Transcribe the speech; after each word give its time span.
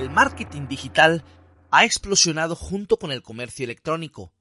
El 0.00 0.08
marketing 0.08 0.66
digital 0.66 1.22
ha 1.70 1.84
explosionado 1.84 2.56
junto 2.56 2.98
con 2.98 3.12
el 3.12 3.20
comercio 3.20 3.64
electrónico. 3.64 4.32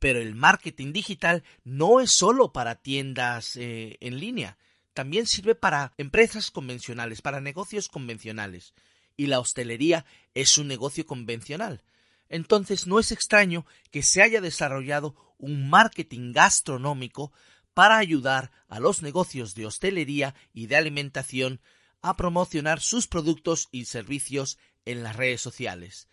Pero 0.00 0.18
el 0.18 0.34
marketing 0.34 0.92
digital 0.92 1.44
no 1.62 2.00
es 2.00 2.10
solo 2.10 2.52
para 2.52 2.74
tiendas 2.74 3.54
eh, 3.54 3.98
en 4.00 4.18
línea, 4.18 4.58
también 4.92 5.28
sirve 5.28 5.54
para 5.54 5.92
empresas 5.96 6.50
convencionales, 6.50 7.22
para 7.22 7.40
negocios 7.40 7.88
convencionales. 7.88 8.74
Y 9.16 9.28
la 9.28 9.38
hostelería 9.38 10.06
es 10.34 10.58
un 10.58 10.66
negocio 10.66 11.06
convencional. 11.06 11.84
Entonces 12.28 12.88
no 12.88 12.98
es 12.98 13.12
extraño 13.12 13.66
que 13.92 14.02
se 14.02 14.22
haya 14.22 14.40
desarrollado 14.40 15.14
un 15.38 15.70
marketing 15.70 16.32
gastronómico 16.32 17.30
para 17.74 17.98
ayudar 17.98 18.50
a 18.66 18.80
los 18.80 19.02
negocios 19.02 19.54
de 19.54 19.66
hostelería 19.66 20.34
y 20.52 20.66
de 20.66 20.74
alimentación 20.74 21.60
a 22.04 22.16
promocionar 22.16 22.80
sus 22.80 23.06
productos 23.06 23.70
y 23.72 23.86
servicios 23.86 24.58
en 24.84 25.02
las 25.02 25.16
redes 25.16 25.40
sociales. 25.40 26.08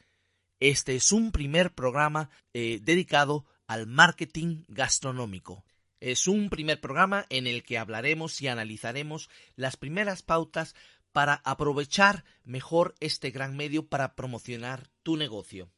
Este 0.60 0.96
es 0.96 1.12
un 1.12 1.32
primer 1.32 1.74
programa 1.74 2.30
eh, 2.54 2.80
dedicado 2.82 3.46
al 3.68 3.88
marketing 3.88 4.64
gastronómico. 4.68 5.66
Es 6.00 6.28
un 6.28 6.50
primer 6.50 6.82
programa 6.82 7.26
en 7.30 7.48
el 7.48 7.64
que 7.64 7.78
hablaremos 7.78 8.42
y 8.42 8.48
analizaremos 8.48 9.30
las 9.56 9.78
primeras 9.78 10.24
pautas 10.24 10.76
para 11.12 11.42
aprovechar 11.46 12.24
mejor 12.44 12.96
este 13.00 13.32
gran 13.32 13.56
medio 13.56 13.88
para 13.88 14.16
promocionar 14.16 14.90
tu 15.04 15.18
negocio. 15.18 15.72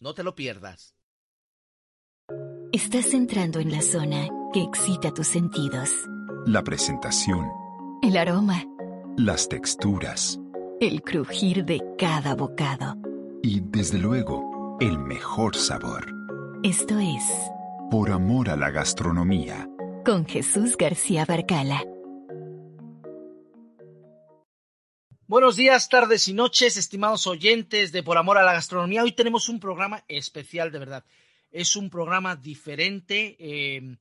No 0.00 0.14
te 0.14 0.22
lo 0.22 0.34
pierdas. 0.34 0.94
Estás 2.72 3.12
entrando 3.12 3.60
en 3.60 3.70
la 3.70 3.82
zona 3.82 4.28
que 4.52 4.62
excita 4.62 5.12
tus 5.12 5.28
sentidos. 5.28 5.90
La 6.46 6.64
presentación. 6.64 7.46
El 8.02 8.16
aroma. 8.16 8.64
Las 9.16 9.48
texturas. 9.48 10.38
El 10.82 11.00
crujir 11.02 11.64
de 11.64 11.80
cada 11.96 12.34
bocado. 12.34 12.96
Y 13.40 13.60
desde 13.60 13.98
luego, 13.98 14.76
el 14.80 14.98
mejor 14.98 15.54
sabor. 15.54 16.12
Esto 16.64 16.98
es 16.98 17.22
Por 17.88 18.10
amor 18.10 18.50
a 18.50 18.56
la 18.56 18.72
gastronomía. 18.72 19.68
con 20.04 20.26
Jesús 20.26 20.76
García 20.76 21.24
Barcala. 21.24 21.84
Buenos 25.28 25.54
días, 25.54 25.88
tardes 25.88 26.26
y 26.26 26.32
noches, 26.32 26.76
estimados 26.76 27.28
oyentes 27.28 27.92
de 27.92 28.02
Por 28.02 28.18
Amor 28.18 28.38
a 28.38 28.42
la 28.42 28.54
Gastronomía. 28.54 29.04
Hoy 29.04 29.12
tenemos 29.12 29.48
un 29.48 29.60
programa 29.60 30.02
especial, 30.08 30.72
de 30.72 30.80
verdad. 30.80 31.04
Es 31.52 31.76
un 31.76 31.90
programa 31.90 32.34
diferente, 32.34 33.36
eh, 33.38 33.96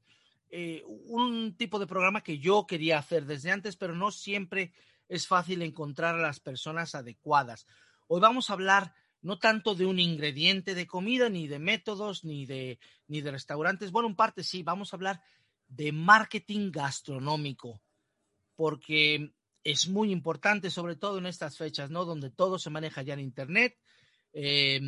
eh, 0.49 0.83
un 1.09 1.55
tipo 1.55 1.77
de 1.77 1.85
programa 1.85 2.23
que 2.23 2.39
yo 2.39 2.65
quería 2.65 2.97
hacer 2.97 3.27
desde 3.27 3.51
antes, 3.51 3.75
pero 3.75 3.93
no 3.93 4.09
siempre 4.09 4.71
es 5.11 5.27
fácil 5.27 5.61
encontrar 5.61 6.15
a 6.15 6.21
las 6.21 6.39
personas 6.39 6.95
adecuadas. 6.95 7.67
Hoy 8.07 8.21
vamos 8.21 8.49
a 8.49 8.53
hablar 8.53 8.93
no 9.21 9.37
tanto 9.37 9.75
de 9.75 9.85
un 9.85 9.99
ingrediente 9.99 10.73
de 10.73 10.87
comida, 10.87 11.27
ni 11.27 11.47
de 11.47 11.59
métodos, 11.59 12.23
ni 12.23 12.45
de, 12.45 12.79
ni 13.07 13.19
de 13.19 13.31
restaurantes. 13.31 13.91
Bueno, 13.91 14.07
en 14.07 14.15
parte 14.15 14.41
sí, 14.41 14.63
vamos 14.63 14.93
a 14.93 14.95
hablar 14.95 15.21
de 15.67 15.91
marketing 15.91 16.71
gastronómico, 16.71 17.81
porque 18.55 19.33
es 19.65 19.89
muy 19.89 20.13
importante, 20.13 20.71
sobre 20.71 20.95
todo 20.95 21.17
en 21.17 21.25
estas 21.25 21.57
fechas, 21.57 21.91
¿no? 21.91 22.05
Donde 22.05 22.29
todo 22.29 22.57
se 22.57 22.69
maneja 22.69 23.01
ya 23.01 23.13
en 23.13 23.19
Internet. 23.19 23.77
Eh, 24.31 24.79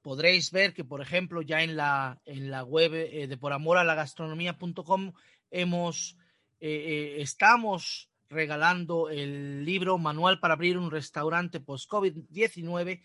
podréis 0.00 0.50
ver 0.50 0.72
que, 0.72 0.82
por 0.82 1.02
ejemplo, 1.02 1.42
ya 1.42 1.62
en 1.62 1.76
la, 1.76 2.22
en 2.24 2.50
la 2.50 2.64
web 2.64 2.94
eh, 2.94 3.26
de 3.26 3.36
por 3.36 3.52
amor 3.52 3.76
a 3.76 3.84
la 3.84 3.94
gastronomía.com 3.94 5.12
eh, 5.50 5.66
eh, 6.60 7.16
estamos 7.18 8.10
regalando 8.28 9.08
el 9.08 9.64
libro 9.64 9.98
Manual 9.98 10.40
para 10.40 10.54
abrir 10.54 10.78
un 10.78 10.90
restaurante 10.90 11.60
post-COVID-19, 11.60 13.02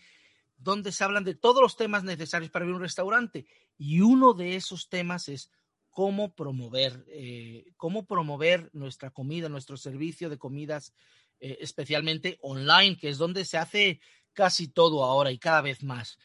donde 0.56 0.92
se 0.92 1.04
hablan 1.04 1.24
de 1.24 1.34
todos 1.34 1.60
los 1.60 1.76
temas 1.76 2.04
necesarios 2.04 2.50
para 2.50 2.64
abrir 2.64 2.76
un 2.76 2.82
restaurante. 2.82 3.46
Y 3.78 4.00
uno 4.00 4.32
de 4.34 4.56
esos 4.56 4.88
temas 4.88 5.28
es 5.28 5.50
cómo 5.90 6.34
promover, 6.34 7.04
eh, 7.08 7.66
cómo 7.76 8.06
promover 8.06 8.70
nuestra 8.72 9.10
comida, 9.10 9.48
nuestro 9.48 9.76
servicio 9.76 10.30
de 10.30 10.38
comidas, 10.38 10.94
eh, 11.38 11.58
especialmente 11.60 12.38
online, 12.40 12.96
que 12.96 13.10
es 13.10 13.18
donde 13.18 13.44
se 13.44 13.58
hace 13.58 14.00
casi 14.32 14.68
todo 14.68 15.04
ahora 15.04 15.30
y 15.30 15.38
cada 15.38 15.60
vez 15.60 15.82
más. 15.82 16.18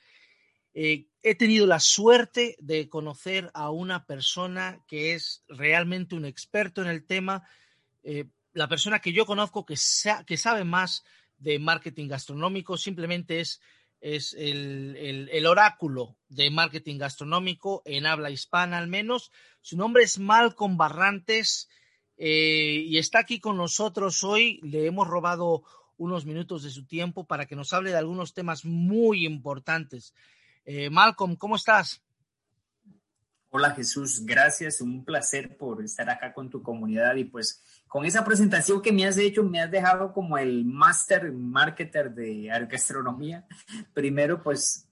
Eh, 0.74 1.08
he 1.22 1.35
tenido 1.35 1.66
la 1.66 1.79
suerte 1.79 2.56
de 2.59 2.88
conocer 2.88 3.52
a 3.53 3.72
una 3.72 4.06
persona 4.06 4.84
que 4.88 5.14
es 5.14 5.44
realmente 5.47 6.16
un 6.16 6.24
experto 6.24 6.81
en 6.81 6.88
el 6.88 7.06
tema, 7.06 7.47
la 8.57 8.68
persona 8.68 9.00
que 9.00 9.13
yo 9.13 9.25
conozco 9.25 9.66
que, 9.66 9.78
sa- 9.78 10.23
que 10.25 10.38
sabe 10.38 10.63
más 10.63 11.03
de 11.38 11.59
marketing 11.59 12.07
gastronómico, 12.07 12.78
simplemente 12.78 13.40
es, 13.40 13.62
el 14.01 15.45
oráculo 15.45 16.18
de 16.29 16.50
marketing 16.50 16.97
gastronómico 16.97 17.81
en 17.85 18.06
habla 18.06 18.31
hispana 18.31 18.78
al 18.78 18.88
menos. 18.88 19.31
Su 19.62 19.78
nombre 19.78 20.03
es 20.03 20.17
Malcolm 20.19 20.78
Barrantes 20.78 21.69
eh, 22.17 22.84
y 22.85 22.97
está 22.97 23.19
aquí 23.19 23.40
con 23.40 23.57
nosotros 23.57 24.23
hoy. 24.23 24.59
Le 24.63 24.85
hemos 24.85 25.07
robado 25.07 25.63
unos 25.97 26.25
minutos 26.25 26.63
de 26.63 26.69
su 26.69 26.85
tiempo 26.85 27.25
para 27.25 27.46
que 27.46 27.56
nos 27.56 27.73
hable 27.73 27.91
de 27.91 27.97
algunos 27.97 28.34
temas 28.34 28.66
muy 28.66 29.25
importantes. 29.25 30.13
Eh, 30.66 30.90
Malcolm, 30.90 31.35
¿cómo 31.35 31.56
estás? 31.56 32.01
Hola 33.50 33.73
Jesús, 33.73 34.25
gracias, 34.25 34.81
un 34.81 35.06
placer 35.06 35.57
por 35.57 35.81
estar 35.81 36.09
acá 36.09 36.34
con 36.34 36.50
tu 36.50 36.62
comunidad 36.62 37.16
y 37.16 37.23
pues 37.23 37.63
con 37.88 38.06
esa 38.06 38.24
presentación 38.24 38.81
que 38.81 38.92
me 38.92 39.06
has 39.06 39.18
hecho 39.18 39.44
me 39.44 39.62
has 39.62 39.72
dejado 39.72 40.14
como 40.14 40.38
el 40.38 40.66
master 40.66 41.31
marketer 41.31 42.14
de 42.14 42.48
gastronomía. 42.70 43.46
Primero 43.94 44.42
pues 44.44 44.88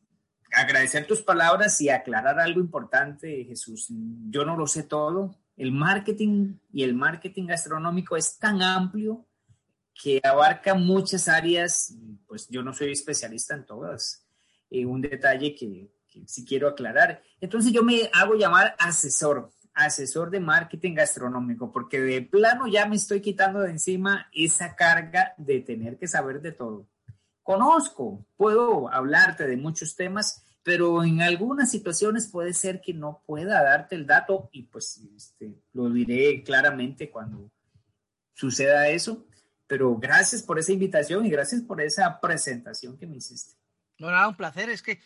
agradecer 0.52 1.06
tus 1.06 1.22
palabras 1.22 1.80
y 1.82 1.90
aclarar 1.90 2.40
algo 2.40 2.60
importante 2.60 3.44
Jesús. 3.46 3.88
Yo 4.30 4.46
no 4.46 4.56
lo 4.56 4.68
sé 4.68 4.84
todo. 4.84 5.36
El 5.58 5.72
marketing 5.72 6.58
y 6.72 6.84
el 6.84 6.96
marketing 6.96 7.48
gastronómico 7.48 8.18
es 8.18 8.38
tan 8.38 8.62
amplio 8.62 9.26
que 9.94 10.20
abarca 10.24 10.74
muchas 10.74 11.30
áreas, 11.30 11.96
pues 12.28 12.50
yo 12.50 12.62
no 12.62 12.74
soy 12.74 12.92
especialista 12.92 13.56
en 13.56 13.66
todas. 13.66 14.28
Eh, 14.70 14.86
un 14.86 15.02
detalle 15.02 15.56
que, 15.56 15.90
que 16.10 16.28
sí 16.28 16.46
quiero 16.46 16.68
aclarar. 16.68 17.22
Entonces 17.40 17.72
yo 17.72 17.84
me 17.84 18.10
hago 18.14 18.36
llamar 18.36 18.76
asesor, 18.78 19.52
asesor 19.76 20.32
de 20.32 20.40
marketing 20.40 20.96
gastronómico, 20.96 21.72
porque 21.72 22.00
de 22.00 22.22
plano 22.22 22.66
ya 22.68 22.88
me 22.88 22.96
estoy 22.96 23.22
quitando 23.22 23.60
de 23.60 23.72
encima 23.72 24.30
esa 24.34 24.76
carga 24.76 25.34
de 25.38 25.60
tener 25.60 25.98
que 25.98 26.08
saber 26.08 26.42
de 26.42 26.54
todo. 26.54 26.88
Conozco, 27.44 28.26
puedo 28.38 28.92
hablarte 28.92 29.46
de 29.46 29.58
muchos 29.58 29.96
temas, 29.96 30.44
pero 30.64 31.04
en 31.04 31.22
algunas 31.22 31.70
situaciones 31.70 32.28
puede 32.28 32.54
ser 32.54 32.82
que 32.82 32.94
no 32.94 33.22
pueda 33.28 33.62
darte 33.62 33.96
el 33.96 34.08
dato 34.08 34.50
y 34.52 34.64
pues 34.64 35.00
este, 35.16 35.62
lo 35.74 35.90
diré 35.90 36.42
claramente 36.44 37.12
cuando 37.12 37.52
suceda 38.34 38.88
eso. 38.88 39.28
Pero 39.68 39.96
gracias 39.98 40.42
por 40.42 40.58
esa 40.58 40.72
invitación 40.72 41.26
y 41.26 41.30
gracias 41.30 41.62
por 41.62 41.82
esa 41.82 42.20
presentación 42.20 42.98
que 42.98 43.08
me 43.08 43.18
hiciste. 43.18 43.56
No, 43.98 44.10
nada, 44.10 44.28
un 44.28 44.38
placer. 44.38 44.70
Es 44.70 44.82
que 44.82 45.00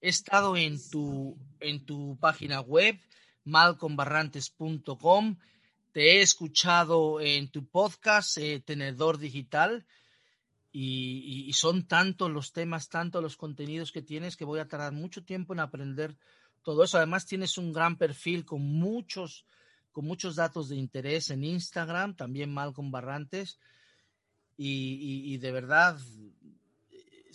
he 0.00 0.08
estado 0.08 0.56
en 0.56 0.78
tu, 0.90 1.38
en 1.60 1.84
tu 1.84 2.18
página 2.18 2.60
web, 2.60 2.98
malcombarrantes.com. 3.46 5.38
Te 5.92 6.18
he 6.18 6.20
escuchado 6.20 7.20
en 7.20 7.48
tu 7.48 7.66
podcast, 7.66 8.36
eh, 8.36 8.60
Tenedor 8.60 9.16
Digital, 9.18 9.86
y, 10.70 11.50
son 11.54 11.86
tantos 11.88 12.30
los 12.30 12.52
temas, 12.52 12.90
tantos 12.90 13.22
los 13.22 13.38
contenidos 13.38 13.92
que 13.92 14.02
tienes 14.02 14.36
que 14.36 14.44
voy 14.44 14.60
a 14.60 14.68
tardar 14.68 14.92
mucho 14.92 15.24
tiempo 15.24 15.54
en 15.54 15.60
aprender 15.60 16.14
todo 16.62 16.84
eso. 16.84 16.98
Además, 16.98 17.24
tienes 17.24 17.56
un 17.56 17.72
gran 17.72 17.96
perfil 17.96 18.44
con 18.44 18.60
muchos, 18.60 19.46
con 19.90 20.04
muchos 20.04 20.36
datos 20.36 20.68
de 20.68 20.76
interés 20.76 21.30
en 21.30 21.44
Instagram, 21.44 22.14
también 22.14 22.52
Malcolm 22.52 22.90
Barrantes. 22.90 23.58
Y 24.58 25.38
de 25.38 25.52
verdad, 25.52 25.98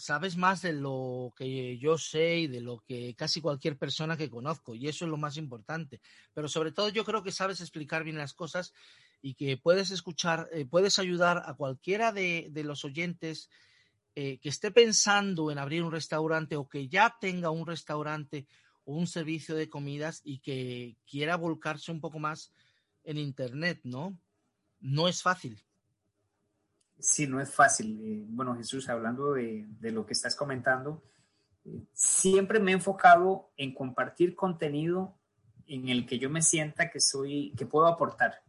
sabes 0.01 0.35
más 0.35 0.61
de 0.61 0.73
lo 0.73 1.33
que 1.37 1.77
yo 1.77 1.97
sé 1.97 2.39
y 2.39 2.47
de 2.47 2.59
lo 2.59 2.79
que 2.79 3.15
casi 3.15 3.39
cualquier 3.39 3.77
persona 3.77 4.17
que 4.17 4.29
conozco, 4.29 4.75
y 4.75 4.87
eso 4.87 5.05
es 5.05 5.11
lo 5.11 5.17
más 5.17 5.37
importante. 5.37 6.01
Pero 6.33 6.47
sobre 6.47 6.71
todo 6.71 6.89
yo 6.89 7.05
creo 7.05 7.23
que 7.23 7.31
sabes 7.31 7.61
explicar 7.61 8.03
bien 8.03 8.17
las 8.17 8.33
cosas 8.33 8.73
y 9.21 9.35
que 9.35 9.57
puedes 9.57 9.91
escuchar, 9.91 10.49
eh, 10.51 10.65
puedes 10.65 10.97
ayudar 10.99 11.43
a 11.45 11.53
cualquiera 11.53 12.11
de, 12.11 12.51
los 12.65 12.83
oyentes 12.83 13.49
eh, 14.15 14.39
que 14.39 14.49
esté 14.49 14.71
pensando 14.71 15.51
en 15.51 15.59
abrir 15.59 15.83
un 15.83 15.91
restaurante 15.91 16.55
o 16.55 16.67
que 16.67 16.87
ya 16.87 17.15
tenga 17.21 17.51
un 17.51 17.67
restaurante 17.67 18.47
o 18.83 18.95
un 18.95 19.07
servicio 19.07 19.55
de 19.55 19.69
comidas 19.69 20.21
y 20.23 20.39
que 20.39 20.97
quiera 21.09 21.37
volcarse 21.37 21.91
un 21.91 22.01
poco 22.01 22.19
más 22.19 22.51
en 23.03 23.17
Internet, 23.17 23.81
¿no? 23.83 24.17
No 24.79 25.07
es 25.07 25.21
fácil. 25.21 25.63
Sí, 27.01 27.27
no 27.27 27.41
es 27.41 27.53
fácil. 27.53 27.99
Eh, 28.03 28.25
bueno, 28.29 28.55
Jesús, 28.55 28.87
hablando 28.87 29.33
de, 29.33 29.65
de 29.79 29.91
lo 29.91 30.05
que 30.05 30.13
estás 30.13 30.35
comentando, 30.35 31.03
eh, 31.65 31.83
siempre 31.93 32.59
me 32.59 32.71
he 32.71 32.75
enfocado 32.75 33.51
en 33.57 33.73
compartir 33.73 34.35
contenido 34.35 35.17
en 35.67 35.89
el 35.89 36.05
que 36.05 36.19
yo 36.19 36.29
me 36.29 36.41
sienta 36.41 36.89
que 36.89 36.99
soy, 36.99 37.53
que 37.57 37.65
puedo 37.65 37.87
aportar. 37.87 38.43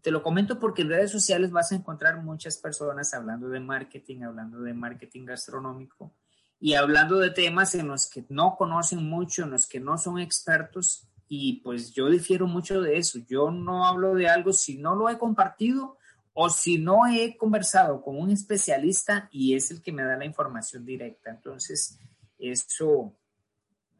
te 0.00 0.10
lo 0.10 0.22
comento 0.22 0.58
porque 0.58 0.82
en 0.82 0.90
redes 0.90 1.10
sociales 1.10 1.50
vas 1.50 1.72
a 1.72 1.76
encontrar 1.76 2.22
muchas 2.22 2.58
personas 2.58 3.14
hablando 3.14 3.48
de 3.48 3.60
marketing, 3.60 4.22
hablando 4.22 4.60
de 4.60 4.74
marketing 4.74 5.24
gastronómico 5.24 6.14
y 6.60 6.74
hablando 6.74 7.18
de 7.18 7.30
temas 7.30 7.74
en 7.74 7.88
los 7.88 8.08
que 8.08 8.24
no 8.28 8.54
conocen 8.56 9.02
mucho, 9.08 9.44
en 9.44 9.50
los 9.50 9.66
que 9.66 9.80
no 9.80 9.96
son 9.96 10.18
expertos 10.18 11.08
y 11.26 11.60
pues 11.62 11.92
yo 11.92 12.08
difiero 12.08 12.46
mucho 12.46 12.82
de 12.82 12.98
eso. 12.98 13.18
Yo 13.26 13.50
no 13.50 13.86
hablo 13.86 14.14
de 14.14 14.28
algo 14.28 14.52
si 14.52 14.78
no 14.78 14.94
lo 14.94 15.08
he 15.08 15.18
compartido 15.18 15.98
o 16.34 16.50
si 16.50 16.78
no 16.78 17.06
he 17.06 17.36
conversado 17.36 18.02
con 18.02 18.18
un 18.18 18.30
especialista 18.30 19.28
y 19.30 19.54
es 19.54 19.70
el 19.70 19.82
que 19.82 19.92
me 19.92 20.02
da 20.02 20.16
la 20.16 20.24
información 20.24 20.84
directa. 20.84 21.30
Entonces, 21.30 21.98
eso, 22.38 23.16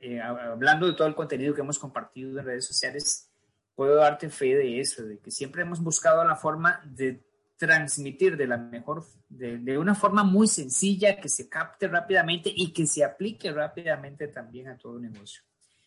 eh, 0.00 0.20
hablando 0.20 0.86
de 0.86 0.94
todo 0.94 1.06
el 1.06 1.14
contenido 1.14 1.54
que 1.54 1.60
hemos 1.60 1.78
compartido 1.78 2.38
en 2.38 2.44
redes 2.44 2.66
sociales, 2.66 3.30
puedo 3.76 3.96
darte 3.96 4.28
fe 4.30 4.56
de 4.56 4.80
eso, 4.80 5.04
de 5.04 5.18
que 5.18 5.30
siempre 5.30 5.62
hemos 5.62 5.80
buscado 5.80 6.24
la 6.24 6.34
forma 6.34 6.80
de 6.84 7.24
transmitir 7.56 8.36
de 8.36 8.48
la 8.48 8.56
mejor, 8.56 9.04
de, 9.28 9.78
una 9.78 9.94
forma 9.94 10.24
muy 10.24 10.48
sencilla, 10.48 11.20
que 11.20 11.28
se 11.28 11.48
capte 11.48 11.86
rápidamente 11.86 12.52
y 12.54 12.72
que 12.72 12.86
se 12.86 13.04
aplique 13.04 13.52
rápidamente 13.52 14.26
también 14.26 14.68
a 14.68 14.76
todo 14.76 14.98
negocio. 14.98 15.42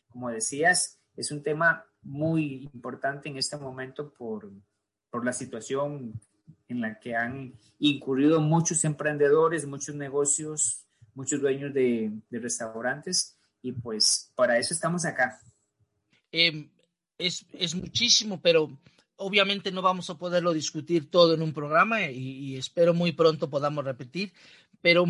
Como 0.08 0.30
decías, 0.30 1.00
es 1.16 1.32
un 1.32 1.44
tema 1.44 1.86
muy 2.02 2.70
importante 2.74 3.28
en 3.28 3.38
este 3.38 3.58
momento 3.58 4.14
por, 4.14 4.50
por 5.10 5.26
la 5.26 5.34
situación 5.34 6.14
en 6.68 6.82
la 6.82 7.00
que 7.00 7.16
han 7.16 7.54
incurrido 7.80 8.42
muchos 8.42 8.84
emprendedores, 8.86 9.66
muchos 9.66 9.96
negocios, 9.96 10.86
muchos 11.14 11.42
dueños 11.42 11.74
de, 11.74 12.12
restaurantes 12.32 13.38
y 13.62 13.72
pues 13.72 14.32
para 14.36 14.58
eso 14.58 14.74
estamos 14.74 15.06
acá. 15.06 15.40
Em, 16.32 16.70
es, 17.18 17.76
muchísimo, 17.76 18.40
pero 18.42 18.78
obviamente 19.16 19.72
no 19.72 19.82
vamos 19.82 20.10
a 20.10 20.18
poderlo 20.18 20.54
discutir 20.54 21.10
todo 21.10 21.34
en 21.34 21.42
un 21.42 21.54
programa 21.54 22.10
y, 22.10 22.56
espero 22.56 22.94
muy 22.94 23.12
pronto 23.12 23.50
podamos 23.50 23.84
repetir, 23.84 24.32
pero 24.82 25.06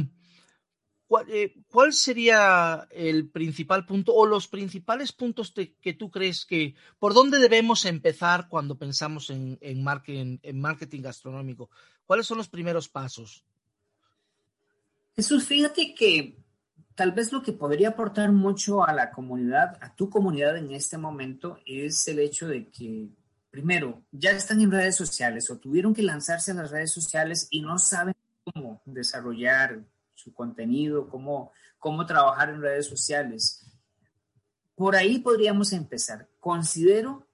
eh, 1.30 1.54
¿cuál, 1.70 1.94
sería 1.94 2.88
el 2.92 3.30
principal 3.30 3.86
punto 3.86 4.14
o 4.14 4.26
los 4.26 4.48
principales 4.48 5.14
puntos 5.14 5.54
que 5.54 5.94
tú 5.94 6.12
crees 6.12 6.46
que, 6.46 6.76
por 7.00 7.14
dónde 7.14 7.40
debemos 7.40 7.86
empezar 7.86 8.48
cuando 8.50 8.78
pensamos 8.78 9.30
en, 9.30 9.58
marketing, 9.84 10.40
en 10.42 10.60
marketing 10.60 11.02
gastronómico? 11.02 11.70
¿Cuáles 12.06 12.26
son 12.26 12.38
los 12.38 12.50
primeros 12.50 12.90
pasos? 12.90 13.46
Jesús, 15.16 15.46
fíjate 15.46 15.96
que 15.96 16.38
tal 16.94 17.12
vez 17.12 17.32
lo 17.32 17.42
que 17.42 17.54
podría 17.54 17.90
aportar 17.90 18.32
mucho 18.32 18.86
a 18.86 18.94
la 18.94 19.12
comunidad, 19.12 19.78
a 19.82 19.96
tu 19.96 20.10
comunidad 20.10 20.58
en 20.58 20.72
este 20.72 20.98
momento, 20.98 21.60
es 21.66 22.08
el 22.08 22.20
hecho 22.20 22.48
de 22.48 22.68
que, 22.70 23.08
primero, 23.50 24.04
ya 24.12 24.32
están 24.32 24.62
en 24.62 24.72
redes 24.72 24.96
sociales 24.96 25.50
o 25.50 25.58
tuvieron 25.58 25.94
que 25.94 26.04
lanzarse 26.04 26.52
a 26.52 26.56
las 26.56 26.72
redes 26.72 26.92
sociales 26.92 27.48
y 27.50 27.62
no 27.62 27.78
saben 27.80 28.14
cómo 28.44 28.82
desarrollar 28.86 29.84
su 30.18 30.34
contenido, 30.34 31.08
cómo, 31.08 31.52
cómo 31.78 32.06
trabajar 32.06 32.50
en 32.50 32.62
redes 32.62 32.88
sociales. 32.88 33.66
Por 34.76 34.96
ahí 34.96 35.20
podríamos 35.20 35.74
empezar. 35.74 36.28
Considero, 36.40 37.28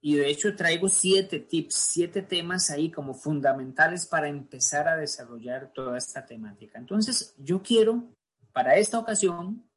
y 0.00 0.16
de 0.16 0.28
hecho 0.28 0.54
traigo 0.54 0.88
siete 0.88 1.40
tips, 1.40 1.74
siete 1.74 2.22
temas 2.22 2.70
ahí 2.70 2.90
como 2.90 3.14
fundamentales 3.14 4.06
para 4.06 4.28
empezar 4.28 4.86
a 4.86 4.96
desarrollar 4.96 5.72
toda 5.72 5.96
esta 5.96 6.26
temática. 6.26 6.78
Entonces, 6.78 7.34
yo 7.38 7.62
quiero 7.62 8.04
para 8.52 8.76
esta 8.76 8.98
ocasión 8.98 9.68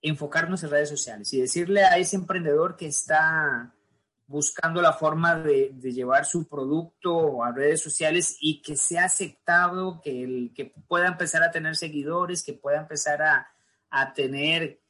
enfocarnos 0.00 0.62
en 0.62 0.70
redes 0.70 0.88
sociales 0.88 1.32
y 1.32 1.40
decirle 1.40 1.84
a 1.84 1.98
ese 1.98 2.14
emprendedor 2.14 2.76
que 2.76 2.86
está 2.86 3.74
buscando 4.28 4.82
la 4.82 4.92
forma 4.92 5.36
de, 5.36 5.74
llevar 5.80 6.26
su 6.26 6.46
producto 6.46 7.42
a 7.42 7.50
redes 7.50 7.80
sociales 7.80 8.36
y 8.40 8.60
que 8.60 8.76
sea 8.76 9.06
aceptado, 9.06 10.00
que, 10.02 10.22
el, 10.22 10.52
que 10.54 10.66
pueda 10.86 11.08
empezar 11.08 11.42
a 11.42 11.50
tener 11.50 11.76
seguidores, 11.76 12.44
que 12.44 12.52
pueda 12.52 12.78
empezar 12.78 13.22
a, 13.22 13.48
a 13.90 14.12
tener 14.12 14.80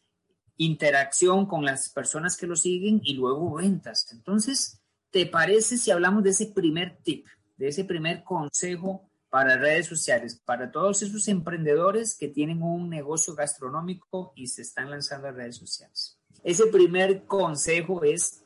interacción 0.57 1.47
con 1.47 1.65
las 1.65 1.89
personas 1.89 2.37
que 2.37 2.49
lo 2.49 2.57
siguen 2.57 3.01
y 3.05 3.15
luego 3.15 3.55
ventas. 3.55 4.09
Entonces, 4.13 4.83
¿te 5.11 5.25
parece 5.25 5.79
si 5.79 5.93
hablamos 5.93 6.25
de 6.25 6.31
ese 6.31 6.47
primer 6.47 6.99
tip, 7.05 7.29
de 7.57 7.69
ese 7.69 7.85
primer 7.85 8.25
consejo 8.25 9.09
para 9.31 9.57
redes 9.57 9.87
sociales, 9.87 10.43
para 10.45 10.73
todos 10.73 11.03
esos 11.03 11.29
emprendedores 11.29 12.17
que 12.19 12.27
tienen 12.27 12.61
un 12.61 12.91
negocio 12.91 13.37
gastronómico 13.37 14.33
y 14.35 14.49
se 14.49 14.63
están 14.63 14.91
lanzando 14.91 15.29
a 15.29 15.33
redes 15.33 15.57
sociales. 15.57 16.19
Ese 16.43 16.67
primer 16.67 17.25
consejo 17.25 18.03
es 18.03 18.43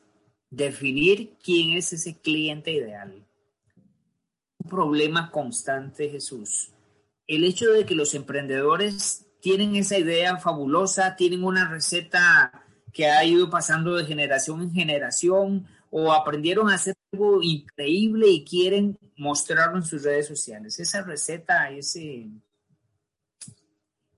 definir 0.55 1.33
quién 1.43 1.77
es 1.77 1.93
ese 1.93 2.19
cliente 2.19 2.71
ideal. 2.71 3.25
Un 4.59 4.69
problema 4.69 5.31
constante, 5.31 6.09
Jesús. 6.09 6.71
El 7.25 7.43
hecho 7.43 7.71
de 7.71 7.85
que 7.85 7.95
los 7.95 8.13
emprendedores 8.13 9.25
tienen 9.41 9.75
esa 9.75 9.97
idea 9.97 10.37
fabulosa, 10.37 11.15
tienen 11.15 11.43
una 11.43 11.67
receta 11.67 12.63
que 12.93 13.07
ha 13.07 13.25
ido 13.25 13.49
pasando 13.49 13.95
de 13.95 14.05
generación 14.05 14.61
en 14.61 14.71
generación 14.71 15.67
o 15.89 16.13
aprendieron 16.13 16.69
a 16.69 16.75
hacer 16.75 16.95
algo 17.11 17.41
increíble 17.41 18.27
y 18.29 18.45
quieren 18.45 18.97
mostrarlo 19.17 19.77
en 19.77 19.85
sus 19.85 20.03
redes 20.03 20.27
sociales. 20.27 20.79
Esa 20.79 21.01
receta, 21.01 21.71
ese, 21.71 22.29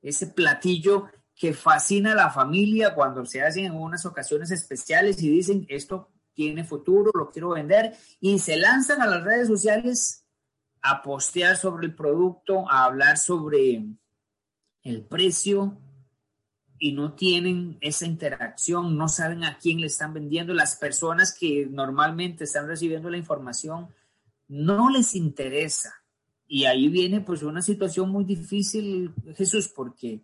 ese 0.02 0.28
platillo 0.28 1.08
que 1.34 1.54
fascina 1.54 2.12
a 2.12 2.16
la 2.16 2.30
familia 2.30 2.94
cuando 2.94 3.26
se 3.26 3.42
hacen 3.42 3.66
en 3.66 3.76
unas 3.76 4.06
ocasiones 4.06 4.52
especiales 4.52 5.22
y 5.22 5.30
dicen, 5.30 5.66
esto 5.70 6.10
tiene 6.36 6.64
futuro, 6.64 7.12
lo 7.16 7.32
quiero 7.32 7.50
vender, 7.50 7.96
y 8.20 8.38
se 8.38 8.58
lanzan 8.58 9.02
a 9.02 9.08
las 9.08 9.24
redes 9.24 9.48
sociales 9.48 10.26
a 10.82 11.02
postear 11.02 11.58
sobre 11.58 11.88
el 11.88 11.96
producto, 11.96 12.70
a 12.70 12.84
hablar 12.84 13.18
sobre 13.18 13.84
el 14.84 15.02
precio, 15.06 15.80
y 16.78 16.92
no 16.92 17.14
tienen 17.14 17.78
esa 17.82 18.06
interacción, 18.06 18.98
no 18.98 19.08
saben 19.08 19.44
a 19.44 19.58
quién 19.58 19.80
le 19.80 19.88
están 19.88 20.14
vendiendo. 20.14 20.54
Las 20.54 20.76
personas 20.76 21.36
que 21.38 21.68
normalmente 21.68 22.44
están 22.44 22.68
recibiendo 22.68 23.10
la 23.10 23.18
información 23.18 23.88
no 24.48 24.90
les 24.90 25.16
interesa. 25.16 25.94
Y 26.48 26.66
ahí 26.66 26.90
viene 26.90 27.22
pues 27.22 27.44
una 27.44 27.62
situación 27.62 28.10
muy 28.10 28.26
difícil, 28.26 29.14
Jesús, 29.36 29.70
porque 29.70 30.22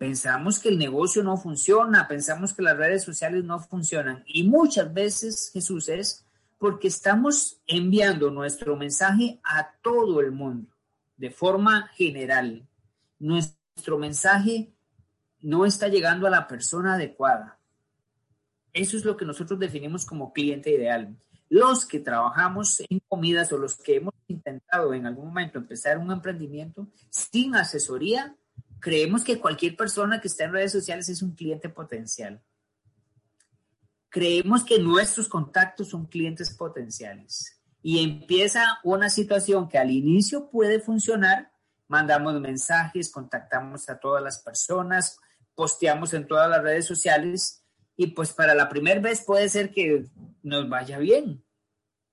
pensamos 0.00 0.58
que 0.58 0.70
el 0.70 0.78
negocio 0.78 1.22
no 1.22 1.36
funciona, 1.36 2.08
pensamos 2.08 2.54
que 2.54 2.62
las 2.62 2.74
redes 2.74 3.04
sociales 3.04 3.44
no 3.44 3.60
funcionan. 3.60 4.24
Y 4.26 4.44
muchas 4.44 4.94
veces, 4.94 5.50
Jesús, 5.52 5.90
es 5.90 6.24
porque 6.56 6.88
estamos 6.88 7.60
enviando 7.66 8.30
nuestro 8.30 8.76
mensaje 8.76 9.40
a 9.44 9.72
todo 9.82 10.22
el 10.22 10.32
mundo 10.32 10.72
de 11.18 11.30
forma 11.30 11.88
general. 11.88 12.66
Nuestro 13.18 13.98
mensaje 13.98 14.72
no 15.42 15.66
está 15.66 15.88
llegando 15.88 16.26
a 16.26 16.30
la 16.30 16.48
persona 16.48 16.94
adecuada. 16.94 17.58
Eso 18.72 18.96
es 18.96 19.04
lo 19.04 19.18
que 19.18 19.26
nosotros 19.26 19.60
definimos 19.60 20.06
como 20.06 20.32
cliente 20.32 20.70
ideal. 20.70 21.14
Los 21.50 21.84
que 21.84 22.00
trabajamos 22.00 22.82
en 22.88 23.00
comidas 23.06 23.52
o 23.52 23.58
los 23.58 23.76
que 23.76 23.96
hemos 23.96 24.14
intentado 24.28 24.94
en 24.94 25.04
algún 25.04 25.26
momento 25.26 25.58
empezar 25.58 25.98
un 25.98 26.10
emprendimiento 26.10 26.88
sin 27.10 27.54
asesoría, 27.54 28.34
creemos 28.80 29.22
que 29.22 29.38
cualquier 29.38 29.76
persona 29.76 30.20
que 30.20 30.28
está 30.28 30.44
en 30.44 30.52
redes 30.52 30.72
sociales 30.72 31.08
es 31.08 31.22
un 31.22 31.34
cliente 31.34 31.68
potencial. 31.68 32.42
Creemos 34.08 34.64
que 34.64 34.78
nuestros 34.78 35.28
contactos 35.28 35.90
son 35.90 36.06
clientes 36.06 36.50
potenciales. 36.56 37.60
Y 37.82 38.02
empieza 38.02 38.78
una 38.82 39.08
situación 39.08 39.68
que 39.68 39.78
al 39.78 39.90
inicio 39.90 40.50
puede 40.50 40.80
funcionar, 40.80 41.52
mandamos 41.88 42.38
mensajes, 42.40 43.10
contactamos 43.10 43.88
a 43.88 43.98
todas 43.98 44.22
las 44.22 44.40
personas, 44.40 45.18
posteamos 45.54 46.12
en 46.14 46.26
todas 46.26 46.50
las 46.50 46.62
redes 46.62 46.86
sociales 46.86 47.64
y 47.96 48.08
pues 48.08 48.32
para 48.32 48.54
la 48.54 48.68
primera 48.68 49.00
vez 49.00 49.22
puede 49.24 49.48
ser 49.48 49.70
que 49.70 50.06
nos 50.42 50.68
vaya 50.68 50.98
bien. 50.98 51.44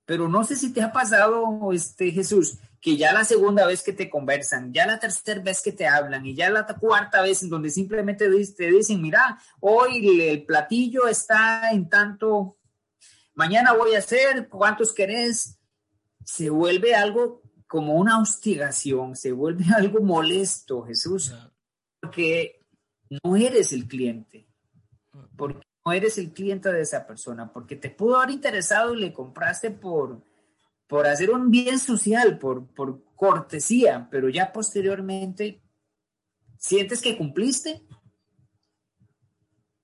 Pero 0.07 0.29
no 0.29 0.45
sé 0.45 0.55
si 0.55 0.71
te 0.71 0.81
ha 0.81 0.93
pasado, 0.93 1.73
este 1.73 2.11
Jesús, 2.11 2.59
que 2.79 2.95
ya 2.95 3.11
la 3.11 3.25
segunda 3.25 3.67
vez 3.67 3.83
que 3.83 3.91
te 3.91 4.09
conversan, 4.09 4.71
ya 4.71 4.87
la 4.87 4.99
tercera 4.99 5.41
vez 5.41 5.61
que 5.61 5.73
te 5.73 5.85
hablan 5.85 6.25
y 6.25 6.33
ya 6.33 6.49
la 6.49 6.65
cuarta 6.65 7.21
vez 7.21 7.43
en 7.43 7.49
donde 7.49 7.69
simplemente 7.69 8.29
te 8.55 8.71
dicen, 8.71 9.01
mira, 9.01 9.37
hoy 9.59 10.21
el 10.21 10.45
platillo 10.45 11.09
está 11.09 11.71
en 11.71 11.89
tanto, 11.89 12.57
mañana 13.35 13.73
voy 13.73 13.95
a 13.95 13.99
hacer, 13.99 14.47
¿cuántos 14.47 14.93
querés? 14.93 15.59
Se 16.23 16.49
vuelve 16.49 16.95
algo 16.95 17.41
como 17.67 17.95
una 17.95 18.21
hostigación, 18.21 19.13
se 19.17 19.33
vuelve 19.33 19.65
algo 19.75 19.99
molesto, 19.99 20.83
Jesús, 20.83 21.35
porque 21.99 22.65
no 23.09 23.35
eres 23.35 23.73
el 23.73 23.89
cliente, 23.89 24.47
porque 25.35 25.66
no 25.87 25.93
eres 25.93 26.17
el 26.17 26.33
cliente 26.33 26.69
de 26.69 26.81
esa 26.81 27.07
persona, 27.07 27.53
porque 27.53 27.77
te 27.77 27.89
pudo 27.89 28.17
haber 28.17 28.31
interesado 28.31 28.93
y 28.93 28.99
le 28.99 29.13
compraste 29.13 29.71
por, 29.71 30.21
por 30.85 31.07
hacer 31.07 31.31
un 31.31 31.49
bien 31.49 31.79
social, 31.79 32.37
por, 32.37 32.67
por 32.73 33.05
cortesía, 33.15 34.05
pero 34.11 34.27
ya 34.27 34.51
posteriormente 34.51 35.61
sientes 36.57 37.01
que 37.01 37.17
cumpliste 37.17 37.81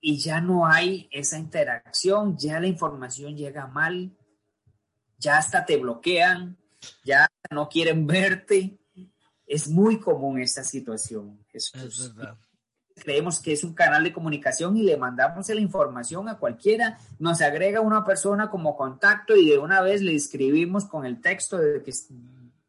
y 0.02 0.18
ya 0.18 0.42
no 0.42 0.68
hay 0.68 1.08
esa 1.10 1.38
interacción, 1.38 2.38
ya 2.38 2.60
la 2.60 2.68
información 2.68 3.38
llega 3.38 3.68
mal, 3.68 4.12
ya 5.18 5.38
hasta 5.38 5.66
te 5.66 5.78
bloquean, 5.78 6.58
ya 7.06 7.30
no 7.50 7.70
quieren 7.70 8.06
verte. 8.08 8.78
Es 9.48 9.70
muy 9.70 10.02
común 10.02 10.42
esta 10.42 10.66
situación. 10.66 11.46
Jesús. 11.48 12.14
Creemos 12.96 13.40
que 13.40 13.54
es 13.54 13.64
un 13.64 13.74
canal 13.74 14.04
de 14.04 14.14
comunicación 14.14 14.78
y 14.78 14.84
le 14.84 14.98
mandamos 14.98 15.50
la 15.50 15.60
información 15.60 16.30
a 16.30 16.38
cualquiera, 16.38 16.98
nos 17.20 17.42
agrega 17.42 17.82
una 17.82 18.06
persona 18.06 18.50
como 18.50 18.76
contacto 18.76 19.36
y 19.36 19.50
de 19.50 19.58
una 19.58 19.82
vez 19.82 20.02
le 20.02 20.16
escribimos 20.16 20.86
con 20.86 21.06
el 21.06 21.22
texto 21.22 21.58
de, 21.58 21.84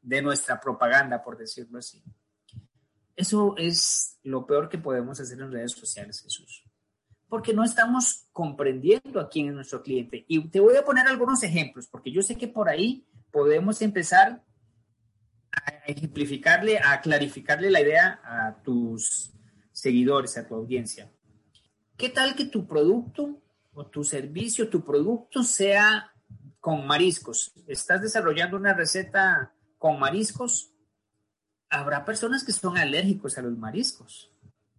de 0.03 0.23
nuestra 0.23 0.61
propaganda, 0.61 1.23
por 1.23 1.37
decirlo 1.37 1.79
así. 1.79 2.03
Eso 3.17 3.55
es 3.57 4.19
lo 4.23 4.47
peor 4.47 4.69
que 4.69 4.79
podemos 4.79 5.21
hacer 5.21 5.41
en 5.41 5.53
redes 5.53 5.73
sociales, 5.73 6.21
Jesús. 6.21 6.65
Porque 7.29 7.53
no 7.53 7.65
estamos 7.65 8.27
comprendiendo 8.33 9.21
a 9.21 9.29
quién 9.29 9.49
es 9.49 9.55
nuestro 9.55 9.83
cliente. 9.83 10.25
Y 10.29 10.49
te 10.49 10.61
voy 10.61 10.77
a 10.77 10.85
poner 10.85 11.07
algunos 11.07 11.43
ejemplos, 11.43 11.87
porque 11.87 12.11
yo 12.11 12.23
sé 12.23 12.37
que 12.37 12.49
por 12.49 12.69
ahí 12.69 13.07
podemos 13.31 13.83
empezar 13.83 14.43
a 15.53 15.71
ejemplificarle, 15.87 16.79
a 16.79 17.01
clarificarle 17.01 17.71
la 17.71 17.81
idea 17.81 18.21
a 18.25 18.63
tus 18.63 19.34
seguidores, 19.85 20.39
a 20.39 20.49
tu 20.49 20.55
audiencia. 20.55 21.13
¿Qué 21.99 22.09
tal 22.09 22.35
que 22.35 22.47
tu 22.47 22.67
producto 22.67 23.43
o 23.75 23.85
tu 23.87 24.03
servicio, 24.03 24.71
tu 24.71 24.83
producto 24.83 25.43
sea 25.43 26.11
con 26.59 26.87
mariscos? 26.87 27.53
Estás 27.67 28.01
desarrollando 28.01 28.57
una 28.57 28.73
receta 28.73 29.53
con 29.77 29.99
mariscos. 29.99 30.73
Habrá 31.69 32.07
personas 32.07 32.45
que 32.45 32.53
son 32.53 32.79
alérgicos 32.79 33.37
a 33.37 33.43
los 33.43 33.59
mariscos. 33.59 34.33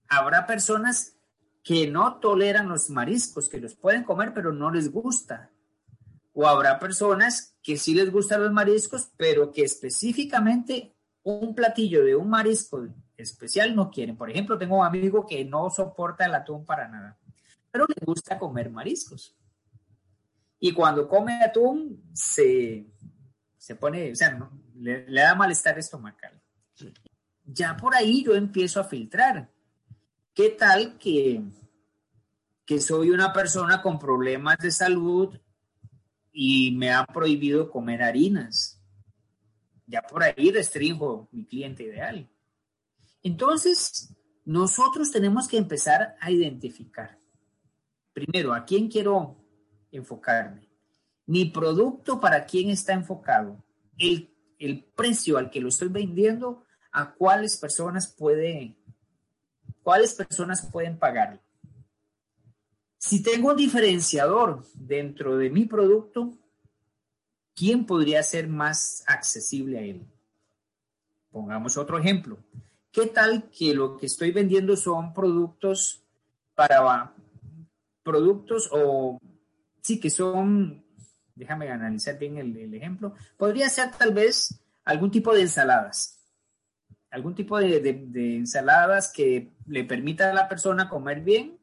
Habrá 0.08 0.48
personas 0.48 1.16
que 1.64 1.88
no 1.88 2.20
toleran 2.20 2.68
los 2.68 2.90
mariscos, 2.90 3.48
que 3.48 3.60
los 3.60 3.76
pueden 3.76 4.04
comer, 4.04 4.34
pero 4.34 4.54
no 4.54 4.72
les 4.72 4.92
gusta. 4.92 5.52
O 6.34 6.48
habrá 6.48 6.80
personas 6.80 7.56
que 7.62 7.78
sí 7.78 7.94
les 7.94 8.12
gustan 8.12 8.42
los 8.42 8.52
mariscos, 8.52 9.12
pero 9.18 9.52
que 9.52 9.62
específicamente 9.62 10.96
un 11.22 11.54
platillo 11.54 12.04
de 12.04 12.16
un 12.16 12.30
marisco 12.30 12.88
especial 13.18 13.76
no 13.76 13.90
quieren. 13.90 14.18
Por 14.18 14.30
ejemplo, 14.30 14.58
tengo 14.58 14.80
un 14.80 14.86
amigo 14.86 15.26
que 15.26 15.44
no 15.46 15.70
soporta 15.70 16.26
el 16.26 16.36
atún 16.36 16.66
para 16.66 16.88
nada, 16.88 17.18
pero 17.72 17.86
le 17.88 18.06
gusta 18.06 18.38
comer 18.38 18.70
mariscos. 18.70 19.36
Y 20.60 20.72
cuando 20.72 21.08
come 21.08 21.44
atún, 21.44 22.04
se, 22.14 22.88
se 23.58 23.76
pone, 23.76 24.12
o 24.12 24.16
sea, 24.16 24.50
le, 24.76 25.06
da 25.06 25.36
malestar 25.36 25.78
estomacal. 25.78 26.42
Ya 27.44 27.78
por 27.78 27.96
ahí 27.96 28.24
yo 28.24 28.36
empiezo 28.36 28.80
a 28.80 28.86
filtrar. 28.86 29.52
¿Qué 30.34 30.50
tal 30.50 30.98
que, 30.98 31.44
que 32.66 32.82
soy 32.82 33.12
una 33.12 33.32
persona 33.32 33.82
con 33.82 34.00
problemas 34.00 34.58
de 34.58 34.72
salud 34.72 35.38
y 36.38 36.72
me 36.72 36.92
ha 36.92 37.06
prohibido 37.06 37.72
comer 37.72 38.04
harinas. 38.04 38.82
Ya 39.88 40.02
por 40.02 40.22
ahí 40.22 40.52
restringo 40.52 41.30
mi 41.32 41.46
cliente 41.46 41.84
ideal. 41.84 42.30
Entonces, 43.26 44.14
nosotros 44.44 45.10
tenemos 45.10 45.48
que 45.48 45.58
empezar 45.58 46.16
a 46.22 46.30
identificar. 46.30 47.18
Primero, 48.14 48.54
¿a 48.54 48.64
quién 48.64 48.88
quiero 48.88 49.44
enfocarme? 49.92 50.70
Mi 51.26 51.46
producto, 51.46 52.20
¿para 52.20 52.46
quién 52.46 52.70
está 52.70 52.94
enfocado? 52.94 53.66
El, 53.98 54.32
precio 54.96 55.40
al 55.40 55.50
que 55.50 55.60
lo 55.60 55.70
estoy 55.70 55.88
vendiendo, 55.88 56.66
¿a 56.92 57.16
cuáles 57.16 57.58
personas 57.58 58.14
puede, 58.14 58.78
cuáles 59.82 60.14
personas 60.14 60.70
pueden 60.72 61.00
pagarlo? 61.00 61.42
Si 63.00 63.24
tengo 63.24 63.50
un 63.50 63.58
diferenciador 63.58 64.64
dentro 64.76 65.36
de 65.36 65.50
mi 65.50 65.66
producto, 65.66 66.38
¿quién 67.56 67.88
podría 67.88 68.22
ser 68.22 68.48
más 68.48 69.04
accesible 69.08 69.80
a 69.80 69.82
él? 69.82 70.06
Pongamos 71.32 71.76
otro 71.76 71.98
ejemplo. 71.98 72.38
¿Qué 72.96 73.08
tal 73.08 73.50
que 73.50 73.74
lo 73.74 73.98
que 73.98 74.06
estoy 74.06 74.32
vendiendo 74.32 74.78
son 74.78 75.14
productos 75.14 76.02
para 76.54 77.14
productos 78.02 78.70
o 78.72 79.20
sí 79.82 80.00
que 80.00 80.10
son, 80.10 80.82
déjame 81.36 81.70
analizar 81.70 82.18
bien 82.18 82.38
el, 82.38 82.74
ejemplo, 82.74 83.14
podría 83.36 83.68
ser 83.68 83.92
tal 83.92 84.14
vez 84.14 84.62
algún 84.86 85.12
tipo 85.12 85.34
de 85.34 85.42
ensaladas, 85.42 86.22
algún 87.12 87.36
tipo 87.36 87.60
de, 87.60 87.82
de 87.82 88.38
ensaladas 88.38 89.12
que 89.12 89.52
le 89.68 89.84
permita 89.84 90.32
a 90.32 90.34
la 90.34 90.48
persona 90.48 90.88
comer 90.88 91.20
bien 91.20 91.60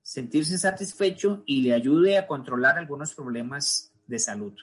sentirse 0.00 0.58
satisfecho 0.58 1.42
y 1.44 1.62
le 1.62 1.74
ayude 1.74 2.18
a 2.18 2.28
controlar 2.28 2.78
algunos 2.78 3.14
problemas 3.14 3.92
de 4.06 4.20
salud. 4.20 4.54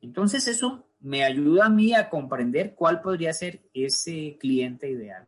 Entonces 0.00 0.48
eso 0.48 0.88
me 1.04 1.22
ayuda 1.22 1.66
a 1.66 1.68
mí 1.68 1.92
a 1.92 2.08
comprender 2.08 2.74
cuál 2.74 3.02
podría 3.02 3.32
ser 3.34 3.60
ese 3.74 4.38
cliente 4.40 4.88
ideal. 4.90 5.26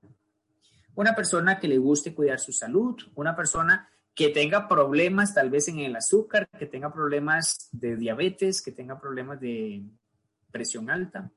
Una 0.94 1.14
persona 1.14 1.60
que 1.60 1.68
le 1.68 1.76
guste 1.76 2.14
cuidar 2.14 2.40
su 2.40 2.50
salud, 2.50 2.96
una 3.14 3.36
persona 3.36 3.86
que 4.14 4.30
tenga 4.30 4.68
problemas 4.68 5.34
tal 5.34 5.50
vez 5.50 5.68
en 5.68 5.80
el 5.80 5.94
azúcar, 5.94 6.48
que 6.58 6.64
tenga 6.64 6.90
problemas 6.90 7.68
de 7.72 7.96
diabetes, 7.96 8.62
que 8.62 8.72
tenga 8.72 8.98
problemas 8.98 9.38
de 9.38 9.82
presión 10.50 10.88
alta. 10.88 11.30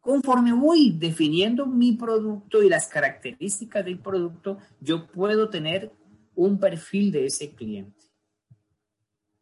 Conforme 0.00 0.54
voy 0.54 0.96
definiendo 0.98 1.66
mi 1.66 1.92
producto 1.92 2.62
y 2.62 2.70
las 2.70 2.88
características 2.88 3.84
del 3.84 3.98
producto, 3.98 4.56
yo 4.80 5.06
puedo 5.06 5.50
tener 5.50 5.92
un 6.34 6.58
perfil 6.58 7.12
de 7.12 7.26
ese 7.26 7.54
cliente. 7.54 8.06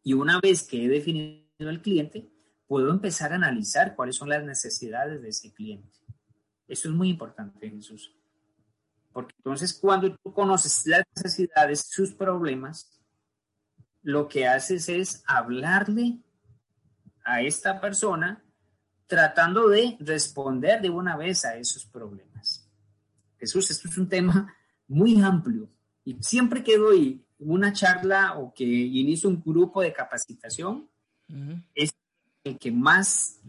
Y 0.03 0.11
una 0.11 0.41
vez 0.41 0.63
que 0.63 0.83
he 0.83 0.89
definido 0.89 1.43
el 1.59 1.81
cliente, 1.81 2.32
puedo 2.73 2.89
empezar 2.89 3.31
a 3.31 3.35
analizar 3.35 3.95
cuáles 3.95 4.15
son 4.15 4.29
las 4.29 4.43
necesidades 4.43 5.21
de 5.21 5.29
ese 5.29 5.53
cliente. 5.53 5.95
Eso 6.67 6.89
es 6.89 6.95
muy 6.95 7.09
importante, 7.09 7.69
Jesús. 7.69 8.17
Porque 9.11 9.35
entonces 9.37 9.75
cuando 9.75 10.17
tú 10.17 10.33
conoces 10.33 10.87
las 10.87 11.03
necesidades, 11.15 11.81
sus 11.87 12.15
problemas, 12.15 12.99
lo 14.01 14.27
que 14.27 14.47
haces 14.47 14.89
es 14.89 15.23
hablarle 15.27 16.17
a 17.23 17.43
esta 17.43 17.79
persona 17.79 18.43
tratando 19.05 19.69
de 19.69 19.95
responder 19.99 20.81
de 20.81 20.89
una 20.89 21.15
vez 21.15 21.45
a 21.45 21.55
esos 21.55 21.85
problemas. 21.85 22.67
Jesús, 23.37 23.69
esto 23.69 23.87
es 23.87 23.99
un 23.99 24.09
tema 24.09 24.51
muy 24.87 25.21
amplio 25.21 25.69
y 26.03 26.17
siempre 26.23 26.63
que 26.63 26.79
doy 26.79 27.23
una 27.37 27.71
charla 27.71 28.39
o 28.39 28.51
que 28.51 28.63
inicio 28.63 29.29
un 29.29 29.43
grupo 29.45 29.79
de 29.83 29.93
capacitación, 29.93 30.89
es 31.75 31.93
el 32.43 32.57
que 32.57 32.71
más 32.71 33.39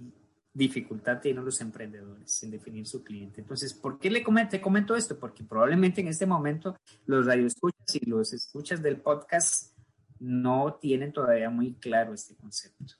dificultad 0.53 1.21
tienen 1.21 1.45
los 1.45 1.61
emprendedores 1.61 2.43
en 2.45 2.53
definir 2.53 2.87
su 2.87 3.03
cliente. 3.03 3.41
Entonces, 3.41 3.75
¿por 3.75 3.99
qué 3.99 4.09
le 4.09 4.23
comento, 4.23 4.95
esto? 4.95 5.19
Porque 5.19 5.43
probablemente 5.43 6.01
en 6.01 6.09
este 6.09 6.27
momento 6.27 6.77
los 7.07 7.27
radioescuchas 7.27 7.97
y 8.01 8.07
los 8.09 8.33
escuchas 8.33 8.81
del 8.81 9.01
podcast 9.01 9.77
no 10.21 10.79
tienen 10.81 11.13
todavía 11.13 11.51
muy 11.51 11.75
claro 11.75 12.15
este 12.15 12.37
concepto. 12.37 12.95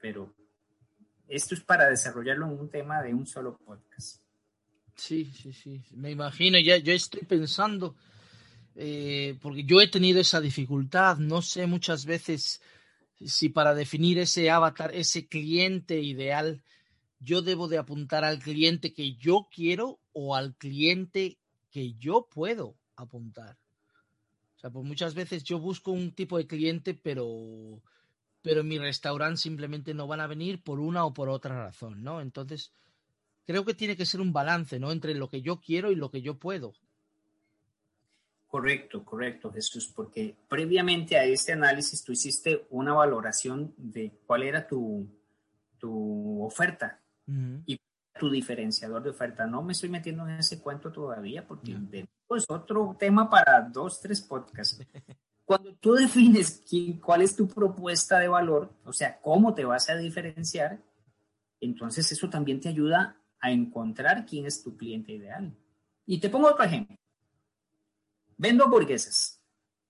Pero 0.00 0.34
esto 1.28 1.54
es 1.54 1.60
para 1.60 1.88
desarrollarlo 1.88 2.46
en 2.46 2.58
un 2.58 2.68
tema 2.68 3.00
de 3.00 3.14
un 3.14 3.26
solo 3.26 3.56
podcast. 3.58 4.20
Sí, 4.96 5.26
sí, 5.26 5.52
sí, 5.52 5.84
me 5.92 6.10
imagino, 6.10 6.58
ya 6.58 6.76
yo 6.78 6.92
estoy 6.92 7.22
pensando, 7.22 7.94
eh, 8.74 9.38
porque 9.40 9.62
yo 9.62 9.80
he 9.80 9.86
tenido 9.86 10.20
esa 10.20 10.40
dificultad, 10.40 11.18
no 11.18 11.40
sé 11.40 11.68
muchas 11.68 12.04
veces 12.04 12.60
si 13.24 13.48
para 13.48 13.74
definir 13.74 14.18
ese 14.18 14.50
avatar, 14.50 14.94
ese 14.94 15.28
cliente 15.28 16.00
ideal, 16.00 16.62
yo 17.20 17.42
debo 17.42 17.68
de 17.68 17.78
apuntar 17.78 18.24
al 18.24 18.38
cliente 18.38 18.92
que 18.94 19.14
yo 19.16 19.48
quiero 19.52 20.00
o 20.12 20.36
al 20.36 20.56
cliente 20.56 21.38
que 21.70 21.94
yo 21.94 22.28
puedo 22.30 22.76
apuntar. 22.96 23.58
O 24.56 24.60
sea, 24.60 24.70
pues 24.70 24.84
muchas 24.84 25.14
veces 25.14 25.44
yo 25.44 25.58
busco 25.58 25.92
un 25.92 26.12
tipo 26.12 26.38
de 26.38 26.46
cliente, 26.46 26.94
pero 26.94 27.82
pero 28.42 28.60
en 28.60 28.68
mi 28.68 28.78
restaurante 28.78 29.36
simplemente 29.36 29.94
no 29.94 30.06
van 30.06 30.20
a 30.20 30.26
venir 30.26 30.62
por 30.62 30.80
una 30.80 31.04
o 31.04 31.12
por 31.12 31.28
otra 31.28 31.64
razón, 31.64 32.02
¿no? 32.02 32.20
Entonces, 32.20 32.72
creo 33.44 33.64
que 33.64 33.74
tiene 33.74 33.96
que 33.96 34.06
ser 34.06 34.20
un 34.20 34.32
balance, 34.32 34.78
¿no? 34.78 34.92
Entre 34.92 35.14
lo 35.14 35.28
que 35.28 35.42
yo 35.42 35.60
quiero 35.60 35.90
y 35.90 35.96
lo 35.96 36.10
que 36.10 36.22
yo 36.22 36.38
puedo. 36.38 36.72
Correcto, 38.48 39.04
correcto, 39.04 39.52
Jesús, 39.52 39.92
porque 39.94 40.34
previamente 40.48 41.18
a 41.18 41.24
este 41.24 41.52
análisis 41.52 42.02
tú 42.02 42.12
hiciste 42.12 42.66
una 42.70 42.94
valoración 42.94 43.74
de 43.76 44.10
cuál 44.26 44.42
era 44.42 44.66
tu, 44.66 45.06
tu 45.78 46.42
oferta 46.42 46.98
y 47.66 47.78
tu 48.18 48.30
diferenciador 48.30 49.02
de 49.02 49.10
oferta. 49.10 49.46
No 49.46 49.62
me 49.62 49.72
estoy 49.72 49.90
metiendo 49.90 50.26
en 50.26 50.38
ese 50.38 50.62
cuento 50.62 50.90
todavía 50.90 51.46
porque 51.46 51.76
es 52.36 52.46
otro 52.48 52.96
tema 52.98 53.28
para 53.28 53.60
dos, 53.60 54.00
tres 54.00 54.22
podcasts. 54.22 54.80
Cuando 55.44 55.74
tú 55.76 55.92
defines 55.92 56.62
cuál 57.02 57.22
es 57.22 57.36
tu 57.36 57.48
propuesta 57.48 58.18
de 58.18 58.28
valor, 58.28 58.72
o 58.84 58.94
sea, 58.94 59.20
cómo 59.20 59.54
te 59.54 59.66
vas 59.66 59.90
a 59.90 59.96
diferenciar, 59.96 60.82
entonces 61.60 62.10
eso 62.12 62.30
también 62.30 62.60
te 62.60 62.70
ayuda 62.70 63.16
a 63.40 63.50
encontrar 63.50 64.24
quién 64.24 64.46
es 64.46 64.62
tu 64.62 64.76
cliente 64.76 65.12
ideal. 65.12 65.54
Y 66.06 66.18
te 66.18 66.30
pongo 66.30 66.48
otro 66.48 66.64
ejemplo. 66.64 66.96
Vendo 68.38 68.64
hamburguesas, 68.64 69.42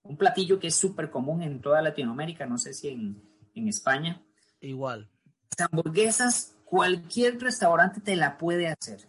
un 0.02 0.16
platillo 0.16 0.58
que 0.58 0.66
es 0.68 0.74
súper 0.74 1.10
común 1.10 1.42
en 1.42 1.60
toda 1.60 1.82
Latinoamérica, 1.82 2.46
no 2.46 2.58
sé 2.58 2.74
si 2.74 2.88
en, 2.88 3.22
en 3.54 3.68
España. 3.68 4.20
Igual. 4.60 5.08
Las 5.56 5.68
hamburguesas, 5.70 6.56
cualquier 6.64 7.38
restaurante 7.40 8.00
te 8.00 8.16
la 8.16 8.36
puede 8.36 8.68
hacer. 8.68 9.06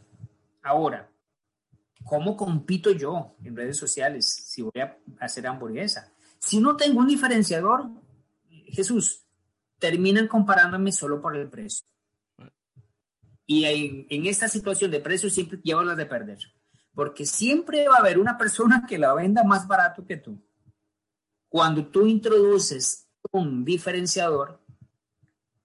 Ahora, 0.61 1.09
¿cómo 2.03 2.35
compito 2.35 2.91
yo 2.91 3.35
en 3.43 3.55
redes 3.55 3.77
sociales 3.77 4.25
si 4.27 4.61
voy 4.61 4.79
a 4.81 4.97
hacer 5.19 5.47
hamburguesa? 5.47 6.13
Si 6.37 6.59
no 6.59 6.75
tengo 6.75 6.99
un 6.99 7.07
diferenciador, 7.07 7.89
Jesús, 8.67 9.25
terminan 9.79 10.27
comparándome 10.27 10.91
solo 10.91 11.21
por 11.21 11.35
el 11.35 11.49
precio. 11.49 11.85
Y 13.45 13.65
en, 13.65 14.25
esta 14.27 14.47
situación 14.47 14.91
de 14.91 14.99
precio 14.99 15.29
siempre 15.29 15.59
llevo 15.63 15.81
las 15.81 15.97
de 15.97 16.05
perder. 16.05 16.37
Porque 16.93 17.25
siempre 17.25 17.87
va 17.87 17.95
a 17.95 17.99
haber 17.99 18.19
una 18.19 18.37
persona 18.37 18.85
que 18.87 18.97
la 18.97 19.13
venda 19.13 19.43
más 19.43 19.67
barato 19.67 20.05
que 20.05 20.17
tú. 20.17 20.41
Cuando 21.47 21.87
tú 21.87 22.05
introduces 22.05 23.07
un 23.31 23.63
diferenciador, 23.65 24.61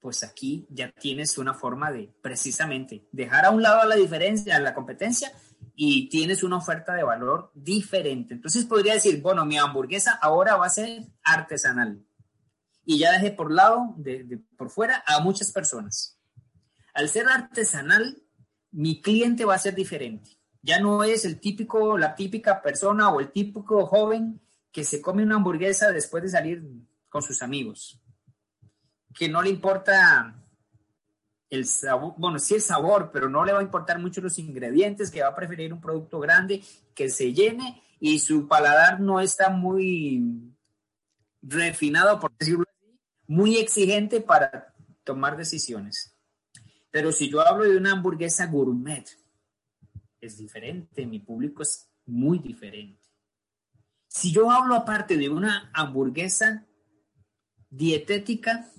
pues 0.01 0.23
aquí 0.23 0.67
ya 0.69 0.93
tienes 0.93 1.39
una 1.39 1.55
forma 1.55 1.91
de 1.91 2.13
precisamente 2.21 3.09
dejar 3.11 3.47
a 3.47 3.51
un 3.51 3.63
lado 3.63 3.89
la 3.89 3.97
diferencia, 3.97 4.61
la 4.61 4.75
competencia 4.75 5.33
y 5.75 6.09
tienes 6.09 6.43
una 6.43 6.59
oferta 6.59 6.95
de 6.95 7.03
valor 7.03 7.51
diferente. 7.55 8.35
Entonces 8.35 8.65
podría 8.67 8.95
decir, 8.95 9.21
bueno, 9.23 9.45
mi 9.45 9.57
hamburguesa 9.57 10.19
ahora 10.21 10.57
va 10.57 10.67
a 10.67 10.71
ser 10.71 11.07
artesanal. 11.23 12.05
Y 12.85 12.99
ya 12.99 13.13
dejé 13.13 13.31
por 13.31 13.51
lado, 13.51 13.95
de, 13.97 14.41
por 14.57 14.71
fuera, 14.71 15.03
a 15.07 15.21
muchas 15.21 15.51
personas. 15.53 16.19
Al 16.93 17.09
ser 17.09 17.27
artesanal, 17.29 18.23
mi 18.71 19.01
cliente 19.01 19.45
va 19.45 19.55
a 19.55 19.59
ser 19.59 19.75
diferente. 19.75 20.31
Ya 20.65 20.81
no 20.81 21.05
es 21.05 21.27
el 21.27 21.41
típico, 21.41 21.99
la 21.99 22.15
típica 22.15 22.63
persona 22.63 23.11
o 23.11 23.21
el 23.21 23.31
típico 23.31 23.85
joven 23.85 24.41
que 24.73 24.83
se 24.83 25.03
come 25.03 25.23
una 25.23 25.35
hamburguesa 25.35 25.93
después 25.93 26.23
de 26.23 26.31
salir 26.31 26.65
con 27.11 27.21
sus 27.21 27.43
amigos. 27.43 28.01
Que 29.15 29.29
no 29.29 29.43
le 29.43 29.51
importa 29.51 30.43
el 31.51 31.67
sabor, 31.67 32.15
bueno, 32.17 32.39
sí 32.39 32.55
el 32.55 32.63
sabor, 32.63 33.11
pero 33.13 33.29
no 33.29 33.45
le 33.45 33.53
va 33.53 33.59
a 33.59 33.63
importar 33.63 33.99
mucho 33.99 34.23
los 34.23 34.39
ingredientes, 34.39 35.11
que 35.11 35.21
va 35.21 35.29
a 35.29 35.37
preferir 35.37 35.71
un 35.71 35.83
producto 35.83 36.19
grande 36.19 36.63
que 36.95 37.11
se 37.11 37.35
llene 37.35 37.83
y 38.01 38.19
su 38.21 38.49
paladar 38.49 39.01
no 39.01 39.21
está 39.21 39.51
muy 39.51 40.51
refinado, 41.43 42.19
por 42.19 42.35
decirlo 42.39 42.65
así, 42.67 42.99
muy 43.27 43.59
exigente 43.59 44.23
para 44.23 44.75
tomar 45.05 45.37
decisiones. 45.37 46.17
Pero 46.91 47.13
si 47.13 47.29
yo 47.29 47.47
hablo 47.47 47.65
de 47.65 47.77
una 47.77 47.93
hamburguesa 47.93 48.47
gourmet, 48.47 49.07
es 50.27 50.39
diferente, 50.39 51.07
mi 51.07 51.19
público 51.19 51.63
es 51.63 51.91
muy 52.07 52.39
diferente. 52.39 53.03
Si 54.09 54.33
yo 54.33 54.51
hablo 54.51 54.75
aparte 54.75 55.17
de 55.17 55.29
una 55.29 55.71
hamburguesa 55.73 56.67
dietética, 57.69 58.71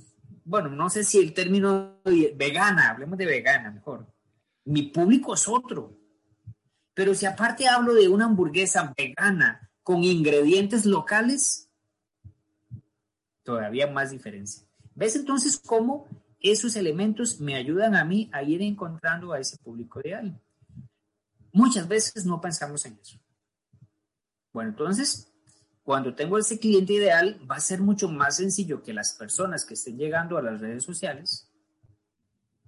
bueno, 0.44 0.70
no 0.70 0.90
sé 0.90 1.04
si 1.04 1.20
el 1.20 1.34
término 1.34 2.02
vegana, 2.36 2.90
hablemos 2.90 3.18
de 3.18 3.26
vegana 3.26 3.72
mejor. 3.72 4.08
Mi 4.66 4.84
público 4.84 5.34
es 5.34 5.48
otro. 5.48 6.00
Pero 6.94 7.14
si 7.14 7.26
aparte 7.26 7.68
hablo 7.68 7.94
de 7.94 8.08
una 8.08 8.26
hamburguesa 8.26 8.94
vegana 8.98 9.70
con 9.84 10.04
ingredientes 10.04 10.86
locales, 10.86 11.70
todavía 13.44 13.88
más 13.88 14.12
diferencia. 14.12 14.66
¿Ves 14.94 15.18
entonces 15.18 15.60
cómo 15.60 16.08
esos 16.52 16.76
elementos 16.76 17.40
me 17.40 17.56
ayudan 17.56 17.96
a 17.96 18.06
mí 18.06 18.30
a 18.32 18.44
ir 18.44 18.62
encontrando 18.62 19.34
a 19.34 19.40
ese 19.40 19.58
público 19.58 20.00
ideal. 20.00 20.40
Muchas 21.56 21.88
veces 21.88 22.26
no 22.26 22.42
pensamos 22.42 22.86
en 22.86 23.00
eso. 23.02 23.18
Bueno, 24.52 24.72
entonces, 24.72 25.32
cuando 25.84 26.14
tengo 26.14 26.38
ese 26.38 26.60
cliente 26.60 26.92
ideal, 26.92 27.40
va 27.50 27.56
a 27.56 27.62
ser 27.62 27.80
mucho 27.80 28.10
más 28.10 28.36
sencillo 28.36 28.84
que 28.84 28.92
las 28.92 29.14
personas 29.14 29.64
que 29.64 29.76
estén 29.76 29.98
llegando 29.98 30.38
a 30.38 30.42
las 30.42 30.60
redes 30.60 30.84
sociales 30.84 31.50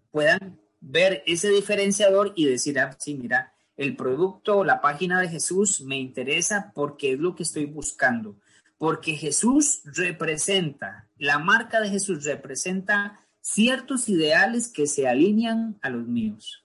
puedan 0.10 0.58
ver 0.80 1.22
ese 1.28 1.50
diferenciador 1.50 2.32
y 2.38 2.46
decir, 2.46 2.80
ah, 2.80 2.96
sí, 2.98 3.16
mira, 3.16 3.54
el 3.76 3.98
producto, 3.98 4.64
la 4.64 4.80
página 4.80 5.20
de 5.20 5.28
Jesús 5.28 5.82
me 5.82 5.98
interesa 5.98 6.72
porque 6.74 7.12
es 7.12 7.20
lo 7.20 7.36
que 7.36 7.44
estoy 7.44 7.66
buscando. 7.66 8.40
Porque 8.78 9.18
Jesús 9.18 9.82
representa, 9.84 11.10
la 11.18 11.40
marca 11.40 11.82
de 11.82 11.90
Jesús 11.90 12.24
representa 12.24 13.20
ciertos 13.42 14.08
ideales 14.08 14.70
que 14.70 14.88
se 14.88 15.10
alinean 15.10 15.78
a 15.82 15.90
los 15.90 16.08
míos. 16.08 16.64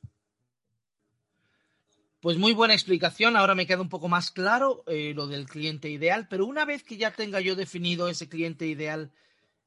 Pues 2.22 2.38
muy 2.38 2.52
buena 2.52 2.72
explicación, 2.72 3.36
ahora 3.36 3.56
me 3.56 3.66
queda 3.66 3.80
un 3.80 3.88
poco 3.88 4.08
más 4.08 4.30
claro 4.30 4.84
eh, 4.86 5.12
lo 5.12 5.26
del 5.26 5.48
cliente 5.48 5.90
ideal, 5.90 6.28
pero 6.30 6.46
una 6.46 6.64
vez 6.64 6.84
que 6.84 6.96
ya 6.96 7.10
tenga 7.10 7.40
yo 7.40 7.56
definido 7.56 8.06
ese 8.06 8.28
cliente 8.28 8.64
ideal, 8.64 9.10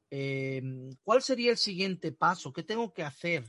em, 0.10 0.96
¿cuál 1.04 1.22
sería 1.22 1.52
el 1.52 1.58
siguiente 1.58 2.14
paso? 2.14 2.54
¿Qué 2.54 2.64
tengo 2.64 2.94
que 2.94 3.04
hacer? 3.04 3.44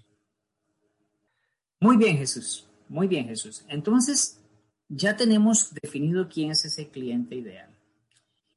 Muy 1.79 1.97
bien, 1.97 2.19
Jesús, 2.19 2.67
muy 2.89 3.07
bien, 3.07 3.29
Jesús. 3.29 3.65
Entonces, 3.69 4.41
ya 4.89 5.17
tenemos 5.17 5.73
definido 5.73 6.29
quién 6.29 6.51
es 6.51 6.65
ese 6.65 6.89
cliente 6.89 7.37
ideal. 7.37 7.71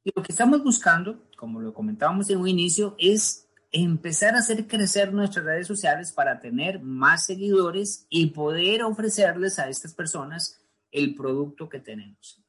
Y 0.04 0.10
lo 0.16 0.24
que 0.24 0.32
estamos 0.32 0.64
buscando, 0.64 1.30
como 1.38 1.62
lo 1.62 1.76
comentábamos 1.76 2.28
en 2.32 2.40
un 2.40 2.48
inicio, 2.48 2.96
es 2.98 3.48
empezar 3.72 4.36
a 4.36 4.40
hacer 4.40 4.68
crecer 4.68 5.14
nuestras 5.14 5.46
redes 5.46 5.68
sociales 5.68 6.12
para 6.12 6.40
tener 6.40 6.82
más 6.82 7.26
seguidores 7.26 8.08
y 8.10 8.28
poder 8.28 8.84
ofrecerles 8.84 9.60
a 9.60 9.70
estas 9.70 9.94
personas 9.94 10.60
el 10.92 11.16
producto 11.16 11.70
que 11.70 11.80
tenemos. 11.80 12.44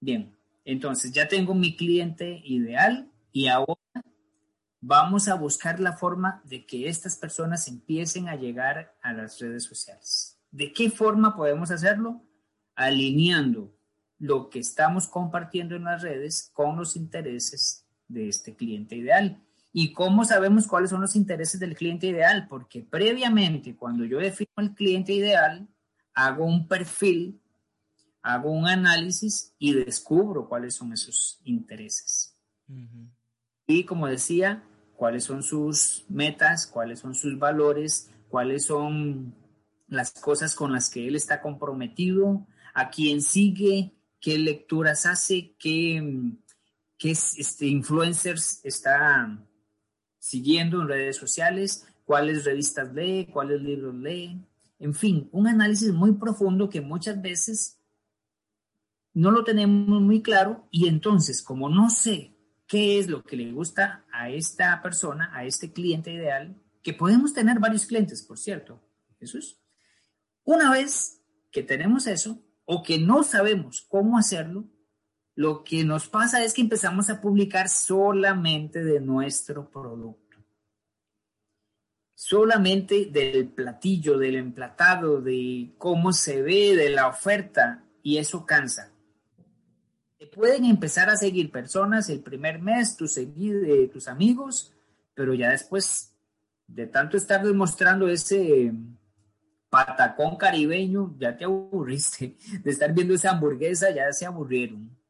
Bien, 0.00 0.36
entonces 0.64 1.12
ya 1.12 1.28
tengo 1.28 1.54
mi 1.54 1.76
cliente 1.76 2.40
ideal 2.44 3.10
y 3.32 3.48
ahora 3.48 3.80
vamos 4.80 5.28
a 5.28 5.34
buscar 5.34 5.78
la 5.78 5.92
forma 5.92 6.42
de 6.44 6.66
que 6.66 6.88
estas 6.88 7.16
personas 7.16 7.68
empiecen 7.68 8.28
a 8.28 8.36
llegar 8.36 8.96
a 9.02 9.12
las 9.12 9.38
redes 9.38 9.64
sociales. 9.64 10.38
¿De 10.50 10.72
qué 10.72 10.90
forma 10.90 11.36
podemos 11.36 11.70
hacerlo? 11.70 12.22
Alineando 12.74 13.74
lo 14.18 14.50
que 14.50 14.58
estamos 14.58 15.06
compartiendo 15.06 15.76
en 15.76 15.84
las 15.84 16.02
redes 16.02 16.50
con 16.52 16.76
los 16.76 16.96
intereses 16.96 17.86
de 18.08 18.28
este 18.28 18.54
cliente 18.54 18.96
ideal. 18.96 19.42
¿Y 19.72 19.92
cómo 19.92 20.24
sabemos 20.24 20.66
cuáles 20.66 20.90
son 20.90 21.00
los 21.00 21.16
intereses 21.16 21.58
del 21.58 21.74
cliente 21.74 22.06
ideal? 22.06 22.46
Porque 22.48 22.82
previamente, 22.82 23.74
cuando 23.74 24.04
yo 24.04 24.18
defino 24.18 24.50
el 24.58 24.74
cliente 24.74 25.12
ideal, 25.12 25.66
hago 26.14 26.44
un 26.44 26.68
perfil, 26.68 27.40
hago 28.20 28.50
un 28.50 28.68
análisis 28.68 29.54
y 29.58 29.72
descubro 29.72 30.48
cuáles 30.48 30.74
son 30.74 30.92
esos 30.92 31.40
intereses. 31.44 32.36
Y 33.66 33.84
como 33.84 34.06
decía, 34.06 34.62
cuáles 34.96 35.24
son 35.24 35.42
sus 35.42 36.04
metas, 36.08 36.66
cuáles 36.66 37.00
son 37.00 37.14
sus 37.14 37.38
valores, 37.38 38.10
cuáles 38.28 38.66
son 38.66 39.34
las 39.88 40.12
cosas 40.12 40.54
con 40.54 40.72
las 40.72 40.90
que 40.90 41.08
él 41.08 41.16
está 41.16 41.40
comprometido, 41.40 42.46
a 42.74 42.90
quién 42.90 43.22
sigue, 43.22 43.94
qué 44.20 44.38
lecturas 44.38 45.04
hace, 45.06 45.54
qué, 45.58 46.32
qué 46.96 47.10
este, 47.10 47.66
influencers 47.66 48.60
está 48.64 49.38
siguiendo 50.22 50.80
en 50.80 50.88
redes 50.88 51.16
sociales, 51.16 51.84
cuáles 52.04 52.44
revistas 52.44 52.94
lee, 52.94 53.28
cuáles 53.32 53.60
libros 53.60 53.92
lee, 53.96 54.40
en 54.78 54.94
fin, 54.94 55.28
un 55.32 55.48
análisis 55.48 55.92
muy 55.92 56.12
profundo 56.12 56.70
que 56.70 56.80
muchas 56.80 57.20
veces 57.20 57.80
no 59.14 59.32
lo 59.32 59.42
tenemos 59.42 60.00
muy 60.00 60.22
claro 60.22 60.68
y 60.70 60.86
entonces 60.86 61.42
como 61.42 61.68
no 61.68 61.90
sé 61.90 62.36
qué 62.68 63.00
es 63.00 63.08
lo 63.08 63.24
que 63.24 63.36
le 63.36 63.50
gusta 63.50 64.04
a 64.12 64.30
esta 64.30 64.80
persona, 64.80 65.28
a 65.34 65.44
este 65.44 65.72
cliente 65.72 66.12
ideal, 66.12 66.56
que 66.84 66.94
podemos 66.94 67.34
tener 67.34 67.58
varios 67.58 67.84
clientes, 67.86 68.22
por 68.22 68.38
cierto, 68.38 68.80
Jesús. 69.18 69.60
Una 70.44 70.70
vez 70.70 71.20
que 71.50 71.64
tenemos 71.64 72.06
eso 72.06 72.38
o 72.64 72.84
que 72.84 73.00
no 73.00 73.24
sabemos 73.24 73.84
cómo 73.88 74.18
hacerlo, 74.18 74.68
lo 75.34 75.64
que 75.64 75.84
nos 75.84 76.08
pasa 76.08 76.44
es 76.44 76.52
que 76.52 76.60
empezamos 76.60 77.08
a 77.08 77.20
publicar 77.20 77.68
solamente 77.68 78.84
de 78.84 79.00
nuestro 79.00 79.70
producto. 79.70 80.36
Solamente 82.14 83.06
del 83.06 83.48
platillo, 83.48 84.18
del 84.18 84.36
emplatado, 84.36 85.20
de 85.20 85.72
cómo 85.78 86.12
se 86.12 86.42
ve, 86.42 86.76
de 86.76 86.90
la 86.90 87.08
oferta, 87.08 87.82
y 88.02 88.18
eso 88.18 88.44
cansa. 88.44 88.92
Te 90.18 90.26
pueden 90.26 90.66
empezar 90.66 91.08
a 91.08 91.16
seguir 91.16 91.50
personas 91.50 92.08
el 92.10 92.20
primer 92.20 92.60
mes, 92.60 92.96
tus, 92.96 93.14
de 93.14 93.90
tus 93.92 94.06
amigos, 94.08 94.72
pero 95.14 95.34
ya 95.34 95.50
después 95.50 96.14
de 96.66 96.86
tanto 96.86 97.16
estar 97.16 97.42
demostrando 97.42 98.08
ese 98.08 98.72
patacón 99.68 100.36
caribeño, 100.36 101.16
ya 101.18 101.36
te 101.36 101.44
aburriste. 101.44 102.36
De 102.62 102.70
estar 102.70 102.92
viendo 102.92 103.14
esa 103.14 103.30
hamburguesa, 103.30 103.90
ya 103.90 104.12
se 104.12 104.26
aburrieron 104.26 105.01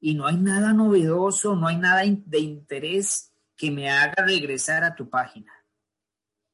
y 0.00 0.14
no 0.14 0.26
hay 0.26 0.36
nada 0.36 0.72
novedoso, 0.72 1.54
no 1.54 1.68
hay 1.68 1.76
nada 1.76 2.02
de 2.04 2.38
interés 2.38 3.32
que 3.56 3.70
me 3.70 3.90
haga 3.90 4.24
regresar 4.24 4.82
a 4.84 4.94
tu 4.94 5.08
página. 5.08 5.52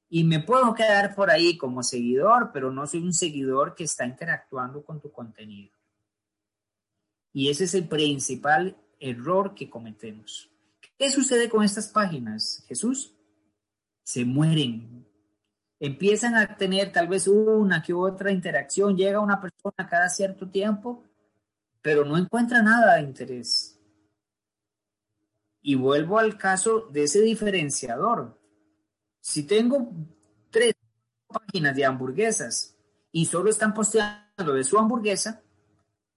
Y 0.09 0.25
me 0.25 0.41
puedo 0.41 0.75
quedar 0.75 1.15
por 1.15 1.31
ahí 1.31 1.57
como 1.57 1.83
seguidor, 1.83 2.51
pero 2.53 2.71
no 2.71 2.87
soy 2.87 3.01
un 3.01 3.13
seguidor 3.13 3.75
que 3.75 3.85
está 3.85 4.05
interactuando 4.05 4.85
con 4.85 5.01
tu 5.01 5.11
contenido. 5.11 5.75
Y 7.33 7.51
ese 7.51 7.65
es 7.65 7.75
el 7.75 7.89
principal 7.89 8.77
error 8.99 9.55
que 9.55 9.69
cometemos. 9.71 10.51
¿Qué 10.99 11.11
sucede 11.11 11.49
con 11.49 11.65
estas 11.65 11.89
páginas, 11.89 12.65
Jesús? 12.69 13.17
se 14.07 14.25
mueren. 14.25 15.05
Empiezan 15.81 16.37
a 16.37 16.57
tener 16.57 16.93
tal 16.93 17.09
vez 17.09 17.27
una 17.27 17.83
que 17.83 17.93
otra 17.93 18.31
interacción, 18.31 18.97
llega 18.97 19.19
una 19.19 19.41
persona 19.41 19.89
cada 19.91 20.09
cierto 20.09 20.49
tiempo, 20.49 21.03
pero 21.87 22.05
no 22.05 22.19
encuentra 22.19 22.63
nada 22.63 22.97
de 22.97 23.03
interés. 23.03 23.79
Y 25.63 25.77
vuelvo 25.77 26.19
al 26.19 26.37
caso 26.37 26.89
de 26.91 27.05
ese 27.05 27.21
diferenciador. 27.21 28.41
Si 29.21 29.45
tengo 29.45 29.93
tres 30.51 30.75
páginas 31.29 31.77
de 31.77 31.85
hamburguesas 31.85 32.77
y 33.13 33.27
solo 33.27 33.51
están 33.51 33.73
posteando 33.73 34.53
de 34.53 34.65
su 34.65 34.77
hamburguesa, 34.77 35.45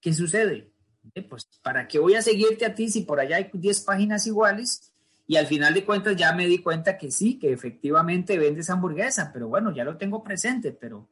¿qué 0.01 0.11
sucede? 0.11 0.73
Eh, 1.13 1.21
pues, 1.21 1.47
¿para 1.61 1.87
qué 1.87 1.99
voy 1.99 2.15
a 2.15 2.23
seguirte 2.23 2.65
a 2.65 2.73
ti 2.73 2.89
si 2.89 3.01
por 3.01 3.19
allá 3.19 3.35
hay 3.35 3.51
10 3.53 3.81
páginas 3.81 4.25
iguales? 4.25 4.91
Y 5.27 5.35
al 5.35 5.45
final 5.45 5.75
de 5.75 5.85
cuentas 5.85 6.15
ya 6.15 6.33
me 6.33 6.47
di 6.47 6.63
cuenta 6.63 6.97
que 6.97 7.11
sí, 7.11 7.37
que 7.37 7.53
efectivamente 7.53 8.39
vendes 8.39 8.71
hamburguesa, 8.71 9.29
pero 9.31 9.47
bueno, 9.47 9.71
ya 9.71 9.83
lo 9.83 9.97
tengo 9.97 10.23
presente, 10.23 10.71
pero 10.71 11.07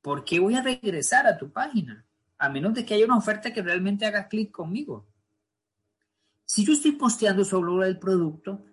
¿por 0.00 0.24
qué 0.24 0.40
voy 0.40 0.56
a 0.56 0.62
regresar 0.62 1.28
a 1.28 1.38
tu 1.38 1.52
página? 1.52 2.04
A 2.42 2.48
menos 2.48 2.74
de 2.74 2.84
que 2.84 2.94
haya 2.94 3.04
una 3.04 3.18
oferta 3.18 3.52
que 3.52 3.62
realmente 3.62 4.04
haga 4.04 4.26
clic 4.26 4.50
conmigo. 4.50 5.06
Si 6.44 6.64
yo 6.64 6.72
estoy 6.72 6.90
posteando 6.90 7.44
sobre 7.44 7.86
el 7.86 8.00
producto 8.00 8.64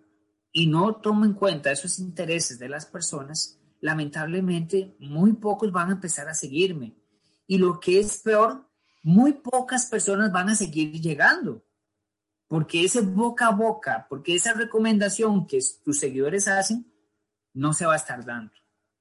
y 0.51 0.65
no 0.65 0.95
tomo 0.95 1.23
en 1.23 1.33
cuenta 1.33 1.71
esos 1.71 1.99
intereses 1.99 2.57
de 2.57 2.67
las 2.67 2.87
personas, 2.87 3.59
lamentablemente 3.79 4.95
muy 4.97 5.33
pocos 5.33 5.71
van 5.71 5.89
a 5.89 5.93
empezar 5.93 6.27
a 6.27 6.33
seguirme. 6.33 6.95
Y 7.45 7.59
lo 7.59 7.79
que 7.79 7.99
es 7.99 8.23
peor, 8.23 8.67
muy 9.03 9.33
pocas 9.33 9.85
personas 9.85 10.31
van 10.31 10.49
a 10.49 10.55
seguir 10.55 10.99
llegando, 10.99 11.63
porque 12.47 12.83
ese 12.83 13.01
boca 13.01 13.49
a 13.49 13.51
boca, 13.51 14.07
porque 14.09 14.33
esa 14.33 14.53
recomendación 14.53 15.45
que 15.45 15.59
tus 15.85 15.99
seguidores 15.99 16.47
hacen, 16.47 16.91
no 17.53 17.73
se 17.73 17.85
va 17.85 17.93
a 17.93 17.97
estar 17.97 18.25
dando. 18.25 18.51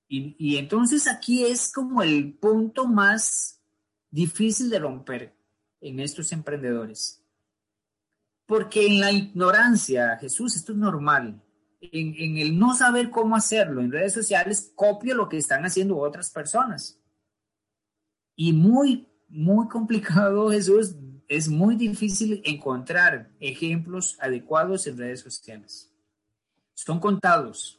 Y, 0.08 0.36
y 0.38 0.58
entonces 0.58 1.08
aquí 1.08 1.46
es 1.46 1.72
como 1.72 2.02
el 2.02 2.34
punto 2.34 2.86
más 2.86 3.57
difícil 4.10 4.70
de 4.70 4.78
romper 4.78 5.34
en 5.80 6.00
estos 6.00 6.32
emprendedores. 6.32 7.24
Porque 8.46 8.86
en 8.86 9.00
la 9.00 9.12
ignorancia, 9.12 10.16
Jesús, 10.18 10.56
esto 10.56 10.72
es 10.72 10.78
normal. 10.78 11.42
En, 11.80 12.14
en, 12.16 12.38
el 12.38 12.58
no 12.58 12.74
saber 12.74 13.10
cómo 13.10 13.36
hacerlo 13.36 13.80
en 13.80 13.92
redes 13.92 14.12
sociales, 14.14 14.72
copio 14.74 15.14
lo 15.14 15.28
que 15.28 15.36
están 15.36 15.64
haciendo 15.64 15.98
otras 15.98 16.30
personas. 16.30 17.00
Y 18.34 18.52
muy 18.52 19.08
muy 19.28 19.68
complicado, 19.68 20.50
Jesús. 20.50 20.96
Es 21.28 21.48
muy 21.48 21.76
difícil 21.76 22.40
encontrar 22.44 23.30
ejemplos 23.38 24.16
adecuados 24.20 24.86
en 24.86 24.96
redes 24.96 25.20
sociales. 25.20 25.92
Son 26.74 26.98
contados, 26.98 27.78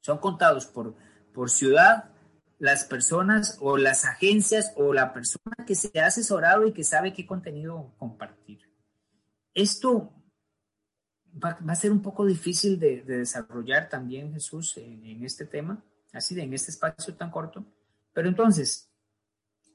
son 0.00 0.18
contados 0.18 0.66
por, 0.66 0.94
por 1.32 1.48
ciudad 1.48 2.10
las 2.58 2.84
personas 2.84 3.58
o 3.60 3.76
las 3.76 4.04
agencias 4.04 4.72
o 4.76 4.92
la 4.92 5.12
persona 5.12 5.56
que 5.66 5.74
se 5.74 5.98
ha 6.00 6.06
asesorado 6.06 6.66
y 6.66 6.72
que 6.72 6.84
sabe 6.84 7.12
qué 7.12 7.26
contenido 7.26 7.94
compartir. 7.98 8.60
Esto 9.52 10.12
va, 11.42 11.58
a 11.66 11.74
ser 11.74 11.92
un 11.92 12.02
poco 12.02 12.24
difícil 12.24 12.78
de, 12.78 13.02
desarrollar 13.02 13.88
también, 13.88 14.32
Jesús, 14.32 14.76
en, 14.76 15.24
este 15.24 15.44
tema, 15.44 15.84
así 16.12 16.34
de 16.34 16.42
en 16.42 16.54
este 16.54 16.70
espacio 16.70 17.14
tan 17.14 17.30
corto. 17.30 17.64
Pero 18.12 18.28
entonces, 18.28 18.90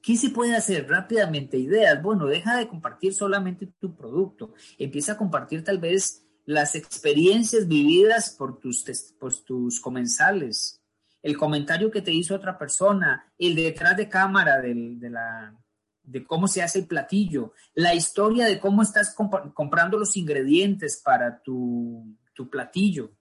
¿Qué 0.02 0.16
se 0.16 0.30
puede 0.30 0.56
hacer 0.56 0.88
rápidamente? 0.88 1.56
Ideas. 1.56 2.02
Bueno, 2.02 2.26
deja 2.26 2.56
de 2.56 2.66
compartir 2.66 3.14
solamente 3.14 3.68
tu 3.78 3.94
producto. 3.94 4.52
Empieza 4.76 5.12
a 5.12 5.16
compartir 5.16 5.62
tal 5.62 5.78
vez 5.78 6.26
las 6.44 6.74
experiencias 6.74 7.68
vividas 7.68 8.30
por 8.30 8.58
tus, 8.58 8.84
por 9.20 9.32
tus 9.44 9.78
comensales. 9.78 10.81
El 11.22 11.36
comentario 11.36 11.90
que 11.90 12.02
te 12.02 12.12
hizo 12.12 12.34
otra 12.34 12.58
persona, 12.58 13.32
el 13.38 13.54
detrás 13.54 13.96
de 13.96 14.08
cámara 14.08 14.60
de, 14.60 14.98
la, 15.08 15.56
de 16.02 16.24
cómo 16.24 16.48
se 16.48 16.62
hace 16.62 16.80
el 16.80 16.86
platillo, 16.86 17.52
la 17.74 17.94
historia 17.94 18.46
de 18.46 18.58
cómo 18.58 18.82
estás 18.82 19.14
comprando 19.54 19.98
los 19.98 20.16
ingredientes 20.16 21.00
para 21.02 21.40
tu, 21.42 22.16
tu 22.34 22.50
platillo, 22.50 23.12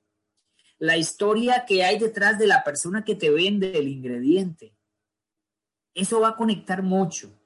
la 0.80 0.98
historia 0.98 1.66
que 1.68 1.84
hay 1.84 2.00
detrás 2.00 2.40
de 2.40 2.48
la 2.48 2.64
persona 2.64 3.04
que 3.04 3.16
te 3.16 3.30
vende 3.30 3.78
el 3.78 3.88
ingrediente 3.88 4.76
eso 5.94 6.22
va 6.22 6.30
a 6.30 6.36
conectar 6.36 6.84
mucho. 6.84 7.38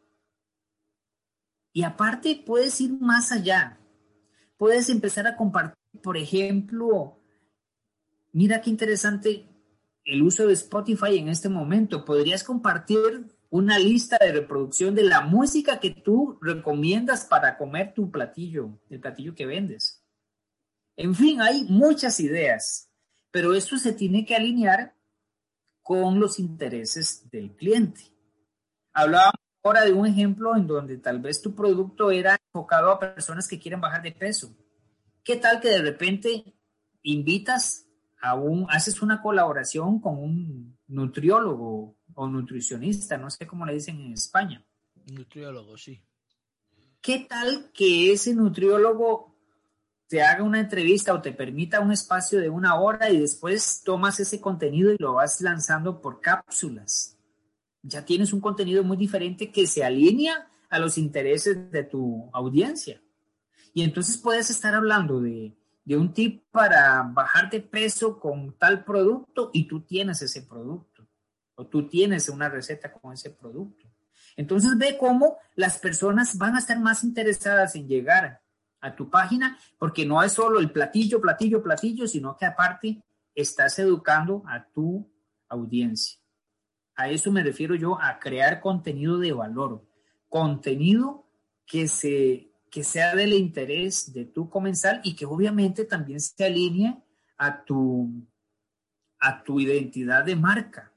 Y 1.74 1.84
aparte 1.84 2.42
puedes 2.46 2.80
ir 2.80 2.92
más 3.00 3.32
allá. 3.32 3.80
Puedes 4.58 4.90
empezar 4.90 5.28
a 5.28 5.36
compartir, 5.36 5.78
por 6.02 6.16
ejemplo, 6.16 7.20
mira 8.32 8.62
qué 8.62 8.70
interesante 8.70 9.50
el 10.06 10.22
uso 10.22 10.48
de 10.48 10.54
Spotify 10.54 11.18
en 11.18 11.30
este 11.30 11.50
momento. 11.50 12.06
Podrías 12.06 12.44
compartir 12.44 13.36
una 13.50 13.80
lista 13.80 14.18
de 14.20 14.32
reproducción 14.32 14.96
de 14.96 15.04
la 15.04 15.22
música 15.22 15.80
que 15.80 15.92
tú 15.92 16.38
recomiendas 16.42 17.26
para 17.26 17.58
comer 17.58 17.94
tu 17.94 18.12
platillo, 18.12 18.80
el 18.90 19.00
platillo 19.00 19.36
que 19.36 19.46
vendes. 19.46 20.04
En 20.96 21.16
fin, 21.16 21.42
hay 21.42 21.66
muchas 21.66 22.20
ideas, 22.20 22.90
pero 23.32 23.54
esto 23.54 23.78
se 23.78 23.94
tiene 23.94 24.26
que 24.26 24.36
alinear 24.36 24.96
con 25.82 26.20
los 26.20 26.40
intereses 26.40 27.30
del 27.30 27.56
cliente. 27.56 28.02
Hablábamos 28.94 29.36
ahora 29.64 29.84
de 29.84 29.94
un 29.94 30.06
ejemplo 30.06 30.56
en 30.56 30.68
donde 30.68 30.98
tal 30.98 31.20
vez 31.20 31.42
tu 31.42 31.54
producto 31.54 32.12
era 32.12 32.40
enfocado 32.48 32.92
a 32.92 33.00
personas 33.00 33.48
que 33.48 33.60
quieren 33.60 33.82
bajar 33.82 34.02
de 34.02 34.12
peso. 34.12 34.56
¿Qué 35.24 35.36
tal 35.36 35.60
que 35.60 35.70
de 35.70 35.82
repente 35.82 36.56
invitas 37.02 37.85
a 38.30 38.36
un, 38.36 38.66
haces 38.70 39.02
una 39.02 39.22
colaboración 39.22 40.00
con 40.00 40.18
un 40.18 40.78
nutriólogo 40.88 41.96
o 42.14 42.28
nutricionista, 42.28 43.18
no 43.18 43.30
sé 43.30 43.46
cómo 43.46 43.66
le 43.66 43.74
dicen 43.74 44.00
en 44.00 44.14
España? 44.14 44.66
Nutriólogo, 45.12 45.78
sí. 45.78 46.02
¿Qué 47.02 47.26
tal 47.30 47.72
que 47.74 48.14
ese 48.14 48.34
nutriólogo 48.34 49.36
te 50.08 50.22
haga 50.22 50.44
una 50.44 50.60
entrevista 50.60 51.14
o 51.14 51.22
te 51.22 51.32
permita 51.32 51.80
un 51.80 51.92
espacio 51.92 52.40
de 52.40 52.50
una 52.50 52.76
hora 52.80 53.10
y 53.10 53.20
después 53.20 53.82
tomas 53.84 54.20
ese 54.20 54.42
contenido 54.42 54.92
y 54.92 54.98
lo 54.98 55.14
vas 55.14 55.42
lanzando 55.42 56.02
por 56.02 56.22
cápsulas? 56.22 57.16
ya 57.88 58.04
tienes 58.04 58.34
un 58.34 58.42
contenido 58.42 58.84
muy 58.84 58.98
diferente 58.98 59.52
que 59.52 59.68
se 59.68 59.84
alinea 59.84 60.48
a 60.70 60.80
los 60.80 60.98
intereses 60.98 61.72
de 61.72 61.84
tu 61.84 62.30
audiencia. 62.34 63.02
Y 63.74 63.84
entonces 63.84 64.18
puedes 64.18 64.50
estar 64.50 64.74
hablando 64.74 65.20
de, 65.22 65.56
un 65.94 66.12
tip 66.14 66.46
para 66.50 67.04
bajar 67.04 67.50
de 67.52 67.62
peso 67.62 68.20
con 68.20 68.58
tal 68.58 68.84
producto 68.84 69.52
y 69.54 69.68
tú 69.68 69.82
tienes 69.82 70.22
ese 70.24 70.42
producto 70.42 71.08
o 71.54 71.68
tú 71.68 71.88
tienes 71.88 72.28
una 72.30 72.50
receta 72.50 72.92
con 72.92 73.14
ese 73.14 73.30
producto. 73.30 73.88
Entonces 74.36 74.78
ve 74.78 74.98
cómo 74.98 75.38
las 75.56 75.78
personas 75.78 76.38
van 76.38 76.56
a 76.56 76.60
estar 76.60 76.80
más 76.80 77.04
interesadas 77.04 77.76
en 77.76 77.88
llegar 77.88 78.42
a 78.82 78.96
tu 78.96 79.10
página 79.10 79.58
porque 79.78 80.06
no 80.06 80.22
es 80.24 80.34
solo 80.34 80.60
el 80.60 80.72
platillo, 80.72 81.22
platillo, 81.22 81.62
platillo, 81.62 82.08
sino 82.08 82.36
que 82.36 82.46
aparte 82.46 83.02
estás 83.36 83.78
educando 83.80 84.44
a 84.48 84.66
tu 84.66 85.08
audiencia. 85.48 86.20
A 86.96 87.10
eso 87.10 87.32
me 87.32 87.44
refiero 87.44 87.76
yo, 87.76 88.00
a 88.02 88.20
crear 88.20 88.62
contenido 88.62 89.18
de 89.20 89.34
valor, 89.34 89.86
contenido 90.30 91.28
que, 91.66 91.88
se, 91.88 92.52
que 92.76 92.84
sea 92.84 93.16
del 93.16 93.32
interés 93.32 94.12
de 94.12 94.26
tu 94.26 94.50
comensal 94.50 95.00
y 95.02 95.16
que 95.16 95.26
obviamente 95.26 95.86
también 95.86 96.20
se 96.20 96.44
alinee 96.44 97.02
a 97.38 97.64
tu, 97.64 98.12
a 99.18 99.42
tu 99.46 99.62
identidad 99.62 100.26
de 100.26 100.36
marca. 100.36 100.92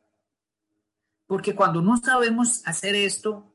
Porque 1.29 1.55
cuando 1.55 1.81
no 1.81 1.97
sabemos 1.97 2.67
hacer 2.67 2.97
esto, 2.97 3.55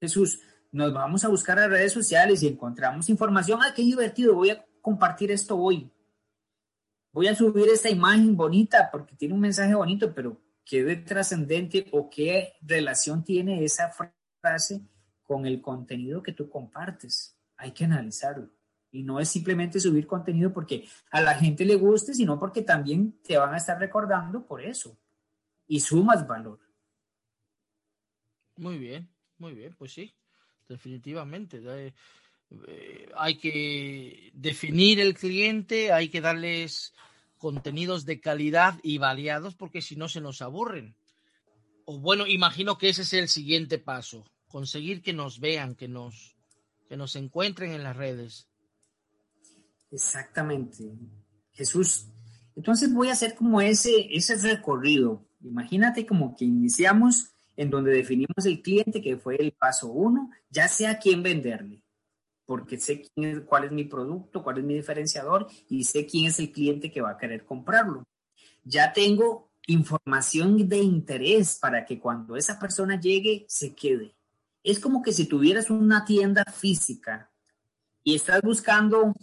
Jesús, 0.00 0.40
nos 0.72 0.92
vamos 0.92 1.24
a 1.24 1.28
buscar 1.28 1.56
a 1.60 1.68
redes 1.68 1.92
sociales 1.92 2.42
y 2.42 2.48
encontramos 2.48 3.08
información. 3.08 3.60
¡Ah, 3.62 3.72
qué 3.76 3.82
divertido! 3.82 4.34
Voy 4.34 4.50
a 4.50 4.66
compartir 4.82 5.30
esto 5.30 5.56
hoy. 5.56 5.88
Voy 7.12 7.28
a 7.28 7.36
subir 7.36 7.68
esta 7.68 7.90
imagen 7.90 8.36
bonita 8.36 8.90
porque 8.90 9.14
tiene 9.14 9.34
un 9.34 9.40
mensaje 9.40 9.72
bonito, 9.76 10.12
pero 10.12 10.36
qué 10.64 10.82
de 10.82 10.96
trascendente 10.96 11.86
o 11.92 12.10
qué 12.10 12.54
relación 12.60 13.22
tiene 13.22 13.64
esa 13.64 13.88
frase 14.40 14.80
con 15.30 15.46
el 15.46 15.60
contenido 15.60 16.24
que 16.24 16.32
tú 16.32 16.50
compartes. 16.50 17.36
Hay 17.56 17.70
que 17.70 17.84
analizarlo. 17.84 18.50
Y 18.90 19.04
no 19.04 19.20
es 19.20 19.28
simplemente 19.28 19.78
subir 19.78 20.04
contenido 20.04 20.52
porque 20.52 20.88
a 21.12 21.20
la 21.20 21.36
gente 21.36 21.64
le 21.64 21.76
guste, 21.76 22.14
sino 22.14 22.36
porque 22.36 22.62
también 22.62 23.12
te 23.22 23.38
van 23.38 23.54
a 23.54 23.58
estar 23.58 23.78
recordando 23.78 24.44
por 24.44 24.60
eso. 24.60 24.98
Y 25.68 25.78
sumas 25.78 26.26
valor. 26.26 26.58
Muy 28.56 28.76
bien, 28.78 29.08
muy 29.38 29.54
bien, 29.54 29.72
pues 29.78 29.92
sí, 29.92 30.12
definitivamente. 30.68 31.62
Eh, 32.66 33.08
hay 33.16 33.38
que 33.38 34.32
definir 34.34 34.98
el 34.98 35.14
cliente, 35.14 35.92
hay 35.92 36.08
que 36.08 36.20
darles 36.20 36.92
contenidos 37.38 38.04
de 38.04 38.18
calidad 38.18 38.80
y 38.82 38.98
variados 38.98 39.54
porque 39.54 39.80
si 39.80 39.94
no 39.94 40.08
se 40.08 40.20
nos 40.20 40.42
aburren. 40.42 40.96
O 41.84 42.00
bueno, 42.00 42.26
imagino 42.26 42.78
que 42.78 42.88
ese 42.88 43.02
es 43.02 43.12
el 43.12 43.28
siguiente 43.28 43.78
paso, 43.78 44.24
conseguir 44.50 45.00
que 45.00 45.12
nos 45.12 45.40
vean, 45.40 45.74
que 45.74 45.88
nos, 45.88 46.36
que 46.88 46.96
nos 46.96 47.16
encuentren 47.16 47.72
en 47.72 47.84
las 47.84 47.96
redes. 47.96 48.48
Exactamente. 49.90 50.92
Jesús, 51.52 52.08
Entonces 52.56 52.92
voy 52.92 53.08
a 53.08 53.12
hacer 53.12 53.34
como 53.34 53.60
ese, 53.60 54.08
ese 54.10 54.36
recorrido. 54.36 55.24
Imagínate 55.42 56.04
como 56.04 56.36
que 56.36 56.44
iniciamos 56.44 57.30
en 57.56 57.70
donde 57.70 57.92
definimos 57.92 58.44
el 58.44 58.60
cliente, 58.60 59.00
que 59.00 59.16
fue 59.16 59.36
el 59.36 59.52
paso 59.52 59.88
uno, 59.88 60.30
ya 60.50 60.68
sé 60.68 60.86
a 60.86 60.98
quién 60.98 61.22
venderle, 61.22 61.84
porque 62.44 62.78
sé 62.78 63.02
quién 63.02 63.42
cuál 63.42 63.64
es 63.64 63.72
mi 63.72 63.84
producto, 63.84 64.42
cuál 64.42 64.58
es 64.58 64.64
mi 64.64 64.74
diferenciador 64.74 65.46
y 65.68 65.84
sé 65.84 66.06
quién 66.06 66.26
es 66.26 66.38
el 66.38 66.52
cliente 66.52 66.90
que 66.90 67.00
va 67.00 67.10
a 67.10 67.18
querer 67.18 67.44
comprarlo. 67.44 68.04
Ya 68.64 68.92
tengo 68.92 69.50
información 69.66 70.68
de 70.68 70.78
interés 70.78 71.58
para 71.60 71.84
que 71.84 71.98
cuando 71.98 72.36
esa 72.36 72.58
persona 72.58 72.98
llegue 72.98 73.46
se 73.48 73.74
quede. 73.74 74.14
Es 74.62 74.78
como 74.78 75.02
que 75.02 75.12
si 75.12 75.26
tuvieras 75.26 75.70
una 75.70 76.04
tienda 76.04 76.44
física 76.44 77.30
y 78.04 78.14
estás 78.14 78.42
buscando 78.42 79.14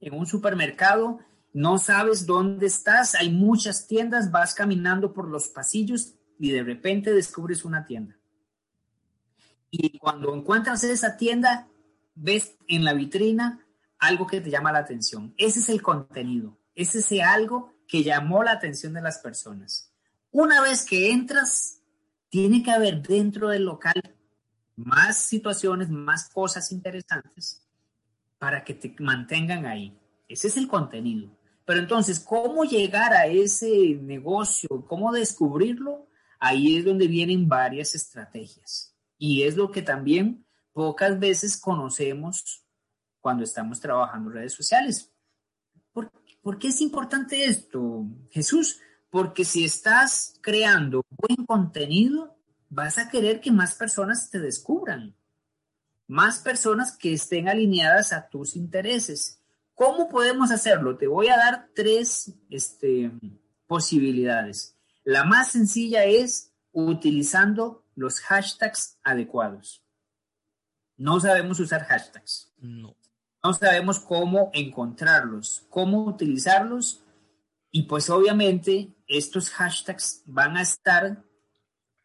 en 0.00 0.14
un 0.14 0.26
supermercado, 0.26 1.20
no 1.52 1.78
sabes 1.78 2.26
dónde 2.26 2.66
estás, 2.66 3.14
hay 3.14 3.30
muchas 3.30 3.86
tiendas, 3.86 4.30
vas 4.30 4.54
caminando 4.54 5.12
por 5.12 5.28
los 5.28 5.48
pasillos 5.48 6.14
y 6.38 6.50
de 6.50 6.62
repente 6.62 7.12
descubres 7.12 7.64
una 7.64 7.86
tienda. 7.86 8.16
Y 9.70 9.98
cuando 9.98 10.34
encuentras 10.34 10.84
esa 10.84 11.16
tienda, 11.16 11.68
ves 12.14 12.56
en 12.68 12.84
la 12.84 12.92
vitrina 12.92 13.64
algo 13.98 14.26
que 14.26 14.40
te 14.40 14.50
llama 14.50 14.72
la 14.72 14.80
atención. 14.80 15.34
Ese 15.36 15.60
es 15.60 15.68
el 15.68 15.82
contenido, 15.82 16.58
ese 16.74 16.98
es 16.98 17.12
algo 17.22 17.72
que 17.86 18.02
llamó 18.02 18.42
la 18.42 18.52
atención 18.52 18.92
de 18.92 19.02
las 19.02 19.18
personas. 19.18 19.92
Una 20.30 20.60
vez 20.60 20.84
que 20.84 21.12
entras, 21.12 21.80
tiene 22.28 22.62
que 22.62 22.72
haber 22.72 23.00
dentro 23.00 23.48
del 23.48 23.64
local 23.64 23.94
más 24.76 25.18
situaciones, 25.18 25.90
más 25.90 26.28
cosas 26.28 26.72
interesantes 26.72 27.66
para 28.38 28.64
que 28.64 28.74
te 28.74 28.94
mantengan 28.98 29.66
ahí. 29.66 29.96
Ese 30.28 30.48
es 30.48 30.56
el 30.56 30.68
contenido. 30.68 31.30
Pero 31.64 31.80
entonces, 31.80 32.20
¿cómo 32.20 32.64
llegar 32.64 33.12
a 33.14 33.26
ese 33.26 33.98
negocio? 34.02 34.84
¿Cómo 34.86 35.12
descubrirlo? 35.12 36.08
Ahí 36.38 36.76
es 36.76 36.84
donde 36.84 37.08
vienen 37.08 37.48
varias 37.48 37.94
estrategias. 37.94 38.94
Y 39.18 39.44
es 39.44 39.56
lo 39.56 39.70
que 39.70 39.80
también 39.80 40.44
pocas 40.72 41.18
veces 41.18 41.56
conocemos 41.56 42.64
cuando 43.20 43.44
estamos 43.44 43.80
trabajando 43.80 44.30
redes 44.30 44.52
sociales. 44.52 45.10
¿Por, 45.92 46.10
¿Por, 46.42 46.58
qué 46.58 46.68
es 46.68 46.82
importante 46.82 47.46
esto, 47.46 48.04
Jesús? 48.30 48.80
Porque 49.08 49.44
si 49.46 49.64
estás 49.64 50.38
creando 50.42 51.02
buen 51.08 51.46
contenido, 51.46 52.33
vas 52.74 52.98
a 52.98 53.08
querer 53.08 53.40
que 53.40 53.52
más 53.52 53.74
personas 53.76 54.30
te 54.30 54.40
descubran, 54.40 55.16
más 56.08 56.40
personas 56.40 56.96
que 56.96 57.12
estén 57.12 57.48
alineadas 57.48 58.12
a 58.12 58.28
tus 58.28 58.56
intereses. 58.56 59.40
¿Cómo 59.74 60.08
podemos 60.08 60.50
hacerlo? 60.50 60.96
Te 60.96 61.06
voy 61.06 61.28
a 61.28 61.36
dar 61.36 61.68
tres 61.74 62.34
este, 62.50 63.12
posibilidades. 63.66 64.76
La 65.04 65.24
más 65.24 65.52
sencilla 65.52 66.04
es 66.04 66.52
utilizando 66.72 67.84
los 67.94 68.20
hashtags 68.20 68.98
adecuados. 69.04 69.84
No 70.96 71.20
sabemos 71.20 71.60
usar 71.60 71.84
hashtags. 71.84 72.52
No. 72.58 72.96
No 73.42 73.52
sabemos 73.52 74.00
cómo 74.00 74.50
encontrarlos, 74.52 75.64
cómo 75.68 76.04
utilizarlos. 76.06 77.04
Y 77.70 77.82
pues 77.82 78.10
obviamente 78.10 78.94
estos 79.06 79.50
hashtags 79.50 80.22
van 80.26 80.56
a 80.56 80.62
estar 80.62 81.22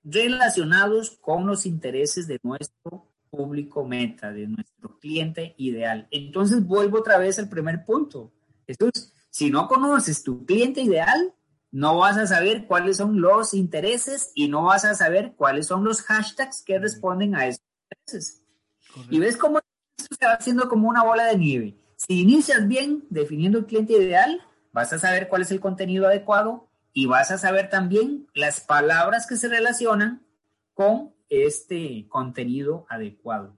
relacionados 0.03 1.11
con 1.21 1.45
los 1.45 1.65
intereses 1.65 2.27
de 2.27 2.39
nuestro 2.43 3.07
público 3.29 3.85
meta, 3.85 4.31
de 4.31 4.47
nuestro 4.47 4.97
cliente 4.99 5.53
ideal. 5.57 6.07
Entonces 6.11 6.65
vuelvo 6.65 6.99
otra 6.99 7.17
vez 7.17 7.39
al 7.39 7.49
primer 7.49 7.85
punto. 7.85 8.31
Entonces, 8.67 9.13
si 9.29 9.49
no 9.49 9.67
conoces 9.67 10.23
tu 10.23 10.45
cliente 10.45 10.81
ideal, 10.81 11.33
no 11.71 11.97
vas 11.97 12.17
a 12.17 12.27
saber 12.27 12.65
cuáles 12.65 12.97
son 12.97 13.21
los 13.21 13.53
intereses 13.53 14.31
y 14.33 14.47
no 14.47 14.63
vas 14.63 14.85
a 14.85 14.95
saber 14.95 15.33
cuáles 15.35 15.67
son 15.67 15.83
los 15.83 16.01
hashtags 16.01 16.63
que 16.63 16.79
responden 16.79 17.35
a 17.35 17.47
esos 17.47 17.61
intereses. 17.91 18.43
Y 19.09 19.19
ves 19.19 19.37
cómo 19.37 19.59
esto 19.97 20.15
se 20.19 20.25
va 20.25 20.33
haciendo 20.33 20.67
como 20.67 20.89
una 20.89 21.03
bola 21.03 21.25
de 21.25 21.37
nieve. 21.37 21.77
Si 21.95 22.21
inicias 22.21 22.67
bien 22.67 23.05
definiendo 23.09 23.59
el 23.59 23.65
cliente 23.65 23.93
ideal, 23.93 24.41
vas 24.71 24.91
a 24.93 24.99
saber 24.99 25.27
cuál 25.27 25.43
es 25.43 25.51
el 25.51 25.59
contenido 25.59 26.07
adecuado 26.07 26.68
y 26.99 27.05
vas 27.05 27.31
a 27.31 27.37
saber 27.37 27.69
también 27.69 28.27
las 28.33 28.59
palabras 28.59 29.25
que 29.25 29.37
se 29.37 29.47
relacionan 29.47 30.27
con 30.73 31.15
este 31.29 32.05
contenido 32.09 32.85
adecuado. 32.89 33.57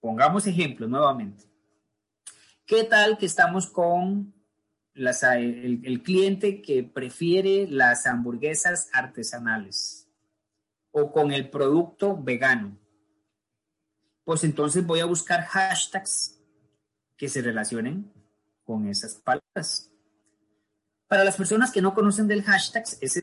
Pongamos 0.00 0.48
ejemplos 0.48 0.90
nuevamente. 0.90 1.44
¿Qué 2.66 2.82
tal 2.82 3.18
que 3.18 3.26
estamos 3.26 3.68
con 3.68 4.34
el, 4.96 6.02
cliente 6.02 6.60
que 6.60 6.82
prefiere 6.82 7.68
las 7.70 8.04
hamburguesas 8.04 8.90
artesanales 8.92 10.08
o 10.90 11.12
con 11.12 11.30
el 11.30 11.48
producto 11.50 12.20
vegano, 12.20 12.76
pues 14.24 14.42
entonces 14.42 14.84
voy 14.84 14.98
a 14.98 15.04
buscar 15.04 15.44
hashtags 15.44 16.36
que 17.16 17.28
se 17.28 17.42
relacionen 17.42 18.12
con 18.64 18.88
esas 18.88 19.14
palabras. 19.14 19.87
Para 21.08 21.24
las 21.24 21.36
personas 21.36 21.72
que 21.72 21.82
no 21.82 21.94
conocen 21.94 22.28
del 22.28 22.42
hashtag, 22.42 22.84
ese 23.00 23.22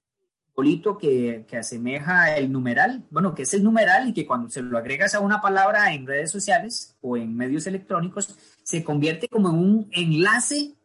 bolito 0.56 0.98
que, 0.98 1.46
que, 1.48 1.58
asemeja 1.58 2.36
el 2.36 2.52
numeral, 2.52 3.06
bueno, 3.12 3.36
que 3.36 3.44
es 3.44 3.54
el 3.54 3.64
numeral 3.64 4.10
y 4.10 4.14
que 4.14 4.26
cuando 4.26 4.50
se 4.50 4.62
lo 4.62 4.78
agregas 4.78 5.14
a 5.14 5.20
una 5.20 5.42
palabra 5.42 5.94
en 5.94 6.08
redes 6.08 6.32
sociales 6.32 6.96
o 7.02 7.18
en 7.18 7.36
medios 7.36 7.68
electrónicos, 7.68 8.36
se 8.64 8.84
convierte 8.84 9.28
como 9.28 9.50
un 9.50 9.90
enlace 9.92 10.76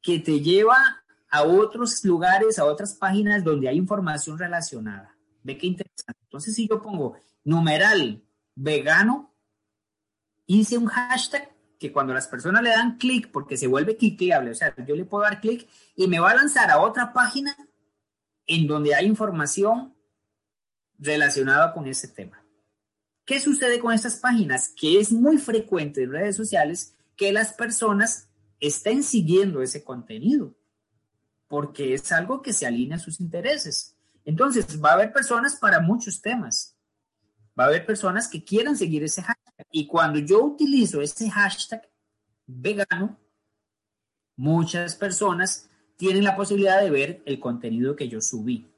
que 0.00 0.20
te 0.20 0.40
lleva 0.40 0.76
a 1.28 1.42
otros 1.42 2.04
lugares, 2.04 2.58
a 2.58 2.64
otras 2.64 2.94
páginas 2.94 3.44
donde 3.44 3.68
hay 3.68 3.76
información 3.76 4.38
relacionada. 4.38 5.16
Ve 5.42 5.58
qué 5.58 5.66
interesante. 5.66 6.20
Entonces, 6.22 6.54
si 6.54 6.68
yo 6.68 6.80
pongo 6.80 7.16
numeral 7.44 8.22
vegano, 8.54 9.34
hice 10.46 10.78
un 10.78 10.86
hashtag 10.86 11.55
que 11.78 11.92
cuando 11.92 12.14
las 12.14 12.28
personas 12.28 12.62
le 12.62 12.70
dan 12.70 12.96
clic, 12.96 13.30
porque 13.30 13.56
se 13.56 13.66
vuelve 13.66 13.96
cliqueable, 13.96 14.50
o 14.50 14.54
sea, 14.54 14.74
yo 14.86 14.96
le 14.96 15.04
puedo 15.04 15.24
dar 15.24 15.40
clic 15.40 15.68
y 15.94 16.08
me 16.08 16.18
va 16.18 16.30
a 16.30 16.36
lanzar 16.36 16.70
a 16.70 16.80
otra 16.80 17.12
página 17.12 17.56
en 18.46 18.66
donde 18.66 18.94
hay 18.94 19.06
información 19.06 19.94
relacionada 20.98 21.72
con 21.72 21.86
ese 21.86 22.08
tema. 22.08 22.42
¿Qué 23.24 23.40
sucede 23.40 23.80
con 23.80 23.92
estas 23.92 24.16
páginas? 24.16 24.68
Que 24.68 25.00
es 25.00 25.12
muy 25.12 25.38
frecuente 25.38 26.04
en 26.04 26.12
redes 26.12 26.36
sociales 26.36 26.94
que 27.16 27.32
las 27.32 27.52
personas 27.52 28.28
estén 28.60 29.02
siguiendo 29.02 29.62
ese 29.62 29.82
contenido, 29.82 30.54
porque 31.48 31.94
es 31.94 32.12
algo 32.12 32.40
que 32.40 32.52
se 32.52 32.66
alinea 32.66 32.96
a 32.96 33.00
sus 33.00 33.20
intereses. 33.20 33.96
Entonces, 34.24 34.82
va 34.82 34.90
a 34.90 34.94
haber 34.94 35.12
personas 35.12 35.56
para 35.56 35.80
muchos 35.80 36.20
temas. 36.20 36.76
Va 37.58 37.64
a 37.64 37.66
haber 37.68 37.84
personas 37.84 38.28
que 38.28 38.44
quieran 38.44 38.76
seguir 38.76 39.02
ese 39.02 39.22
Y 39.70 39.86
cuando 39.86 40.18
yo 40.18 40.42
utilizo 40.42 41.00
ese 41.00 41.30
hashtag 41.30 41.88
vegano, 42.46 43.18
muchas 44.36 44.94
personas 44.94 45.70
tienen 45.96 46.24
la 46.24 46.36
posibilidad 46.36 46.80
de 46.80 46.90
ver 46.90 47.22
el 47.24 47.40
contenido 47.40 47.96
que 47.96 48.08
yo 48.08 48.20
subí. 48.20 48.70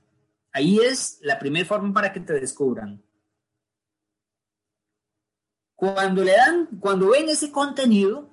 Ahí 0.53 0.79
es 0.79 1.19
la 1.23 1.38
primera 1.38 1.67
forma 1.67 1.93
para 1.93 2.12
que 2.12 2.21
te 2.21 2.33
descubran. 2.35 3.03
Cuando 5.75 6.25
le 6.25 6.33
dan, 6.33 6.67
cuando 6.81 7.11
ven 7.11 7.29
ese 7.29 7.53
contenido, 7.53 8.31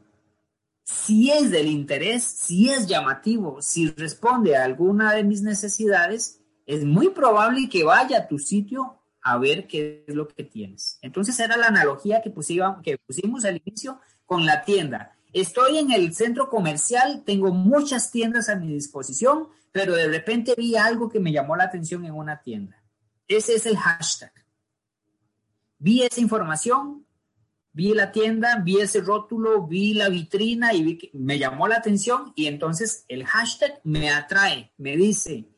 si 0.83 1.31
es 1.31 1.51
del 1.51 1.67
interés, 1.67 2.23
si 2.23 2.69
es 2.69 2.87
llamativo, 2.87 3.61
si 3.61 3.89
responde 3.89 4.55
a 4.55 4.63
alguna 4.63 5.13
de 5.13 5.23
mis 5.23 5.41
necesidades, 5.41 6.41
es 6.65 6.83
muy 6.83 7.09
probable 7.09 7.69
que 7.69 7.83
vaya 7.83 8.19
a 8.19 8.27
tu 8.27 8.39
sitio 8.39 8.99
a 9.25 9.39
ver 9.39 9.65
qué 9.65 10.05
es 10.07 10.13
lo 10.13 10.27
que 10.27 10.43
tienes. 10.43 10.99
Entonces 11.01 11.39
era 11.39 11.57
la 11.57 11.67
analogía 11.67 12.21
que, 12.21 12.29
pusimos, 12.29 12.77
que 12.83 12.99
pusimos 12.99 13.43
al 13.43 13.59
inicio 13.65 13.99
con 14.23 14.45
la 14.45 14.63
tienda. 14.63 15.17
Estoy 15.33 15.79
en 15.79 15.91
el 15.91 16.13
centro 16.13 16.47
comercial, 16.47 17.23
tengo 17.25 17.51
muchas 17.51 18.11
tiendas 18.11 18.49
a 18.49 18.55
mi 18.55 18.71
disposición, 18.71 19.47
pero 19.71 19.95
de 19.95 20.07
repente 20.07 20.53
vi 20.55 20.75
algo 20.75 21.09
que 21.09 21.19
me 21.19 21.31
llamó 21.31 21.55
la 21.55 21.63
atención 21.63 22.05
en 22.05 22.13
una 22.13 22.43
tienda. 22.43 22.83
Ese 23.27 23.55
es 23.55 23.65
el 23.65 23.77
hashtag. 23.77 24.31
Vi 25.79 26.03
esa 26.03 26.21
información, 26.21 27.07
vi 27.73 27.95
la 27.95 28.11
tienda, 28.11 28.61
vi 28.63 28.79
ese 28.79 29.01
rótulo, 29.01 29.65
vi 29.65 29.95
la 29.95 30.07
vitrina 30.07 30.71
y 30.75 30.83
vi 30.83 30.97
que 30.99 31.09
me 31.13 31.39
llamó 31.39 31.67
la 31.67 31.77
atención 31.77 32.31
y 32.35 32.45
entonces 32.45 33.05
el 33.07 33.25
hashtag 33.25 33.81
me 33.83 34.11
atrae, 34.11 34.71
me 34.77 34.95
dice, 34.95 35.49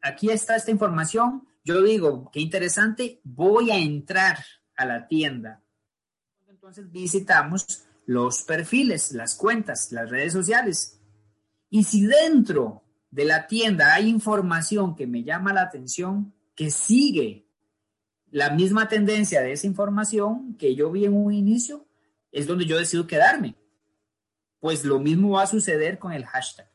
aquí 0.00 0.30
está 0.30 0.54
esta 0.54 0.70
información, 0.70 1.48
yo 1.66 1.82
digo, 1.82 2.30
qué 2.32 2.38
interesante, 2.38 3.20
voy 3.24 3.72
a 3.72 3.76
entrar 3.76 4.38
a 4.76 4.86
la 4.86 5.08
tienda. 5.08 5.64
Entonces 6.46 6.92
visitamos 6.92 7.66
los 8.06 8.44
perfiles, 8.44 9.10
las 9.10 9.34
cuentas, 9.34 9.90
las 9.90 10.08
redes 10.08 10.32
sociales. 10.32 11.00
Y 11.68 11.82
si 11.82 12.06
dentro 12.06 12.84
de 13.10 13.24
la 13.24 13.48
tienda 13.48 13.94
hay 13.94 14.08
información 14.08 14.94
que 14.94 15.08
me 15.08 15.24
llama 15.24 15.52
la 15.52 15.62
atención, 15.62 16.32
que 16.54 16.70
sigue 16.70 17.48
la 18.30 18.50
misma 18.50 18.88
tendencia 18.88 19.40
de 19.40 19.50
esa 19.50 19.66
información 19.66 20.56
que 20.56 20.76
yo 20.76 20.92
vi 20.92 21.04
en 21.04 21.14
un 21.14 21.32
inicio 21.32 21.88
es 22.30 22.46
donde 22.46 22.66
yo 22.66 22.78
decido 22.78 23.08
quedarme. 23.08 23.56
Pues 24.60 24.84
lo 24.84 25.00
mismo 25.00 25.32
va 25.32 25.42
a 25.42 25.48
suceder 25.48 25.98
con 25.98 26.12
el 26.12 26.26
hashtag. 26.26 26.70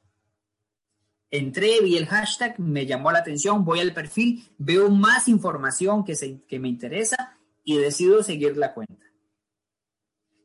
Entré, 1.31 1.79
vi 1.81 1.95
el 1.95 2.07
hashtag, 2.07 2.59
me 2.59 2.85
llamó 2.85 3.09
la 3.09 3.19
atención, 3.19 3.63
voy 3.63 3.79
al 3.79 3.93
perfil, 3.93 4.43
veo 4.57 4.89
más 4.89 5.29
información 5.29 6.03
que, 6.03 6.15
se, 6.15 6.43
que 6.43 6.59
me 6.59 6.67
interesa 6.67 7.39
y 7.63 7.77
decido 7.77 8.21
seguir 8.21 8.57
la 8.57 8.73
cuenta. 8.73 9.05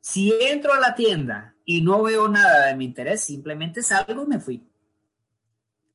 Si 0.00 0.32
entro 0.40 0.72
a 0.72 0.78
la 0.78 0.94
tienda 0.94 1.56
y 1.64 1.80
no 1.80 2.04
veo 2.04 2.28
nada 2.28 2.66
de 2.66 2.76
mi 2.76 2.84
interés, 2.84 3.22
simplemente 3.22 3.82
salgo 3.82 4.22
y 4.22 4.26
me 4.26 4.38
fui. 4.38 4.64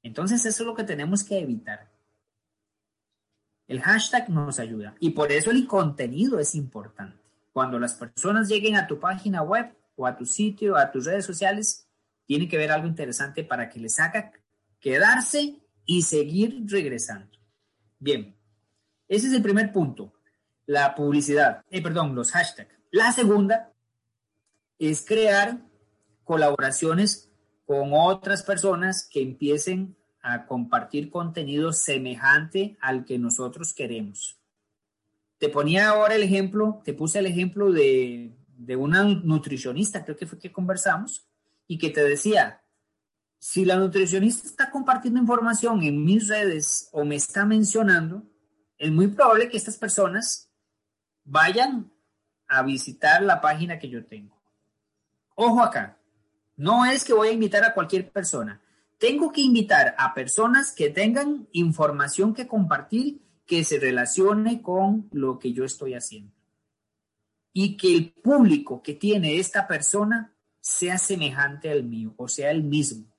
Entonces 0.03 0.45
eso 0.45 0.63
es 0.63 0.67
lo 0.67 0.75
que 0.75 0.83
tenemos 0.83 1.23
que 1.23 1.39
evitar. 1.39 1.89
El 3.67 3.79
hashtag 3.79 4.29
nos 4.29 4.59
ayuda 4.59 4.95
y 4.99 5.11
por 5.11 5.31
eso 5.31 5.51
el 5.51 5.65
contenido 5.65 6.39
es 6.39 6.55
importante. 6.55 7.23
Cuando 7.53 7.79
las 7.79 7.93
personas 7.93 8.49
lleguen 8.49 8.75
a 8.75 8.87
tu 8.87 8.99
página 8.99 9.43
web 9.43 9.73
o 9.95 10.05
a 10.05 10.17
tu 10.17 10.25
sitio, 10.25 10.75
a 10.75 10.91
tus 10.91 11.05
redes 11.05 11.25
sociales, 11.25 11.87
tiene 12.25 12.49
que 12.49 12.57
ver 12.57 12.71
algo 12.71 12.87
interesante 12.87 13.45
para 13.45 13.69
que 13.69 13.79
les 13.79 13.97
haga 13.97 14.33
quedarse 14.81 15.61
y 15.85 16.01
seguir 16.01 16.63
regresando. 16.67 17.37
Bien, 17.99 18.35
ese 19.07 19.27
es 19.27 19.33
el 19.33 19.41
primer 19.41 19.71
punto, 19.71 20.13
la 20.65 20.95
publicidad, 20.95 21.63
eh, 21.69 21.81
perdón, 21.81 22.15
los 22.15 22.31
hashtags. 22.31 22.75
La 22.91 23.11
segunda 23.11 23.71
es 24.79 25.05
crear 25.05 25.61
colaboraciones 26.23 27.31
con 27.65 27.91
otras 27.93 28.43
personas 28.43 29.07
que 29.09 29.21
empiecen 29.21 29.95
a 30.21 30.45
compartir 30.45 31.09
contenido 31.09 31.71
semejante 31.73 32.77
al 32.81 33.05
que 33.05 33.17
nosotros 33.17 33.73
queremos. 33.73 34.39
Te 35.37 35.49
ponía 35.49 35.89
ahora 35.89 36.15
el 36.15 36.23
ejemplo, 36.23 36.81
te 36.83 36.93
puse 36.93 37.19
el 37.19 37.25
ejemplo 37.25 37.71
de, 37.71 38.35
de 38.47 38.75
una 38.75 39.03
nutricionista, 39.03 40.03
creo 40.03 40.17
que 40.17 40.27
fue 40.27 40.37
que 40.37 40.51
conversamos, 40.51 41.27
y 41.67 41.77
que 41.77 41.89
te 41.89 42.03
decía, 42.03 42.61
si 43.41 43.65
la 43.65 43.75
nutricionista 43.77 44.47
está 44.47 44.69
compartiendo 44.69 45.19
información 45.19 45.81
en 45.81 46.05
mis 46.05 46.27
redes 46.27 46.89
o 46.91 47.03
me 47.03 47.15
está 47.15 47.43
mencionando, 47.43 48.23
es 48.77 48.91
muy 48.91 49.07
probable 49.07 49.49
que 49.49 49.57
estas 49.57 49.77
personas 49.77 50.51
vayan 51.23 51.91
a 52.47 52.61
visitar 52.61 53.23
la 53.23 53.41
página 53.41 53.79
que 53.79 53.89
yo 53.89 54.05
tengo. 54.05 54.39
Ojo 55.33 55.63
acá, 55.63 55.97
no 56.55 56.85
es 56.85 57.03
que 57.03 57.13
voy 57.13 57.29
a 57.29 57.31
invitar 57.31 57.63
a 57.63 57.73
cualquier 57.73 58.11
persona. 58.11 58.61
Tengo 58.99 59.31
que 59.31 59.41
invitar 59.41 59.95
a 59.97 60.13
personas 60.13 60.71
que 60.71 60.91
tengan 60.91 61.47
información 61.51 62.35
que 62.35 62.47
compartir 62.47 63.23
que 63.47 63.63
se 63.63 63.79
relacione 63.79 64.61
con 64.61 65.09
lo 65.13 65.39
que 65.39 65.51
yo 65.51 65.65
estoy 65.65 65.95
haciendo. 65.95 66.31
Y 67.53 67.75
que 67.75 67.91
el 67.91 68.11
público 68.11 68.83
que 68.83 68.93
tiene 68.93 69.39
esta 69.39 69.67
persona 69.67 70.35
sea 70.59 70.99
semejante 70.99 71.71
al 71.71 71.83
mío, 71.83 72.13
o 72.17 72.27
sea, 72.27 72.51
el 72.51 72.61
mismo 72.61 73.10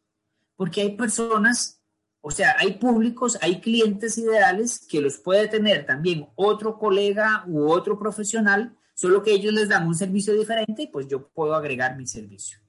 porque 0.62 0.80
hay 0.80 0.96
personas, 0.96 1.82
o 2.20 2.30
sea, 2.30 2.54
hay 2.56 2.74
públicos, 2.74 3.36
hay 3.40 3.60
clientes 3.60 4.16
ideales 4.16 4.86
que 4.88 5.00
los 5.00 5.18
puede 5.18 5.48
tener 5.48 5.84
también 5.86 6.28
otro 6.36 6.78
colega 6.78 7.42
u 7.48 7.68
otro 7.68 7.98
profesional, 7.98 8.72
solo 8.94 9.24
que 9.24 9.32
ellos 9.32 9.52
les 9.52 9.68
dan 9.68 9.88
un 9.88 9.96
servicio 9.96 10.38
diferente 10.38 10.82
y 10.82 10.86
pues 10.86 11.08
yo 11.08 11.26
puedo 11.30 11.56
agregar 11.56 11.96
mi 11.96 12.06
servicio. 12.06 12.60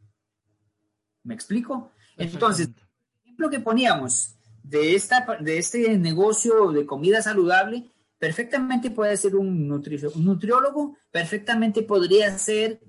¿Me 1.21 1.35
explico? 1.35 1.91
Entonces, 2.17 2.69
el 2.69 3.21
ejemplo 3.25 3.51
que 3.51 3.59
poníamos 3.59 4.37
de, 4.63 4.95
esta, 4.95 5.27
de 5.39 5.59
este 5.59 5.95
negocio 5.99 6.71
de 6.71 6.87
comida 6.87 7.21
saludable, 7.21 7.91
perfectamente 8.17 8.89
puede 8.89 9.15
ser 9.17 9.35
un, 9.35 9.71
un 9.71 10.25
nutriólogo, 10.25 10.97
perfectamente 11.11 11.83
podría 11.83 12.35
ser 12.39 12.79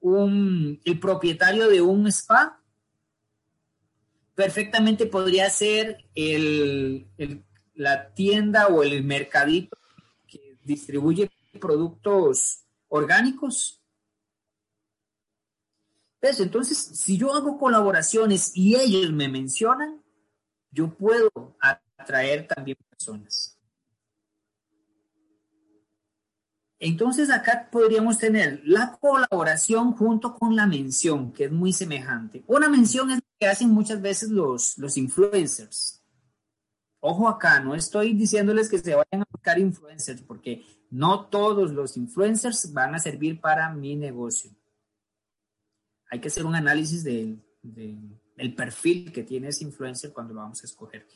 un, 0.00 0.80
el 0.86 0.98
propietario 0.98 1.68
de 1.68 1.82
un 1.82 2.06
spa, 2.06 2.63
perfectamente 4.34 5.06
podría 5.06 5.48
ser 5.50 6.04
la 7.74 8.14
tienda 8.14 8.68
o 8.68 8.82
el 8.82 9.04
mercadito 9.04 9.76
que 10.26 10.58
distribuye 10.64 11.30
productos 11.60 12.64
orgánicos. 12.88 13.80
Entonces, 16.20 16.78
si 16.78 17.18
yo 17.18 17.34
hago 17.34 17.58
colaboraciones 17.58 18.56
y 18.56 18.76
ellos 18.76 19.12
me 19.12 19.28
mencionan, 19.28 20.02
yo 20.70 20.88
puedo 20.94 21.30
atraer 21.98 22.48
también 22.48 22.78
personas. 22.88 23.58
Entonces 26.78 27.30
acá 27.30 27.68
podríamos 27.70 28.18
tener 28.18 28.60
la 28.64 28.98
colaboración 29.00 29.92
junto 29.92 30.34
con 30.34 30.56
la 30.56 30.66
mención, 30.66 31.32
que 31.32 31.44
es 31.44 31.52
muy 31.52 31.72
semejante. 31.72 32.42
Una 32.46 32.68
mención 32.68 33.10
es 33.10 33.20
que 33.38 33.46
hacen 33.46 33.70
muchas 33.70 34.00
veces 34.00 34.30
los, 34.30 34.78
los 34.78 34.96
influencers. 34.96 36.02
Ojo 37.00 37.28
acá, 37.28 37.60
no 37.60 37.74
estoy 37.74 38.14
diciéndoles 38.14 38.70
que 38.70 38.78
se 38.78 38.94
vayan 38.94 39.22
a 39.22 39.28
buscar 39.30 39.58
influencers, 39.58 40.22
porque 40.22 40.64
no 40.90 41.26
todos 41.26 41.72
los 41.72 41.96
influencers 41.96 42.72
van 42.72 42.94
a 42.94 42.98
servir 42.98 43.40
para 43.40 43.70
mi 43.72 43.96
negocio. 43.96 44.50
Hay 46.10 46.20
que 46.20 46.28
hacer 46.28 46.46
un 46.46 46.54
análisis 46.54 47.04
del, 47.04 47.42
del 47.62 48.54
perfil 48.54 49.12
que 49.12 49.22
tiene 49.22 49.48
ese 49.48 49.64
influencer 49.64 50.12
cuando 50.12 50.34
lo 50.34 50.40
vamos 50.40 50.62
a 50.62 50.66
escoger. 50.66 51.06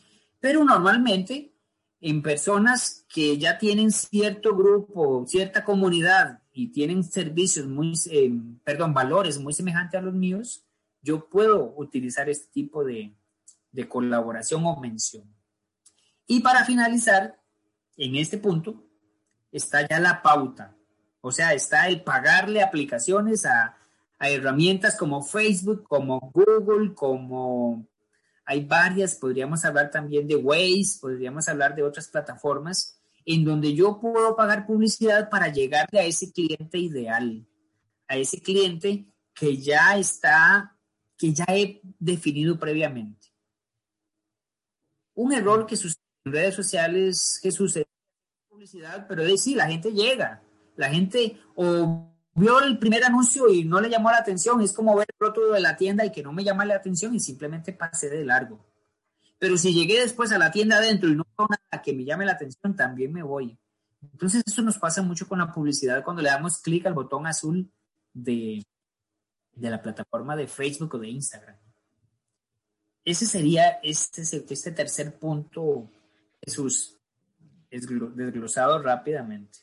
Pero 0.40 0.64
normalmente 0.64 1.54
en 2.00 2.22
personas 2.22 3.04
que 3.09 3.38
ya 3.38 3.59
tienen 3.59 3.90
cierto 3.90 4.54
grupo, 4.54 5.24
cierta 5.26 5.64
comunidad 5.64 6.42
y 6.52 6.68
tienen 6.68 7.02
servicios 7.02 7.66
muy, 7.66 7.94
eh, 8.11 8.33
perdón, 8.62 8.94
valores 8.94 9.38
muy 9.38 9.52
semejantes 9.52 9.98
a 9.98 10.02
los 10.02 10.14
míos, 10.14 10.64
yo 11.02 11.28
puedo 11.28 11.74
utilizar 11.76 12.28
este 12.28 12.50
tipo 12.52 12.84
de, 12.84 13.14
de 13.72 13.88
colaboración 13.88 14.64
o 14.64 14.78
mención. 14.80 15.24
Y 16.26 16.40
para 16.40 16.64
finalizar, 16.64 17.40
en 17.96 18.16
este 18.16 18.38
punto, 18.38 18.84
está 19.50 19.87
ya 19.87 19.98
la 20.00 20.22
pauta. 20.22 20.76
O 21.20 21.32
sea, 21.32 21.54
está 21.54 21.88
el 21.88 22.02
pagarle 22.02 22.62
aplicaciones 22.62 23.46
a, 23.46 23.76
a 24.18 24.30
herramientas 24.30 24.96
como 24.96 25.22
Facebook, 25.22 25.84
como 25.88 26.20
Google, 26.32 26.94
como 26.94 27.87
hay 28.44 28.64
varias, 28.64 29.14
podríamos 29.14 29.64
hablar 29.64 29.90
también 29.90 30.26
de 30.26 30.37
Waze, 30.37 30.98
podríamos 31.00 31.48
hablar 31.48 31.74
de 31.74 31.82
otras 31.82 32.08
plataformas 32.08 32.98
en 33.26 33.44
donde 33.44 33.74
yo 33.74 34.00
puedo 34.00 34.34
pagar 34.34 34.66
publicidad 34.66 35.28
para 35.28 35.48
llegarle 35.48 36.00
a 36.00 36.04
ese 36.04 36.32
cliente 36.32 36.78
ideal, 36.78 37.46
a 38.06 38.16
ese 38.16 38.40
cliente 38.40 39.04
que 39.34 39.58
ya 39.58 39.98
está, 39.98 40.78
que 41.18 41.33
ya 41.33 41.44
he 41.48 41.81
definido 41.98 42.59
previamente. 42.59 43.26
Un 45.14 45.33
error 45.33 45.66
que 45.66 45.76
sucede 45.76 46.00
en 46.24 46.33
redes 46.33 46.54
sociales, 46.54 47.40
que 47.42 47.50
sucede 47.50 47.83
en 47.83 48.48
publicidad, 48.48 49.07
pero 49.09 49.22
es 49.24 49.42
sí, 49.42 49.57
la 49.57 49.66
gente 49.66 49.92
llega, 49.92 50.42
la 50.76 50.88
gente 50.88 51.40
o 51.57 52.14
vio 52.35 52.61
el 52.61 52.78
primer 52.78 53.02
anuncio 53.02 53.48
y 53.48 53.64
no 53.64 53.81
le 53.81 53.90
llamó 53.90 54.12
la 54.12 54.18
atención, 54.18 54.61
es 54.62 54.72
como 54.72 54.96
ver 54.96 55.09
el 55.20 55.52
de 55.52 55.61
la 55.61 55.76
tienda 55.76 56.07
y 56.07 56.12
que 56.12 56.22
no 56.22 56.33
me 56.33 56.44
llama 56.44 56.64
la 56.64 56.76
atención 56.76 57.14
y 57.14 57.20
simplemente 57.20 57.72
pasé 57.72 58.09
de 58.09 58.24
largo. 58.24 58.64
Pero 59.40 59.57
si 59.57 59.74
llegué 59.74 60.00
después 60.00 60.31
a 60.31 60.38
la 60.38 60.52
tienda 60.52 60.76
adentro 60.76 61.09
y 61.09 61.16
no 61.16 61.26
veo 61.37 61.48
nada 61.48 61.83
que 61.83 61.92
me 61.92 62.04
llame 62.04 62.26
la 62.26 62.33
atención, 62.33 62.76
también 62.76 63.12
me 63.12 63.24
voy. 63.24 63.59
Entonces 64.12 64.44
eso 64.46 64.62
nos 64.62 64.78
pasa 64.78 65.02
mucho 65.02 65.26
con 65.26 65.40
la 65.40 65.52
publicidad 65.52 66.04
cuando 66.04 66.22
le 66.22 66.31
damos 66.31 66.59
clic 66.59 66.87
al 66.87 66.94
botón 66.94 67.26
azul 67.26 67.68
de, 68.12 68.64
de 69.59 69.71
la 69.71 69.83
plataforma 69.83 70.37
de 70.37 70.47
Facebook 70.47 70.94
o 70.94 70.99
de 70.99 71.09
Instagram. 71.09 71.57
Ese 73.05 73.27
sería 73.27 73.81
este, 73.83 74.23
este 74.23 74.73
tercer 74.73 75.18
punto, 75.18 75.90
Jesús, 76.44 76.99
desglosado 77.71 78.83
rápidamente. 78.83 79.59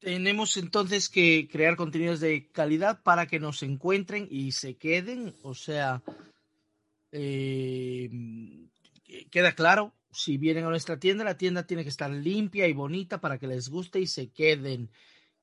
Tenemos 0.00 0.56
entonces 0.56 1.08
que 1.08 1.48
crear 1.50 1.76
contenidos 1.76 2.20
de 2.20 2.50
calidad 2.52 3.02
para 3.02 3.26
que 3.26 3.40
nos 3.40 3.62
encuentren 3.62 4.28
y 4.30 4.52
se 4.52 4.76
queden. 4.76 5.34
O 5.42 5.54
sea, 5.54 6.02
eh, 7.12 8.10
queda 9.30 9.54
claro, 9.54 9.94
si 10.12 10.38
vienen 10.38 10.64
a 10.64 10.70
nuestra 10.70 10.98
tienda, 10.98 11.24
la 11.24 11.36
tienda 11.36 11.66
tiene 11.66 11.82
que 11.82 11.90
estar 11.90 12.10
limpia 12.10 12.66
y 12.66 12.72
bonita 12.72 13.20
para 13.20 13.38
que 13.38 13.46
les 13.46 13.68
guste 13.68 14.00
y 14.00 14.06
se 14.06 14.28
queden. 14.28 14.90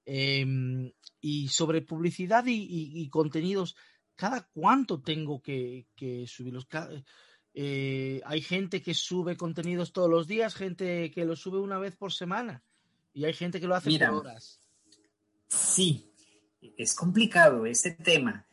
Em, 0.06 0.92
y 1.22 1.48
sobre 1.48 1.82
publicidad 1.82 2.44
y, 2.46 3.10
contenidos, 3.10 3.76
¿cada 4.16 4.48
cuánto 4.54 5.02
tengo 5.02 5.42
que, 5.42 5.88
subirlos? 6.28 6.68
Eh, 7.54 8.22
hay 8.26 8.42
gente 8.42 8.82
que 8.82 8.94
sube 8.94 9.38
contenidos 9.38 9.94
todos 9.94 10.10
los 10.10 10.28
días, 10.28 10.56
gente 10.56 11.12
que 11.12 11.26
lo 11.26 11.36
sube 11.36 11.60
una 11.60 11.78
vez 11.78 11.96
por 11.96 12.12
semana. 12.12 12.64
Y 13.14 13.26
hay 13.26 13.34
gente 13.34 13.62
que 13.62 13.68
lo 13.68 13.76
hace 13.76 13.98
por 13.98 14.10
horas. 14.10 14.60
Sí, 15.48 16.12
es 16.78 16.96
complicado 16.96 17.66
este 17.66 17.92
tema. 17.92 18.48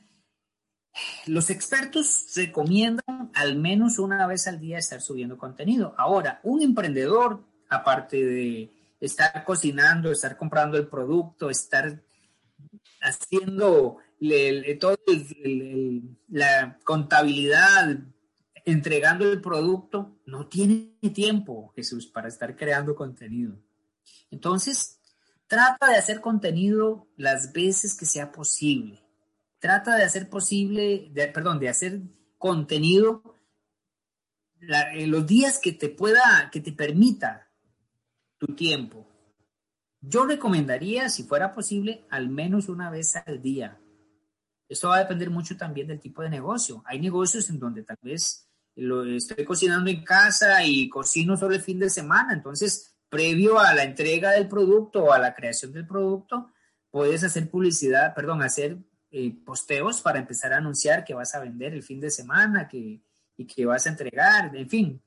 Los 1.26 1.50
expertos 1.50 2.32
recomiendan 2.34 3.30
al 3.34 3.56
menos 3.56 3.98
una 3.98 4.26
vez 4.26 4.46
al 4.46 4.60
día 4.60 4.78
estar 4.78 5.00
subiendo 5.00 5.38
contenido. 5.38 5.94
Ahora, 5.96 6.40
un 6.42 6.62
emprendedor, 6.62 7.44
aparte 7.68 8.24
de 8.24 8.79
estar 9.00 9.44
cocinando, 9.44 10.12
estar 10.12 10.36
comprando 10.36 10.76
el 10.76 10.86
producto, 10.88 11.50
estar 11.50 12.02
haciendo 13.00 13.98
todo 14.78 14.98
la 16.28 16.78
contabilidad, 16.84 17.98
entregando 18.66 19.30
el 19.30 19.40
producto, 19.40 20.20
no 20.26 20.46
tiene 20.46 20.92
tiempo, 21.14 21.72
Jesús, 21.74 22.06
para 22.06 22.28
estar 22.28 22.54
creando 22.56 22.94
contenido. 22.94 23.56
Entonces, 24.30 25.00
trata 25.46 25.88
de 25.88 25.96
hacer 25.96 26.20
contenido 26.20 27.08
las 27.16 27.52
veces 27.52 27.96
que 27.96 28.04
sea 28.04 28.30
posible. 28.30 29.02
Trata 29.58 29.96
de 29.96 30.04
hacer 30.04 30.28
posible, 30.28 31.10
perdón, 31.34 31.58
de 31.58 31.70
hacer 31.70 32.00
contenido 32.38 33.36
en 34.60 35.10
los 35.10 35.26
días 35.26 35.58
que 35.58 35.72
te 35.72 35.88
pueda, 35.88 36.50
que 36.52 36.60
te 36.60 36.72
permita 36.72 37.49
tu 38.40 38.54
tiempo. 38.54 39.06
Yo 40.00 40.24
recomendaría, 40.24 41.10
si 41.10 41.24
fuera 41.24 41.54
posible, 41.54 42.06
al 42.10 42.30
menos 42.30 42.68
una 42.68 42.90
vez 42.90 43.14
al 43.16 43.42
día. 43.42 43.78
Esto 44.66 44.88
va 44.88 44.96
a 44.96 45.00
depender 45.00 45.28
mucho 45.28 45.56
también 45.56 45.86
del 45.86 46.00
tipo 46.00 46.22
de 46.22 46.30
negocio. 46.30 46.82
Hay 46.86 46.98
negocios 47.00 47.50
en 47.50 47.58
donde 47.58 47.82
tal 47.82 47.98
vez 48.00 48.48
lo 48.76 49.04
estoy 49.04 49.44
cocinando 49.44 49.90
en 49.90 50.02
casa 50.02 50.64
y 50.64 50.88
cocino 50.88 51.36
solo 51.36 51.54
el 51.54 51.60
fin 51.60 51.78
de 51.78 51.90
semana, 51.90 52.32
entonces 52.32 52.96
previo 53.10 53.58
a 53.58 53.74
la 53.74 53.82
entrega 53.82 54.30
del 54.30 54.48
producto 54.48 55.04
o 55.04 55.12
a 55.12 55.18
la 55.18 55.34
creación 55.34 55.72
del 55.72 55.86
producto, 55.86 56.52
puedes 56.90 57.22
hacer 57.24 57.50
publicidad, 57.50 58.14
perdón, 58.14 58.42
hacer 58.42 58.78
eh, 59.10 59.36
posteos 59.44 60.00
para 60.00 60.20
empezar 60.20 60.52
a 60.52 60.58
anunciar 60.58 61.04
que 61.04 61.14
vas 61.14 61.34
a 61.34 61.40
vender 61.40 61.74
el 61.74 61.82
fin 61.82 62.00
de 62.00 62.10
semana 62.10 62.68
que, 62.68 63.02
y 63.36 63.46
que 63.46 63.66
vas 63.66 63.86
a 63.86 63.90
entregar, 63.90 64.54
en 64.56 64.70
fin, 64.70 65.02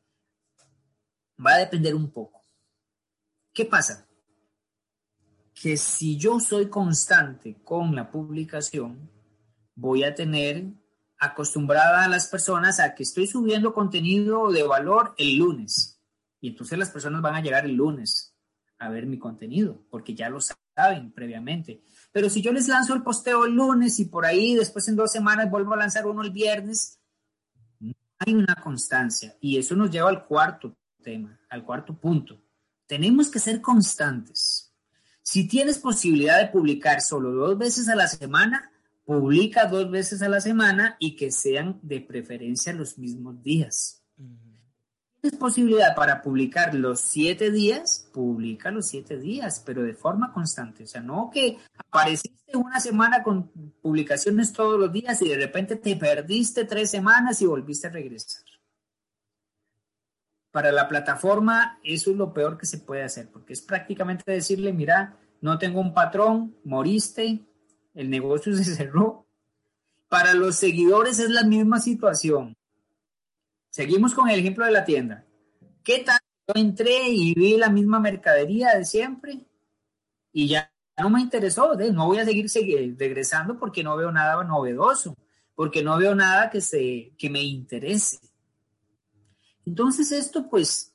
va 1.43 1.53
a 1.53 1.59
depender 1.59 1.95
un 1.95 2.11
poco. 2.11 2.42
¿Qué 3.53 3.65
pasa? 3.65 4.07
Que 5.53 5.77
si 5.77 6.17
yo 6.17 6.39
soy 6.39 6.69
constante 6.69 7.61
con 7.63 7.95
la 7.95 8.09
publicación, 8.09 9.11
voy 9.75 10.03
a 10.03 10.15
tener 10.15 10.73
acostumbrada 11.19 12.03
a 12.03 12.07
las 12.07 12.27
personas 12.27 12.79
a 12.79 12.95
que 12.95 13.03
estoy 13.03 13.27
subiendo 13.27 13.73
contenido 13.73 14.51
de 14.51 14.63
valor 14.63 15.13
el 15.17 15.37
lunes. 15.37 16.01
Y 16.41 16.49
entonces 16.49 16.77
las 16.77 16.89
personas 16.89 17.21
van 17.21 17.35
a 17.35 17.41
llegar 17.41 17.65
el 17.65 17.75
lunes 17.75 18.35
a 18.79 18.89
ver 18.89 19.05
mi 19.05 19.17
contenido, 19.17 19.85
porque 19.89 20.15
ya 20.15 20.29
lo 20.29 20.39
saben 20.41 21.13
previamente. 21.13 21.83
Pero 22.11 22.29
si 22.29 22.41
yo 22.41 22.51
les 22.51 22.67
lanzo 22.67 22.93
el 22.93 23.03
posteo 23.03 23.45
el 23.45 23.53
lunes 23.53 23.99
y 23.99 24.05
por 24.05 24.25
ahí 24.25 24.55
después 24.55 24.87
en 24.87 24.95
dos 24.95 25.11
semanas 25.11 25.49
vuelvo 25.49 25.73
a 25.73 25.77
lanzar 25.77 26.05
uno 26.05 26.21
el 26.21 26.31
viernes, 26.31 26.99
no 27.79 27.93
hay 28.19 28.33
una 28.33 28.55
constancia. 28.55 29.37
Y 29.39 29.57
eso 29.57 29.75
nos 29.75 29.89
lleva 29.89 30.09
al 30.09 30.25
cuarto 30.25 30.75
tema, 31.01 31.39
al 31.49 31.63
cuarto 31.63 31.97
punto. 31.97 32.42
Tenemos 32.87 33.29
que 33.29 33.39
ser 33.39 33.61
constantes. 33.61 34.71
Si 35.21 35.47
tienes 35.47 35.79
posibilidad 35.79 36.39
de 36.39 36.47
publicar 36.47 37.01
solo 37.01 37.31
dos 37.31 37.57
veces 37.57 37.87
a 37.87 37.95
la 37.95 38.07
semana, 38.07 38.71
publica 39.05 39.65
dos 39.65 39.89
veces 39.89 40.21
a 40.21 40.29
la 40.29 40.41
semana 40.41 40.95
y 40.99 41.15
que 41.15 41.31
sean 41.31 41.79
de 41.81 42.01
preferencia 42.01 42.73
los 42.73 42.97
mismos 42.97 43.41
días. 43.41 44.03
¿Tienes 45.21 45.39
posibilidad 45.39 45.95
para 45.95 46.21
publicar 46.21 46.75
los 46.75 46.99
siete 46.99 47.49
días? 47.49 48.09
Publica 48.11 48.71
los 48.71 48.87
siete 48.87 49.17
días, 49.17 49.63
pero 49.65 49.81
de 49.83 49.93
forma 49.93 50.33
constante. 50.33 50.83
O 50.83 50.87
sea, 50.87 51.01
no 51.01 51.29
que 51.33 51.57
apareciste 51.77 52.57
una 52.57 52.81
semana 52.81 53.23
con 53.23 53.47
publicaciones 53.81 54.51
todos 54.51 54.77
los 54.77 54.91
días 54.91 55.21
y 55.21 55.29
de 55.29 55.37
repente 55.37 55.77
te 55.77 55.95
perdiste 55.95 56.65
tres 56.65 56.91
semanas 56.91 57.41
y 57.41 57.45
volviste 57.45 57.87
a 57.87 57.91
regresar. 57.91 58.43
Para 60.53 60.71
la 60.71 60.87
plataforma, 60.87 61.79
eso 61.83 62.11
es 62.11 62.15
lo 62.15 62.31
peor 62.31 62.59
que 62.59 62.67
se 62.67 62.77
puede 62.77 63.01
hacer, 63.01 63.27
porque 63.27 63.53
es 63.53 63.61
prácticamente 63.63 64.31
decirle, 64.31 64.71
mira, 64.71 65.17
no 65.41 65.57
tengo 65.57 65.81
un 65.81 65.95
patrón, 65.95 66.55
moriste, 66.63 67.43
el 67.95 68.11
negocio 68.11 68.55
se 68.55 68.63
cerró. 68.63 69.25
Para 70.07 70.35
los 70.35 70.55
seguidores 70.55 71.17
es 71.17 71.31
la 71.31 71.43
misma 71.43 71.79
situación. 71.79 72.55
Seguimos 73.71 74.13
con 74.13 74.29
el 74.29 74.39
ejemplo 74.39 74.63
de 74.63 74.71
la 74.71 74.85
tienda. 74.85 75.25
¿Qué 75.83 76.03
tal? 76.05 76.19
Yo 76.47 76.61
entré 76.61 77.09
y 77.09 77.33
vi 77.33 77.57
la 77.57 77.69
misma 77.69 77.99
mercadería 77.99 78.77
de 78.77 78.85
siempre 78.85 79.39
y 80.31 80.49
ya 80.49 80.71
no 80.99 81.09
me 81.09 81.19
interesó. 81.19 81.73
No 81.73 82.05
voy 82.05 82.19
a 82.19 82.25
seguir, 82.25 82.95
regresando 82.99 83.57
porque 83.57 83.83
no 83.83 83.97
veo 83.97 84.11
nada 84.11 84.43
novedoso, 84.43 85.17
porque 85.55 85.81
no 85.81 85.97
veo 85.97 86.13
nada 86.13 86.51
que, 86.51 86.61
se, 86.61 87.11
que 87.17 87.31
me 87.31 87.41
interese. 87.41 88.19
Entonces 89.65 90.11
esto 90.11 90.49
pues, 90.49 90.93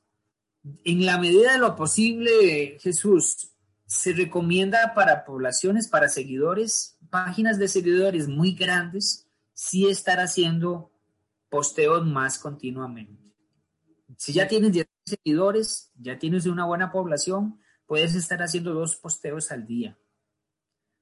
en 0.85 1.07
la 1.07 1.19
medida 1.19 1.53
de 1.53 1.59
lo 1.59 1.77
posible, 1.77 2.79
Jesús, 2.81 3.53
se 3.87 4.13
recomienda 4.13 4.93
para 4.95 5.25
poblaciones, 5.25 5.89
para 5.89 6.09
seguidores, 6.09 6.99
páginas 7.11 7.59
de 7.59 7.69
seguidores 7.69 8.29
muy 8.29 8.55
grandes, 8.55 9.27
sí 9.55 9.87
estar 9.87 10.21
haciendo 10.21 10.93
posteos 11.49 12.07
más 12.07 12.39
continuamente. 12.39 13.29
Si 14.17 14.33
ya 14.33 14.47
tienes 14.47 14.73
10 14.73 14.87
seguidores, 15.05 15.91
ya 15.97 16.19
tienes 16.19 16.47
una 16.47 16.67
buena 16.67 16.93
población, 16.93 17.61
puedes 17.87 18.15
estar 18.15 18.43
haciendo 18.43 18.75
dos 18.75 18.97
posteos 18.97 19.51
al 19.51 19.67
día. 19.67 19.99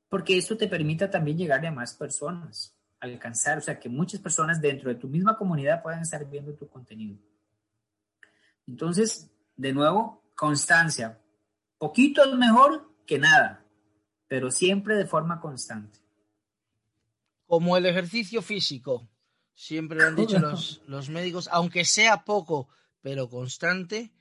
Porque 0.08 0.38
esto 0.38 0.56
te 0.56 0.68
permite 0.68 1.08
también 1.08 1.36
llegar 1.36 1.66
a 1.66 1.72
más 1.72 1.94
personas, 1.94 2.76
alcanzar, 3.00 3.58
o 3.58 3.60
sea, 3.60 3.80
que 3.80 3.88
muchas 3.88 4.20
personas 4.20 4.60
dentro 4.60 4.88
de 4.88 4.94
tu 4.94 5.08
misma 5.08 5.36
comunidad 5.36 5.82
puedan 5.82 6.02
estar 6.02 6.24
viendo 6.30 6.54
tu 6.54 6.68
contenido. 6.68 7.18
Entonces, 8.66 9.30
de 9.56 9.72
nuevo, 9.72 10.22
constancia. 10.34 11.20
Poquito 11.78 12.24
es 12.24 12.36
mejor 12.36 12.90
que 13.06 13.18
nada, 13.18 13.64
pero 14.28 14.50
siempre 14.50 14.96
de 14.96 15.06
forma 15.06 15.40
constante. 15.40 16.00
Como 17.46 17.76
el 17.76 17.86
ejercicio 17.86 18.42
físico, 18.42 19.08
siempre 19.54 19.98
lo 19.98 20.06
han 20.06 20.16
dicho 20.16 20.38
los, 20.38 20.82
los 20.86 21.08
médicos, 21.08 21.48
aunque 21.52 21.84
sea 21.84 22.24
poco, 22.24 22.68
pero 23.02 23.28
constante, 23.28 24.12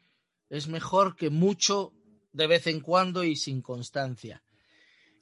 es 0.50 0.68
mejor 0.68 1.16
que 1.16 1.30
mucho 1.30 1.94
de 2.34 2.48
vez 2.48 2.68
en 2.68 2.82
cuando 2.82 3.24
y 3.24 3.36
sin 3.36 3.62
constancia. 3.62 4.44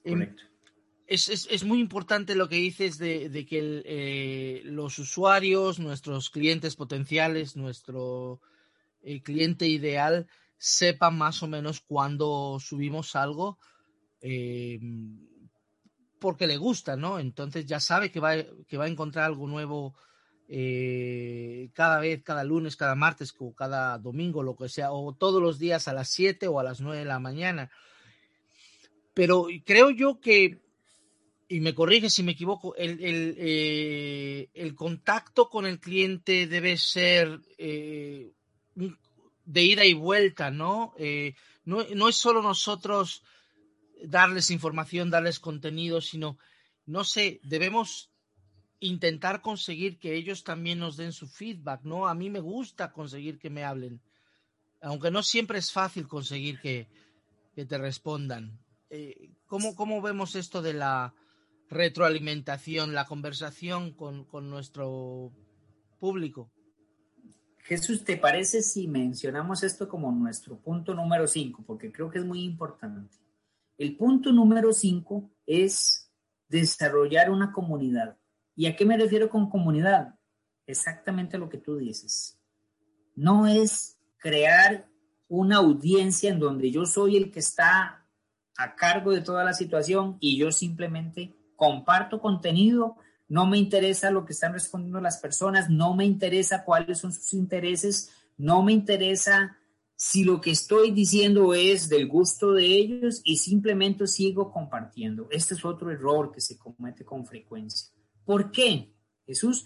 Em, 0.03 0.19
Correcto. 0.19 0.43
Es, 1.05 1.29
es, 1.29 1.47
es, 1.51 1.63
muy 1.63 1.79
importante 1.79 2.33
lo 2.33 2.47
que 2.47 2.55
dices 2.55 2.97
de, 2.97 3.29
de 3.29 3.45
que 3.45 3.59
el, 3.59 3.83
eh, 3.85 4.61
los 4.63 4.97
usuarios, 4.99 5.77
nuestros 5.77 6.29
clientes 6.29 6.75
potenciales, 6.75 7.55
nuestro 7.55 8.41
eh, 9.03 9.21
cliente 9.21 9.67
ideal, 9.67 10.27
sepa 10.57 11.11
más 11.11 11.43
o 11.43 11.47
menos 11.47 11.81
cuando 11.81 12.57
subimos 12.59 13.15
algo 13.15 13.59
eh, 14.21 14.79
porque 16.19 16.47
le 16.47 16.55
gusta, 16.55 16.95
¿no? 16.95 17.19
Entonces 17.19 17.65
ya 17.65 17.81
sabe 17.81 18.09
que 18.09 18.21
va, 18.21 18.35
que 18.65 18.77
va 18.77 18.85
a 18.85 18.87
encontrar 18.87 19.25
algo 19.25 19.45
nuevo 19.45 19.93
eh, 20.47 21.69
cada 21.73 21.99
vez, 21.99 22.23
cada 22.23 22.45
lunes, 22.45 22.77
cada 22.77 22.95
martes 22.95 23.35
o 23.37 23.53
cada 23.53 23.97
domingo, 23.97 24.41
lo 24.41 24.55
que 24.55 24.69
sea, 24.69 24.93
o 24.93 25.13
todos 25.13 25.41
los 25.41 25.59
días 25.59 25.89
a 25.89 25.93
las 25.93 26.07
7 26.07 26.47
o 26.47 26.61
a 26.61 26.63
las 26.63 26.79
9 26.79 26.99
de 26.99 27.05
la 27.05 27.19
mañana. 27.19 27.69
Pero 29.13 29.47
creo 29.65 29.89
yo 29.89 30.21
que, 30.21 30.61
y 31.49 31.59
me 31.59 31.75
corrige 31.75 32.09
si 32.09 32.23
me 32.23 32.31
equivoco, 32.31 32.73
el, 32.77 33.03
el, 33.03 33.35
eh, 33.37 34.49
el 34.53 34.75
contacto 34.75 35.49
con 35.49 35.65
el 35.65 35.81
cliente 35.81 36.47
debe 36.47 36.77
ser 36.77 37.41
de 38.75 39.63
ida 39.63 39.85
y 39.85 39.93
vuelta, 39.93 40.51
¿no? 40.51 40.93
Eh, 40.97 41.35
no, 41.65 41.83
no 41.95 42.09
es 42.09 42.15
solo 42.15 42.41
nosotros 42.41 43.23
darles 44.03 44.51
información, 44.51 45.09
darles 45.09 45.39
contenido, 45.39 46.01
sino, 46.01 46.37
no 46.85 47.03
sé, 47.03 47.39
debemos 47.43 48.11
intentar 48.79 49.41
conseguir 49.41 49.97
que 49.97 50.15
ellos 50.15 50.43
también 50.43 50.79
nos 50.79 50.97
den 50.97 51.13
su 51.13 51.27
feedback, 51.27 51.83
¿no? 51.83 52.07
A 52.07 52.13
mí 52.13 52.29
me 52.29 52.41
gusta 52.41 52.91
conseguir 52.91 53.39
que 53.39 53.49
me 53.49 53.63
hablen, 53.63 54.01
aunque 54.81 55.09
no 55.09 55.23
siempre 55.23 55.59
es 55.59 55.71
fácil 55.71 56.07
conseguir 56.07 56.59
que, 56.59 56.89
que 57.55 57.65
te 57.65 57.77
respondan. 57.77 58.59
Eh, 58.89 59.31
¿cómo, 59.47 59.75
¿Cómo 59.75 60.01
vemos 60.01 60.35
esto 60.35 60.61
de 60.61 60.73
la 60.73 61.13
retroalimentación, 61.69 62.93
la 62.93 63.05
conversación 63.05 63.93
con, 63.93 64.25
con 64.25 64.49
nuestro 64.49 65.31
público? 65.99 66.51
Jesús, 67.63 68.03
¿te 68.03 68.17
parece 68.17 68.61
si 68.61 68.89
mencionamos 68.89 69.63
esto 69.63 69.87
como 69.87 70.11
nuestro 70.11 70.57
punto 70.59 70.93
número 70.93 71.27
5? 71.27 71.63
Porque 71.65 71.91
creo 71.93 72.09
que 72.09 72.19
es 72.19 72.25
muy 72.25 72.43
importante. 72.43 73.15
El 73.77 73.95
punto 73.95 74.33
número 74.33 74.73
5 74.73 75.31
es 75.45 76.11
desarrollar 76.49 77.31
una 77.31 77.53
comunidad. 77.53 78.17
¿Y 78.53 78.65
a 78.65 78.75
qué 78.75 78.85
me 78.85 78.97
refiero 78.97 79.29
con 79.29 79.49
comunidad? 79.49 80.15
Exactamente 80.67 81.37
lo 81.37 81.49
que 81.49 81.57
tú 81.57 81.77
dices. 81.77 82.37
No 83.15 83.47
es 83.47 83.97
crear 84.17 84.89
una 85.29 85.57
audiencia 85.57 86.31
en 86.31 86.39
donde 86.39 86.69
yo 86.69 86.85
soy 86.85 87.15
el 87.15 87.31
que 87.31 87.39
está 87.39 88.05
a 88.57 88.75
cargo 88.75 89.11
de 89.11 89.21
toda 89.21 89.45
la 89.45 89.53
situación 89.53 90.17
y 90.19 90.37
yo 90.37 90.51
simplemente 90.51 91.33
comparto 91.55 92.19
contenido 92.19 92.97
no 93.33 93.47
me 93.47 93.57
interesa 93.57 94.11
lo 94.11 94.25
que 94.25 94.33
están 94.33 94.53
respondiendo 94.53 95.01
las 95.01 95.17
personas, 95.17 95.69
no 95.69 95.95
me 95.95 96.05
interesa 96.05 96.63
cuáles 96.63 96.99
son 96.99 97.11
sus 97.11 97.33
intereses, 97.33 98.11
no 98.37 98.61
me 98.61 98.73
interesa 98.73 99.57
si 99.95 100.23
lo 100.23 100.39
que 100.39 100.51
estoy 100.51 100.91
diciendo 100.91 101.53
es 101.53 101.89
del 101.89 102.07
gusto 102.07 102.51
de 102.53 102.65
ellos 102.65 103.21
y 103.23 103.37
simplemente 103.37 104.05
sigo 104.05 104.51
compartiendo. 104.51 105.27
Este 105.31 105.55
es 105.55 105.65
otro 105.65 105.89
error 105.89 106.31
que 106.31 106.41
se 106.41 106.57
comete 106.57 107.03
con 107.03 107.25
frecuencia. 107.25 107.89
¿Por 108.23 108.51
qué, 108.51 108.93
Jesús? 109.25 109.65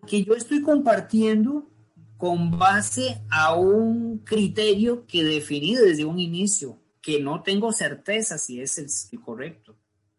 porque 0.00 0.24
yo 0.24 0.34
estoy 0.34 0.62
compartiendo 0.62 1.70
con 2.16 2.58
base 2.58 3.22
a 3.30 3.54
un 3.54 4.18
criterio 4.18 5.06
que 5.06 5.22
definí 5.22 5.74
desde 5.74 6.04
un 6.04 6.18
inicio, 6.18 6.78
que 7.02 7.20
no 7.20 7.42
tengo 7.42 7.70
certeza 7.72 8.38
si 8.38 8.60
es 8.60 8.78
el, 8.78 9.20
correcto, 9.20 9.76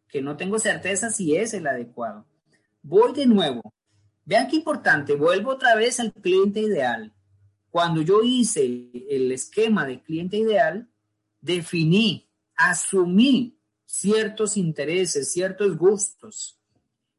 que 0.08 0.22
no 0.22 0.38
tengo 0.38 0.60
certeza 0.60 1.10
si 1.10 1.36
es 1.36 1.54
el 1.54 1.68
adecuado. 1.68 2.26
Voy 2.82 3.14
de 3.14 3.26
nuevo. 3.26 3.74
Vean 4.26 4.48
qué 4.48 4.58
importante, 4.58 5.16
vuelvo 5.16 5.52
otra 5.52 5.76
vez 5.76 6.00
al 6.00 6.14
cliente 6.14 6.62
ideal. 6.62 7.14
Cuando 7.70 8.02
yo 8.02 8.22
hice 8.22 8.92
el 9.10 9.32
esquema 9.32 9.86
de 9.86 10.02
cliente 10.02 10.38
ideal, 10.38 10.90
definí, 11.40 12.30
asumí 12.56 13.58
ciertos 13.86 14.58
intereses, 14.58 15.32
ciertos 15.32 15.78
gustos, 15.78 16.60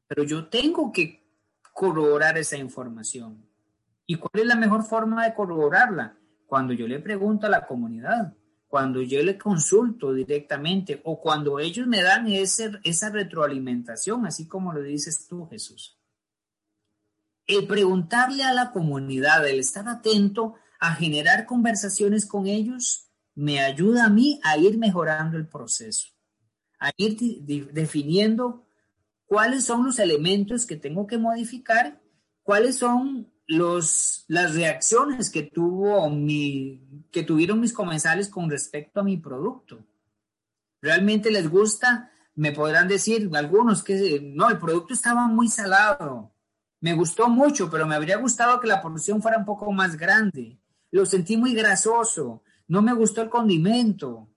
pero 0.06 0.24
yo 0.24 0.46
tengo 0.48 0.92
que 0.92 1.22
corroborar 1.72 2.38
esa 2.38 2.56
información. 2.56 3.44
¿Y 4.06 4.16
cuál 4.16 4.42
es 4.42 4.46
la 4.46 4.56
mejor 4.56 4.84
forma 4.84 5.24
de 5.24 5.34
corroborarla? 5.34 6.16
Cuando 6.46 6.72
yo 6.72 6.86
le 6.86 7.00
pregunto 7.00 7.46
a 7.46 7.50
la 7.50 7.66
comunidad, 7.66 8.34
cuando 8.72 9.02
yo 9.02 9.22
le 9.22 9.36
consulto 9.36 10.14
directamente 10.14 11.02
o 11.04 11.20
cuando 11.20 11.58
ellos 11.58 11.86
me 11.86 12.00
dan 12.02 12.26
esa 12.28 13.10
retroalimentación, 13.10 14.24
así 14.24 14.48
como 14.48 14.72
lo 14.72 14.80
dices 14.80 15.26
tú, 15.28 15.46
Jesús. 15.46 16.00
El 17.46 17.66
preguntarle 17.66 18.44
a 18.44 18.54
la 18.54 18.72
comunidad, 18.72 19.46
el 19.46 19.60
estar 19.60 19.86
atento 19.86 20.54
a 20.80 20.94
generar 20.94 21.44
conversaciones 21.44 22.24
con 22.24 22.46
ellos, 22.46 23.10
me 23.34 23.60
ayuda 23.60 24.06
a 24.06 24.08
mí 24.08 24.40
a 24.42 24.56
ir 24.56 24.78
mejorando 24.78 25.36
el 25.36 25.46
proceso, 25.46 26.08
a 26.80 26.92
ir 26.96 27.18
definiendo 27.74 28.66
cuáles 29.26 29.64
son 29.64 29.84
los 29.84 29.98
elementos 29.98 30.64
que 30.64 30.76
tengo 30.76 31.06
que 31.06 31.18
modificar, 31.18 32.00
cuáles 32.42 32.76
son 32.76 33.30
los, 33.46 34.24
las 34.28 34.54
reacciones 34.54 35.30
que, 35.30 35.42
tuvo 35.42 36.08
mi, 36.10 37.06
que 37.10 37.22
tuvieron 37.22 37.60
mis 37.60 37.72
comensales 37.72 38.28
con 38.28 38.48
respecto 38.50 39.00
a 39.00 39.04
mi 39.04 39.16
producto. 39.16 39.84
¿Realmente 40.80 41.30
les 41.30 41.48
gusta? 41.48 42.10
Me 42.34 42.52
podrán 42.52 42.88
decir 42.88 43.30
algunos 43.34 43.82
que 43.82 44.20
no, 44.22 44.48
el 44.48 44.58
producto 44.58 44.94
estaba 44.94 45.26
muy 45.28 45.48
salado. 45.48 46.32
Me 46.80 46.94
gustó 46.94 47.28
mucho, 47.28 47.70
pero 47.70 47.86
me 47.86 47.94
habría 47.94 48.16
gustado 48.16 48.58
que 48.58 48.66
la 48.66 48.82
porción 48.82 49.22
fuera 49.22 49.38
un 49.38 49.44
poco 49.44 49.70
más 49.70 49.96
grande. 49.96 50.58
Lo 50.90 51.06
sentí 51.06 51.36
muy 51.36 51.54
grasoso. 51.54 52.42
No 52.66 52.82
me 52.82 52.92
gustó 52.92 53.22
el 53.22 53.28
condimento. 53.28 54.28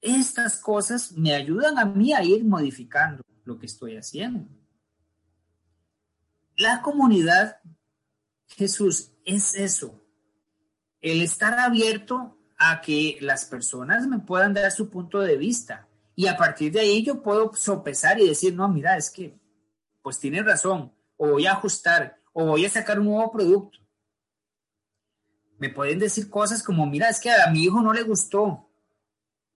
Estas 0.00 0.60
cosas 0.60 1.12
me 1.12 1.34
ayudan 1.34 1.78
a 1.78 1.84
mí 1.84 2.12
a 2.12 2.22
ir 2.22 2.44
modificando 2.44 3.24
lo 3.44 3.58
que 3.58 3.66
estoy 3.66 3.96
haciendo. 3.96 4.46
La 6.56 6.82
comunidad, 6.82 7.56
Jesús, 8.48 9.12
es 9.24 9.54
eso, 9.54 10.00
el 11.00 11.22
estar 11.22 11.58
abierto 11.58 12.36
a 12.58 12.80
que 12.80 13.18
las 13.20 13.44
personas 13.44 14.06
me 14.06 14.18
puedan 14.18 14.54
dar 14.54 14.70
su 14.72 14.90
punto 14.90 15.20
de 15.20 15.36
vista 15.36 15.88
y 16.16 16.26
a 16.26 16.36
partir 16.36 16.72
de 16.72 16.80
ahí 16.80 17.04
yo 17.04 17.22
puedo 17.22 17.52
sopesar 17.54 18.18
y 18.18 18.26
decir, 18.26 18.54
no, 18.54 18.68
mira, 18.68 18.96
es 18.96 19.10
que 19.10 19.38
pues 20.02 20.18
tiene 20.18 20.42
razón, 20.42 20.92
o 21.16 21.28
voy 21.28 21.46
a 21.46 21.52
ajustar, 21.52 22.20
o 22.32 22.46
voy 22.46 22.64
a 22.64 22.70
sacar 22.70 22.98
un 22.98 23.06
nuevo 23.06 23.30
producto. 23.30 23.78
Me 25.58 25.70
pueden 25.70 25.98
decir 25.98 26.30
cosas 26.30 26.62
como, 26.62 26.86
mira, 26.86 27.08
es 27.08 27.20
que 27.20 27.30
a 27.30 27.50
mi 27.50 27.64
hijo 27.64 27.80
no 27.82 27.92
le 27.92 28.02
gustó 28.02 28.68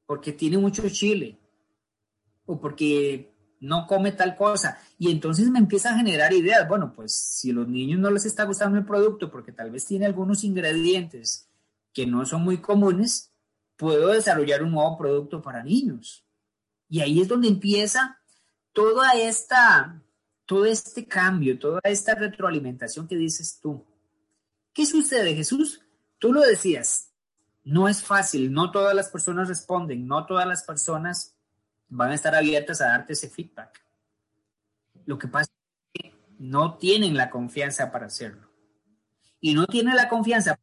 porque 0.06 0.32
tiene 0.32 0.58
mucho 0.58 0.88
chile, 0.88 1.40
o 2.44 2.60
porque 2.60 3.31
no 3.62 3.86
come 3.86 4.12
tal 4.12 4.36
cosa. 4.36 4.78
Y 4.98 5.10
entonces 5.10 5.48
me 5.48 5.60
empieza 5.60 5.90
a 5.90 5.96
generar 5.96 6.32
ideas. 6.32 6.68
Bueno, 6.68 6.92
pues 6.92 7.14
si 7.14 7.50
a 7.50 7.54
los 7.54 7.68
niños 7.68 8.00
no 8.00 8.10
les 8.10 8.26
está 8.26 8.44
gustando 8.44 8.76
el 8.76 8.84
producto 8.84 9.30
porque 9.30 9.52
tal 9.52 9.70
vez 9.70 9.86
tiene 9.86 10.04
algunos 10.04 10.44
ingredientes 10.44 11.48
que 11.92 12.06
no 12.06 12.26
son 12.26 12.42
muy 12.42 12.58
comunes, 12.58 13.30
puedo 13.76 14.08
desarrollar 14.08 14.62
un 14.62 14.72
nuevo 14.72 14.98
producto 14.98 15.40
para 15.40 15.62
niños. 15.62 16.24
Y 16.88 17.00
ahí 17.00 17.20
es 17.20 17.28
donde 17.28 17.48
empieza 17.48 18.18
toda 18.72 19.12
esta, 19.12 20.02
todo 20.44 20.64
este 20.66 21.06
cambio, 21.06 21.58
toda 21.58 21.80
esta 21.84 22.14
retroalimentación 22.14 23.06
que 23.06 23.16
dices 23.16 23.60
tú. 23.60 23.84
¿Qué 24.72 24.86
sucede, 24.86 25.34
Jesús? 25.34 25.82
Tú 26.18 26.32
lo 26.32 26.40
decías, 26.40 27.12
no 27.62 27.88
es 27.88 28.02
fácil, 28.02 28.52
no 28.52 28.72
todas 28.72 28.94
las 28.94 29.08
personas 29.08 29.48
responden, 29.48 30.06
no 30.06 30.26
todas 30.26 30.48
las 30.48 30.64
personas 30.64 31.31
van 31.94 32.10
a 32.10 32.14
estar 32.14 32.34
abiertas 32.34 32.80
a 32.80 32.86
darte 32.88 33.12
ese 33.12 33.28
feedback. 33.28 33.84
Lo 35.04 35.18
que 35.18 35.28
pasa 35.28 35.50
es 35.92 36.02
que 36.02 36.14
no 36.38 36.78
tienen 36.78 37.16
la 37.16 37.28
confianza 37.28 37.92
para 37.92 38.06
hacerlo. 38.06 38.48
Y 39.40 39.54
no 39.54 39.66
tienen 39.66 39.96
la 39.96 40.08
confianza 40.08 40.58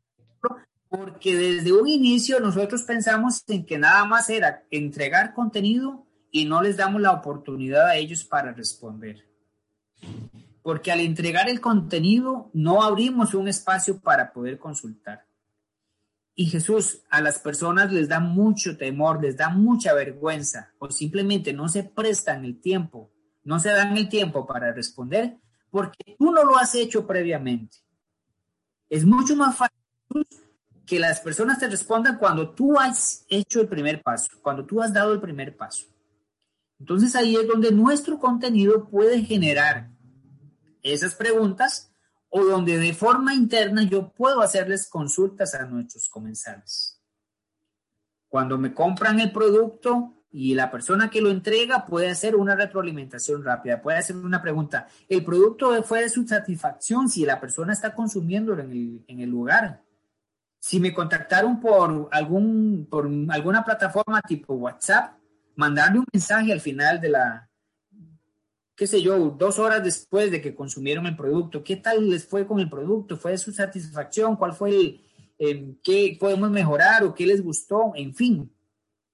porque 0.89 1.36
desde 1.36 1.71
un 1.71 1.88
inicio 1.88 2.39
nosotros 2.39 2.82
pensamos 2.82 3.43
en 3.47 3.63
que 3.63 3.77
nada 3.77 4.05
más 4.05 4.27
era 4.32 4.63
entregar 4.71 5.36
contenido 5.36 6.07
y 6.32 6.45
no 6.45 6.63
les 6.63 6.77
damos 6.77 6.99
la 6.99 7.11
oportunidad 7.11 7.88
a 7.88 7.95
ellos 7.95 8.23
para 8.23 8.51
responder. 8.51 9.27
Porque 10.63 10.91
al 10.91 10.99
entregar 11.01 11.47
el 11.47 11.61
contenido 11.61 12.49
no 12.53 12.82
abrimos 12.82 13.36
un 13.36 13.47
espacio 13.47 13.99
para 13.99 14.34
poder 14.34 14.57
consultar. 14.57 15.28
Y 16.39 16.45
Jesús 16.45 17.01
a 17.09 17.19
las 17.19 17.39
personas 17.39 17.91
les 17.91 18.07
da 18.07 18.21
mucho 18.21 18.77
temor, 18.77 19.21
les 19.21 19.35
da 19.35 19.49
mucha 19.49 19.93
vergüenza 19.93 20.71
o 20.79 20.89
simplemente 20.89 21.51
no 21.51 21.67
se 21.67 21.83
prestan 21.83 22.45
el 22.45 22.61
tiempo, 22.61 23.11
no 23.43 23.59
se 23.59 23.71
dan 23.71 23.97
el 23.97 24.07
tiempo 24.07 24.47
para 24.47 24.71
responder 24.71 25.35
porque 25.69 26.15
tú 26.17 26.31
no 26.31 26.45
lo 26.45 26.57
has 26.57 26.75
hecho 26.75 27.05
previamente. 27.05 27.79
Es 28.87 29.03
mucho 29.03 29.35
más 29.35 29.57
fácil 29.57 29.75
que 30.85 30.97
las 30.97 31.19
personas 31.19 31.59
te 31.59 31.67
respondan 31.67 32.17
cuando 32.17 32.51
tú 32.51 32.79
has 32.79 33.25
hecho 33.27 33.59
el 33.59 33.67
primer 33.67 34.01
paso, 34.01 34.29
cuando 34.41 34.65
tú 34.65 34.81
has 34.81 34.93
dado 34.93 35.11
el 35.11 35.19
primer 35.19 35.57
paso. 35.57 35.87
Entonces 36.79 37.17
ahí 37.17 37.35
es 37.35 37.49
donde 37.49 37.73
nuestro 37.73 38.17
contenido 38.17 38.87
puede 38.87 39.23
generar 39.23 39.91
esas 40.83 41.15
preguntas 41.15 41.88
o 42.30 42.43
donde 42.43 42.77
de 42.77 42.93
forma 42.93 43.34
interna 43.34 43.84
yo 43.84 44.11
puedo 44.11 44.41
hacerles 44.41 44.88
consultas 44.88 45.55
a 45.55 45.65
nuestros 45.65 46.09
comensales. 46.09 47.01
Cuando 48.27 48.57
me 48.57 48.73
compran 48.73 49.19
el 49.19 49.32
producto 49.32 50.13
y 50.32 50.53
la 50.53 50.69
persona 50.69 51.09
que 51.09 51.21
lo 51.21 51.32
entrega 51.32 51.88
puede 51.88 52.09
hacer 52.09 52.36
una 52.36 52.55
retroalimentación 52.55 53.43
rápida, 53.43 53.82
puede 53.82 53.97
hacer 53.97 54.15
una 54.15 54.41
pregunta. 54.41 54.88
¿El 55.07 55.25
producto 55.25 55.82
fue 55.84 56.03
de 56.03 56.09
su 56.09 56.27
satisfacción 56.27 57.09
si 57.09 57.25
la 57.25 57.39
persona 57.39 57.73
está 57.73 57.95
consumiéndolo 57.95 58.61
en 58.61 58.71
el, 58.71 59.03
en 59.07 59.19
el 59.21 59.30
lugar? 59.30 59.82
Si 60.59 60.80
me 60.80 60.93
contactaron 60.93 61.59
por, 61.59 62.09
algún, 62.11 62.88
por 62.89 63.09
alguna 63.30 63.63
plataforma 63.63 64.21
tipo 64.21 64.53
WhatsApp, 64.53 65.17
mandarle 65.55 65.99
un 65.99 66.05
mensaje 66.13 66.53
al 66.53 66.61
final 66.61 67.01
de 67.01 67.09
la, 67.09 67.48
qué 68.80 68.88
sé 68.88 69.01
yo, 69.01 69.32
dos 69.32 69.59
horas 69.59 69.84
después 69.84 70.32
de 70.32 70.39
que 70.39 70.55
consumieron 70.55 71.05
el 71.05 71.17
producto, 71.17 71.65
¿qué 71.65 71.75
tal 71.75 72.09
les 72.09 72.25
fue 72.25 72.47
con 72.47 72.61
el 72.61 72.69
producto? 72.69 73.17
¿Fue 73.17 73.38
su 73.38 73.51
satisfacción? 73.51 74.38
¿Cuál 74.38 74.53
fue 74.53 75.01
el, 75.38 75.82
qué 75.84 76.15
podemos 76.17 76.49
mejorar 76.49 77.03
o 77.03 77.13
qué 77.13 77.27
les 77.27 77.43
gustó? 77.43 77.91
En 77.93 78.15
fin, 78.15 78.49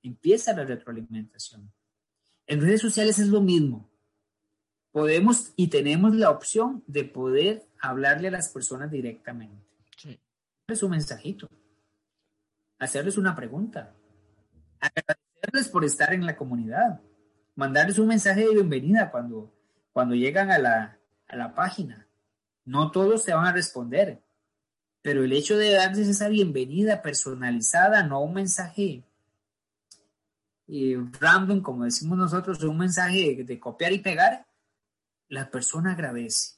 empieza 0.04 0.54
la 0.54 0.66
retroalimentación. 0.66 1.74
En 2.46 2.62
redes 2.62 2.80
sociales 2.80 3.18
es 3.18 3.30
lo 3.30 3.42
mismo. 3.42 3.90
Podemos 4.92 5.52
y 5.56 5.70
tenemos 5.70 6.14
la 6.14 6.30
opción 6.30 6.84
de 6.86 7.04
poder 7.04 7.68
hablarle 7.82 8.28
a 8.28 8.32
las 8.32 8.50
personas 8.50 8.92
directamente. 8.92 9.66
Sí. 9.98 10.20
Hacerles 10.68 10.84
un 10.84 10.92
mensajito, 10.92 11.50
hacerles 12.78 13.18
una 13.18 13.36
pregunta, 13.36 13.96
agradecerles 14.80 15.70
por 15.70 15.84
estar 15.86 16.14
en 16.14 16.24
la 16.24 16.38
comunidad, 16.38 17.02
mandarles 17.56 17.98
un 17.98 18.10
mensaje 18.10 18.42
de 18.42 18.54
bienvenida 18.54 19.10
cuando 19.10 19.55
cuando 19.96 20.14
llegan 20.14 20.52
a 20.52 20.58
la, 20.60 21.56
página. 21.56 22.06
No 22.66 22.92
todos 22.92 23.24
te 23.24 23.34
van 23.34 23.48
a 23.48 23.54
responder, 23.54 24.22
pero 25.02 25.24
el 25.24 25.32
hecho 25.32 25.58
de 25.58 25.72
darles 25.72 26.10
esa 26.10 26.28
bienvenida 26.28 27.02
personalizada, 27.02 28.04
no 28.04 28.20
un 28.20 28.34
mensaje 28.34 29.06
eh, 30.68 30.98
random, 31.18 31.62
como 31.62 31.86
decimos 31.86 32.18
nosotros, 32.18 32.62
un 32.64 32.78
mensaje 32.78 33.46
de, 33.46 33.58
copiar 33.58 33.94
y 33.94 34.00
pegar, 34.00 34.46
la 35.30 35.50
persona 35.50 35.94
agradece. 35.94 36.58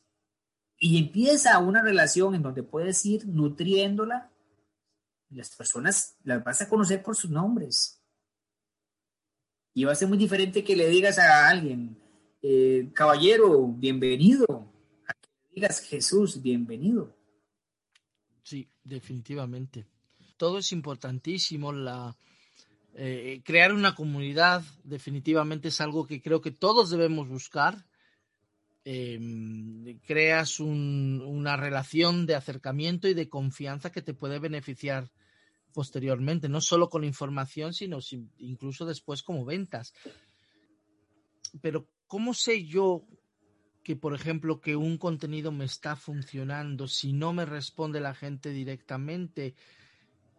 Y 0.80 0.98
empieza 0.98 1.60
una 1.60 1.84
relación 1.84 2.34
en 2.34 2.42
donde 2.42 2.64
puedes 2.64 3.06
ir 3.06 3.28
nutriéndola. 3.28 4.32
Las 5.30 5.56
personas 5.56 6.16
las 6.24 6.44
vas 6.44 6.60
a 6.64 6.70
conocer 6.70 7.04
por 7.04 7.16
sus 7.16 7.30
nombres. 7.30 8.02
Y 9.76 9.84
va 9.84 9.92
a 9.92 9.96
ser 9.96 10.08
muy 10.08 10.18
diferente 10.18 10.64
que 10.64 10.76
le 10.76 10.90
digas 10.90 11.20
a 11.20 11.48
alguien, 11.50 12.02
eh, 12.50 12.90
caballero, 12.94 13.68
bienvenido. 13.68 14.46
A 15.06 15.14
que 15.14 15.30
digas 15.54 15.82
Jesús, 15.82 16.42
bienvenido. 16.42 17.14
Sí, 18.42 18.70
definitivamente. 18.86 19.86
Todo 20.38 20.60
es 20.60 20.72
importantísimo. 20.72 21.74
La, 21.74 22.16
eh, 22.96 23.42
crear 23.44 23.74
una 23.74 23.96
comunidad 23.96 24.64
definitivamente 24.86 25.68
es 25.68 25.82
algo 25.82 26.08
que 26.08 26.22
creo 26.22 26.40
que 26.40 26.52
todos 26.52 26.90
debemos 26.90 27.28
buscar. 27.28 27.86
em, 28.90 30.00
creas 30.08 30.62
una 30.62 31.58
relación 31.58 32.26
de 32.26 32.36
acercamiento 32.36 33.10
y 33.10 33.14
de 33.14 33.28
confianza 33.28 33.92
que 33.92 34.02
te 34.02 34.14
puede 34.14 34.40
beneficiar 34.40 35.12
posteriormente, 35.74 36.48
no 36.48 36.62
solo 36.62 36.90
con 36.90 37.04
información, 37.04 37.74
sino 37.74 38.00
incluso 38.38 38.86
después 38.86 39.24
como 39.24 39.44
ventas. 39.44 39.94
Pero, 41.62 41.86
¿cómo 42.08 42.34
sé 42.34 42.66
yo 42.66 43.04
que, 43.84 43.96
por 43.96 44.14
ejemplo, 44.14 44.60
que 44.60 44.76
un 44.76 44.98
contenido 44.98 45.52
me 45.52 45.66
está 45.66 45.96
funcionando 45.96 46.88
si 46.88 47.14
no 47.14 47.34
me 47.34 47.46
responde 47.46 48.00
la 48.00 48.14
gente 48.14 48.50
directamente? 48.50 49.56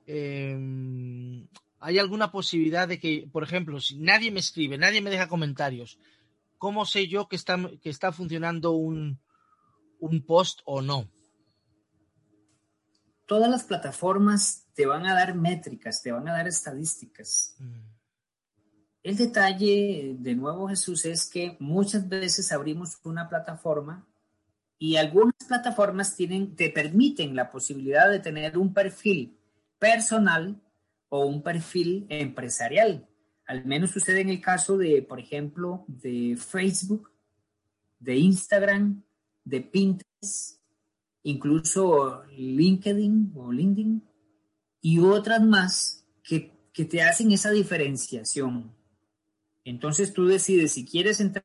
Em, 0.07 1.47
¿Hay 1.81 1.99
alguna 1.99 2.33
posibilidad 2.33 2.89
de 2.89 2.99
que, 2.99 3.29
por 3.31 3.43
ejemplo, 3.45 3.81
si 3.81 3.99
nadie 3.99 4.31
me 4.31 4.41
escribe, 4.41 4.77
nadie 4.79 5.01
me 5.01 5.11
deja 5.11 5.29
comentarios, 5.29 5.99
¿cómo 6.57 6.85
sé 6.85 7.07
yo 7.07 7.29
que 7.29 7.37
está, 7.37 7.57
que 7.81 7.91
está 7.91 8.11
funcionando 8.11 8.73
un, 8.73 9.21
un 10.01 10.27
post 10.27 10.61
o 10.65 10.83
no? 10.83 11.09
Todas 13.27 13.51
las 13.51 13.65
plataformas 13.65 14.67
te 14.75 14.87
van 14.87 15.07
a 15.07 15.15
dar 15.15 15.35
métricas, 15.35 16.03
te 16.03 16.11
van 16.11 16.27
a 16.29 16.33
dar 16.33 16.49
estadísticas. 16.49 17.55
Mm. 17.59 17.98
El 19.03 19.17
detalle, 19.17 20.17
de 20.19 20.35
nuevo 20.35 20.69
Jesús, 20.69 21.05
es 21.05 21.29
que 21.29 21.57
muchas 21.61 22.09
veces 22.09 22.53
abrimos 22.53 22.99
una 23.05 23.29
plataforma 23.29 24.07
y 24.79 24.97
algunas 24.97 25.35
plataformas 25.47 26.15
tienen, 26.17 26.55
te 26.57 26.71
permiten 26.71 27.35
la 27.35 27.51
posibilidad 27.51 28.11
de 28.11 28.21
tener 28.21 28.59
un 28.59 28.73
perfil 28.73 29.39
personal 29.79 30.61
o 31.09 31.27
un 31.27 31.43
perfil 31.43 32.07
empresarial. 32.09 33.09
Al 33.47 33.65
menos 33.65 33.91
sucede 33.91 34.21
en 34.21 34.29
el 34.29 34.41
caso 34.41 34.77
de, 34.77 35.03
por 35.03 35.19
ejemplo, 35.19 35.85
de 35.89 36.37
Facebook, 36.37 37.11
de 37.99 38.17
Instagram, 38.17 39.03
de 39.45 39.61
Pinterest, 39.63 40.61
incluso 41.23 42.25
LinkedIn 42.37 43.33
o 43.35 43.51
LinkedIn 43.51 44.03
y 44.81 44.99
otras 45.01 45.43
más 45.43 46.05
que, 46.23 46.57
te 46.73 47.03
hacen 47.03 47.33
esa 47.33 47.51
diferenciación. 47.51 48.73
Entonces 49.69 50.15
tú 50.15 50.27
decides 50.27 50.73
si 50.73 50.87
quieres 50.87 51.21
entrar. 51.21 51.45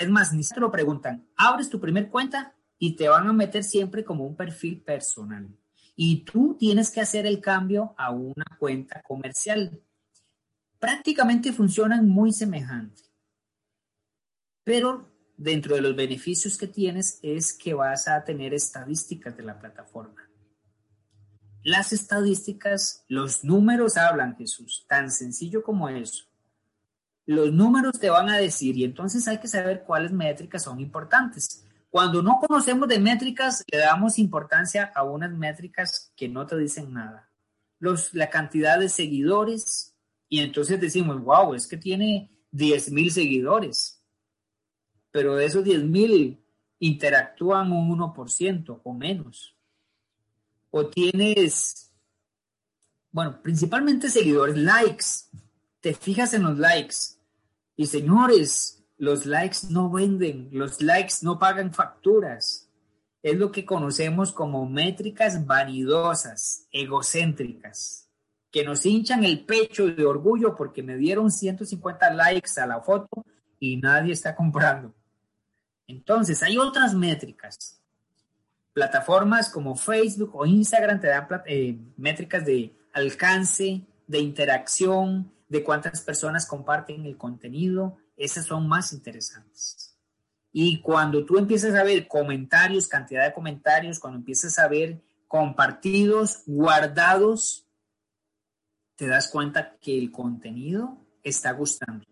Es 0.00 0.10
más, 0.10 0.32
ni 0.32 0.42
se 0.42 0.54
te 0.54 0.60
lo 0.60 0.72
preguntan. 0.72 1.28
Abres 1.36 1.70
tu 1.70 1.80
primer 1.80 2.10
cuenta 2.10 2.56
y 2.76 2.96
te 2.96 3.08
van 3.08 3.28
a 3.28 3.32
meter 3.32 3.62
siempre 3.62 4.04
como 4.04 4.26
un 4.26 4.34
perfil 4.34 4.82
personal. 4.82 5.48
Y 5.94 6.24
tú 6.24 6.56
tienes 6.58 6.90
que 6.90 7.00
hacer 7.00 7.24
el 7.24 7.40
cambio 7.40 7.94
a 7.96 8.10
una 8.10 8.44
cuenta 8.58 9.00
comercial. 9.02 9.80
Prácticamente 10.80 11.52
funcionan 11.52 12.08
muy 12.08 12.32
semejante. 12.32 13.02
Pero 14.64 15.08
dentro 15.36 15.76
de 15.76 15.82
los 15.82 15.94
beneficios 15.94 16.58
que 16.58 16.66
tienes 16.66 17.20
es 17.22 17.52
que 17.52 17.74
vas 17.74 18.08
a 18.08 18.24
tener 18.24 18.54
estadísticas 18.54 19.36
de 19.36 19.44
la 19.44 19.60
plataforma. 19.60 20.28
Las 21.62 21.92
estadísticas, 21.92 23.04
los 23.06 23.44
números 23.44 23.96
hablan, 23.96 24.36
Jesús, 24.36 24.84
tan 24.88 25.12
sencillo 25.12 25.62
como 25.62 25.88
eso. 25.88 26.24
Los 27.26 27.52
números 27.52 27.98
te 27.98 28.10
van 28.10 28.28
a 28.28 28.38
decir 28.38 28.76
y 28.76 28.84
entonces 28.84 29.26
hay 29.28 29.38
que 29.38 29.48
saber 29.48 29.84
cuáles 29.84 30.12
métricas 30.12 30.62
son 30.62 30.80
importantes. 30.80 31.64
Cuando 31.90 32.22
no 32.22 32.38
conocemos 32.40 32.88
de 32.88 32.98
métricas, 32.98 33.64
le 33.70 33.78
damos 33.78 34.18
importancia 34.18 34.92
a 34.94 35.04
unas 35.04 35.30
métricas 35.30 36.12
que 36.16 36.28
no 36.28 36.46
te 36.46 36.58
dicen 36.58 36.92
nada. 36.92 37.30
Los, 37.78 38.12
la 38.14 38.30
cantidad 38.30 38.78
de 38.78 38.88
seguidores 38.88 39.94
y 40.28 40.40
entonces 40.40 40.80
decimos, 40.80 41.22
wow, 41.22 41.54
es 41.54 41.66
que 41.66 41.76
tiene 41.76 42.30
10 42.50 42.90
mil 42.90 43.12
seguidores. 43.12 44.02
Pero 45.10 45.36
de 45.36 45.44
esos 45.44 45.62
10 45.62 45.84
mil 45.84 46.44
interactúan 46.80 47.72
un 47.72 47.96
1% 47.98 48.80
o 48.82 48.92
menos 48.92 49.54
o 50.76 50.88
tienes, 50.88 51.92
bueno, 53.12 53.40
principalmente 53.40 54.10
seguidores, 54.10 54.56
likes, 54.56 55.04
te 55.84 55.92
fijas 55.92 56.32
en 56.32 56.44
los 56.44 56.56
likes. 56.56 56.96
Y 57.76 57.84
señores, 57.84 58.82
los 58.96 59.26
likes 59.26 59.58
no 59.68 59.90
venden, 59.90 60.48
los 60.50 60.80
likes 60.80 61.16
no 61.20 61.38
pagan 61.38 61.74
facturas. 61.74 62.70
Es 63.22 63.36
lo 63.36 63.52
que 63.52 63.66
conocemos 63.66 64.32
como 64.32 64.64
métricas 64.66 65.44
vanidosas, 65.44 66.66
egocéntricas, 66.72 68.08
que 68.50 68.64
nos 68.64 68.86
hinchan 68.86 69.24
el 69.24 69.44
pecho 69.44 69.88
de 69.88 70.06
orgullo 70.06 70.56
porque 70.56 70.82
me 70.82 70.96
dieron 70.96 71.30
150 71.30 72.14
likes 72.14 72.58
a 72.58 72.66
la 72.66 72.80
foto 72.80 73.22
y 73.60 73.76
nadie 73.76 74.14
está 74.14 74.34
comprando. 74.34 74.94
Entonces, 75.86 76.42
hay 76.42 76.56
otras 76.56 76.94
métricas 76.94 77.78
plataformas 78.72 79.50
como 79.50 79.76
Facebook 79.76 80.34
o 80.34 80.46
Instagram 80.46 80.98
te 80.98 81.08
dan 81.08 81.28
eh, 81.44 81.78
métricas 81.98 82.46
de 82.46 82.74
alcance, 82.94 83.82
de 84.06 84.18
interacción, 84.18 85.30
de 85.54 85.62
cuántas 85.62 86.00
personas 86.00 86.46
comparten 86.46 87.06
el 87.06 87.16
contenido. 87.16 87.96
Esas 88.16 88.46
son 88.46 88.66
más 88.66 88.92
interesantes. 88.92 89.96
Y 90.50 90.80
cuando 90.80 91.24
tú 91.24 91.38
empiezas 91.38 91.74
a 91.74 91.84
ver 91.84 92.08
comentarios, 92.08 92.88
cantidad 92.88 93.24
de 93.24 93.32
comentarios, 93.32 94.00
cuando 94.00 94.18
empiezas 94.18 94.58
a 94.58 94.66
ver 94.66 95.00
compartidos, 95.28 96.42
guardados, 96.44 97.68
te 98.96 99.06
das 99.06 99.28
cuenta 99.28 99.76
que 99.80 99.96
el 99.96 100.10
contenido 100.10 100.98
está 101.22 101.52
gustando. 101.52 102.04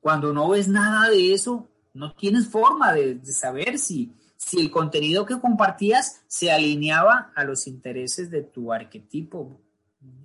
Cuando 0.00 0.32
no 0.32 0.48
ves 0.48 0.68
nada 0.68 1.10
de 1.10 1.34
eso, 1.34 1.68
no 1.92 2.14
tienes 2.14 2.48
forma 2.48 2.94
de 2.94 3.22
saber 3.26 3.78
si, 3.78 4.14
si 4.36 4.60
el 4.60 4.70
contenido 4.70 5.26
que 5.26 5.38
compartías 5.38 6.22
se 6.26 6.50
alineaba 6.50 7.32
a 7.34 7.44
los 7.44 7.66
intereses 7.66 8.30
de 8.30 8.42
tu 8.42 8.72
arquetipo. 8.72 9.60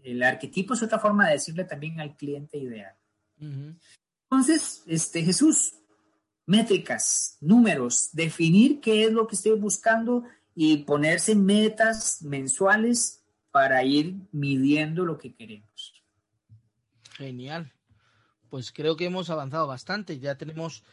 El 0.04 0.24
arquetipo 0.24 0.74
es 0.74 0.84
otra 0.84 1.00
forma 1.00 1.28
de 1.28 1.34
decirle 1.34 1.64
también 1.66 2.00
al 2.00 2.16
cliente 2.16 2.58
ideal. 2.58 2.96
Entonces, 4.30 4.84
este, 4.88 5.24
Jesús, 5.24 5.76
métricas, 6.46 7.38
números, 7.42 8.10
definir 8.14 8.80
qué 8.82 9.06
es 9.06 9.12
lo 9.12 9.28
que 9.28 9.36
estoy 9.36 9.58
buscando 9.58 10.24
y 10.56 10.78
ponerse 10.78 11.36
metas 11.36 12.22
mensuales 12.22 13.24
para 13.52 13.84
ir 13.84 14.16
midiendo 14.32 15.06
lo 15.06 15.18
que 15.18 15.34
queremos. 15.34 16.04
Genial. 17.16 17.72
Pues 18.50 18.72
creo 18.72 18.96
que 18.96 19.06
hemos 19.06 19.30
avanzado 19.30 19.68
bastante. 19.68 20.20
Ya 20.20 20.36
tenemos 20.36 20.84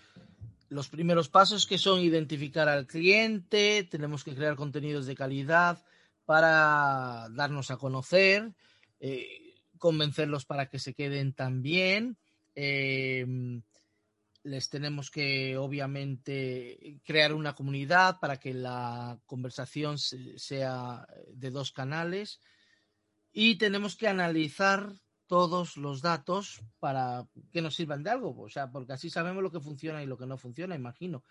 los 0.68 0.88
primeros 0.88 1.28
pasos 1.28 1.66
que 1.66 1.78
son 1.78 2.00
identificar 2.00 2.68
al 2.68 2.86
cliente, 2.86 3.86
tenemos 3.90 4.22
que 4.22 4.34
crear 4.34 4.54
contenidos 4.56 5.06
de 5.06 5.16
calidad 5.16 5.82
para 6.24 7.28
darnos 7.30 7.70
a 7.70 7.78
conocer, 7.78 8.52
eh, 9.00 9.54
convencerlos 9.78 10.44
para 10.44 10.68
que 10.68 10.78
se 10.78 10.94
queden 10.94 11.32
también. 11.32 12.16
Em, 12.54 13.62
les 14.42 14.68
tenemos 14.68 15.10
que, 15.10 15.56
obviamente, 15.56 17.00
crear 17.04 17.34
una 17.34 17.54
comunidad 17.54 18.18
para 18.20 18.38
que 18.38 18.54
la 18.54 19.18
conversación 19.26 19.98
sea 19.98 21.06
de 21.32 21.50
dos 21.50 21.72
canales. 21.72 22.40
Y 23.32 23.56
tenemos 23.56 23.96
que 23.96 24.08
analizar 24.08 24.92
todos 25.26 25.76
los 25.76 26.00
datos 26.00 26.62
para 26.80 27.28
que 27.52 27.62
nos 27.62 27.74
sirvan 27.74 28.02
de 28.02 28.10
algo, 28.10 28.34
o 28.40 28.48
sea, 28.48 28.70
porque 28.70 28.94
así 28.94 29.10
sabemos 29.10 29.42
lo 29.42 29.52
que 29.52 29.60
funciona 29.60 30.02
y 30.02 30.06
lo 30.06 30.16
que 30.16 30.26
no 30.26 30.38
funciona, 30.38 30.74
imagino. 30.74 31.22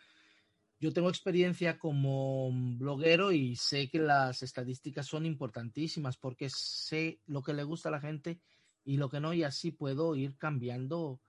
Yo 0.79 0.93
tengo 0.93 1.09
experiencia 1.09 1.79
como 1.79 2.51
bloguero 2.51 3.31
y 3.31 3.55
sé 3.55 3.89
que 3.89 3.99
las 3.99 4.43
estadísticas 4.43 5.07
son 5.07 5.25
importantísimas 5.25 6.17
porque 6.17 6.49
sé 6.49 7.19
lo 7.25 7.41
que 7.41 7.53
le 7.53 7.63
gusta 7.63 7.89
a 7.89 7.93
la 7.93 8.01
gente 8.01 8.39
y 8.83 8.97
lo 8.97 9.09
que 9.09 9.19
no, 9.19 9.33
y 9.33 9.43
así 9.43 9.71
puedo 9.71 10.15
ir 10.15 10.37
cambiando 10.37 11.19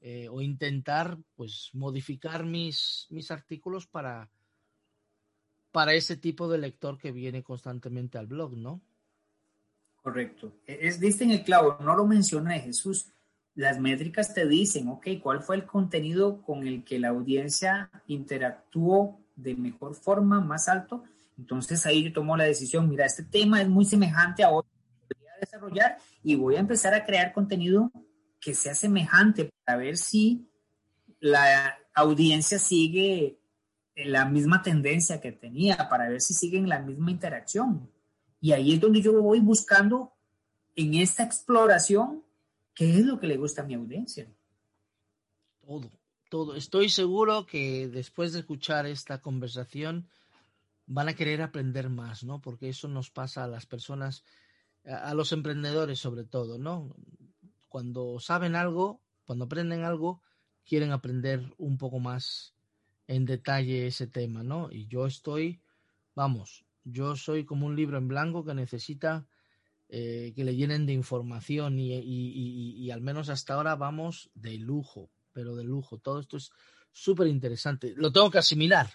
eh, 0.00 0.28
o 0.30 0.40
intentar 0.40 1.18
pues 1.34 1.70
modificar 1.72 2.44
mis, 2.44 3.06
mis 3.10 3.30
artículos 3.30 3.86
para, 3.86 4.30
para 5.70 5.94
ese 5.94 6.16
tipo 6.16 6.48
de 6.48 6.58
lector 6.58 6.98
que 6.98 7.12
viene 7.12 7.42
constantemente 7.42 8.16
al 8.16 8.26
blog, 8.26 8.56
¿no? 8.56 8.80
Correcto. 9.96 10.60
E, 10.66 10.78
es, 10.88 10.98
diste 10.98 11.24
en 11.24 11.32
el 11.32 11.44
clavo, 11.44 11.78
no 11.80 11.94
lo 11.94 12.06
mencioné 12.06 12.60
Jesús. 12.60 13.12
Las 13.58 13.80
métricas 13.80 14.34
te 14.34 14.46
dicen, 14.46 14.86
ok, 14.86 15.08
¿cuál 15.20 15.42
fue 15.42 15.56
el 15.56 15.66
contenido 15.66 16.42
con 16.42 16.64
el 16.64 16.84
que 16.84 17.00
la 17.00 17.08
audiencia 17.08 17.90
interactuó 18.06 19.18
de 19.34 19.56
mejor 19.56 19.96
forma, 19.96 20.40
más 20.40 20.68
alto? 20.68 21.02
Entonces 21.36 21.84
ahí 21.84 22.04
yo 22.04 22.12
tomo 22.12 22.36
la 22.36 22.44
decisión, 22.44 22.88
mira, 22.88 23.04
este 23.04 23.24
tema 23.24 23.60
es 23.60 23.68
muy 23.68 23.84
semejante 23.84 24.44
a 24.44 24.50
otro 24.50 24.70
que 25.08 25.16
voy 25.18 25.40
desarrollar 25.40 25.98
y 26.22 26.36
voy 26.36 26.54
a 26.54 26.60
empezar 26.60 26.94
a 26.94 27.04
crear 27.04 27.32
contenido 27.32 27.90
que 28.40 28.54
sea 28.54 28.76
semejante 28.76 29.50
para 29.64 29.76
ver 29.76 29.96
si 29.96 30.48
la 31.18 31.78
audiencia 31.96 32.60
sigue 32.60 33.40
la 33.96 34.24
misma 34.24 34.62
tendencia 34.62 35.20
que 35.20 35.32
tenía, 35.32 35.88
para 35.88 36.08
ver 36.08 36.20
si 36.20 36.32
siguen 36.32 36.68
la 36.68 36.78
misma 36.78 37.10
interacción. 37.10 37.90
Y 38.40 38.52
ahí 38.52 38.74
es 38.74 38.80
donde 38.80 39.02
yo 39.02 39.20
voy 39.20 39.40
buscando 39.40 40.12
en 40.76 40.94
esta 40.94 41.24
exploración 41.24 42.22
qué 42.78 42.98
es 42.98 43.04
lo 43.04 43.18
que 43.18 43.26
le 43.26 43.36
gusta 43.36 43.62
a 43.62 43.64
mi 43.64 43.74
audiencia. 43.74 44.32
Todo, 45.60 45.90
todo. 46.30 46.54
Estoy 46.54 46.88
seguro 46.88 47.44
que 47.44 47.88
después 47.88 48.32
de 48.32 48.38
escuchar 48.38 48.86
esta 48.86 49.20
conversación 49.20 50.08
van 50.86 51.08
a 51.08 51.14
querer 51.14 51.42
aprender 51.42 51.90
más, 51.90 52.22
¿no? 52.22 52.40
Porque 52.40 52.68
eso 52.68 52.86
nos 52.86 53.10
pasa 53.10 53.42
a 53.42 53.48
las 53.48 53.66
personas, 53.66 54.22
a 54.84 55.12
los 55.14 55.32
emprendedores 55.32 55.98
sobre 55.98 56.22
todo, 56.22 56.56
¿no? 56.56 56.94
Cuando 57.68 58.20
saben 58.20 58.54
algo, 58.54 59.00
cuando 59.24 59.46
aprenden 59.46 59.82
algo, 59.82 60.22
quieren 60.64 60.92
aprender 60.92 61.52
un 61.58 61.78
poco 61.78 61.98
más 61.98 62.54
en 63.08 63.24
detalle 63.24 63.88
ese 63.88 64.06
tema, 64.06 64.44
¿no? 64.44 64.70
Y 64.70 64.86
yo 64.86 65.04
estoy, 65.04 65.60
vamos, 66.14 66.64
yo 66.84 67.16
soy 67.16 67.44
como 67.44 67.66
un 67.66 67.74
libro 67.74 67.98
en 67.98 68.06
blanco 68.06 68.44
que 68.44 68.54
necesita 68.54 69.26
eh, 69.90 70.34
que 70.36 70.44
le 70.44 70.54
llenen 70.54 70.84
de 70.84 70.92
información 70.92 71.78
y, 71.78 71.94
y, 71.94 72.90
al 72.90 73.00
menos 73.00 73.30
hasta 73.30 73.54
ahora 73.54 73.74
vamos 73.74 74.30
de 74.34 74.58
lujo, 74.58 75.10
pero 75.32 75.56
de 75.56 75.64
lujo. 75.64 75.98
Todo 75.98 76.20
esto 76.20 76.36
es 76.36 76.50
súper 76.92 77.26
interesante. 77.28 77.94
Lo 77.96 78.12
tengo 78.12 78.30
que 78.30 78.36
asimilar, 78.36 78.90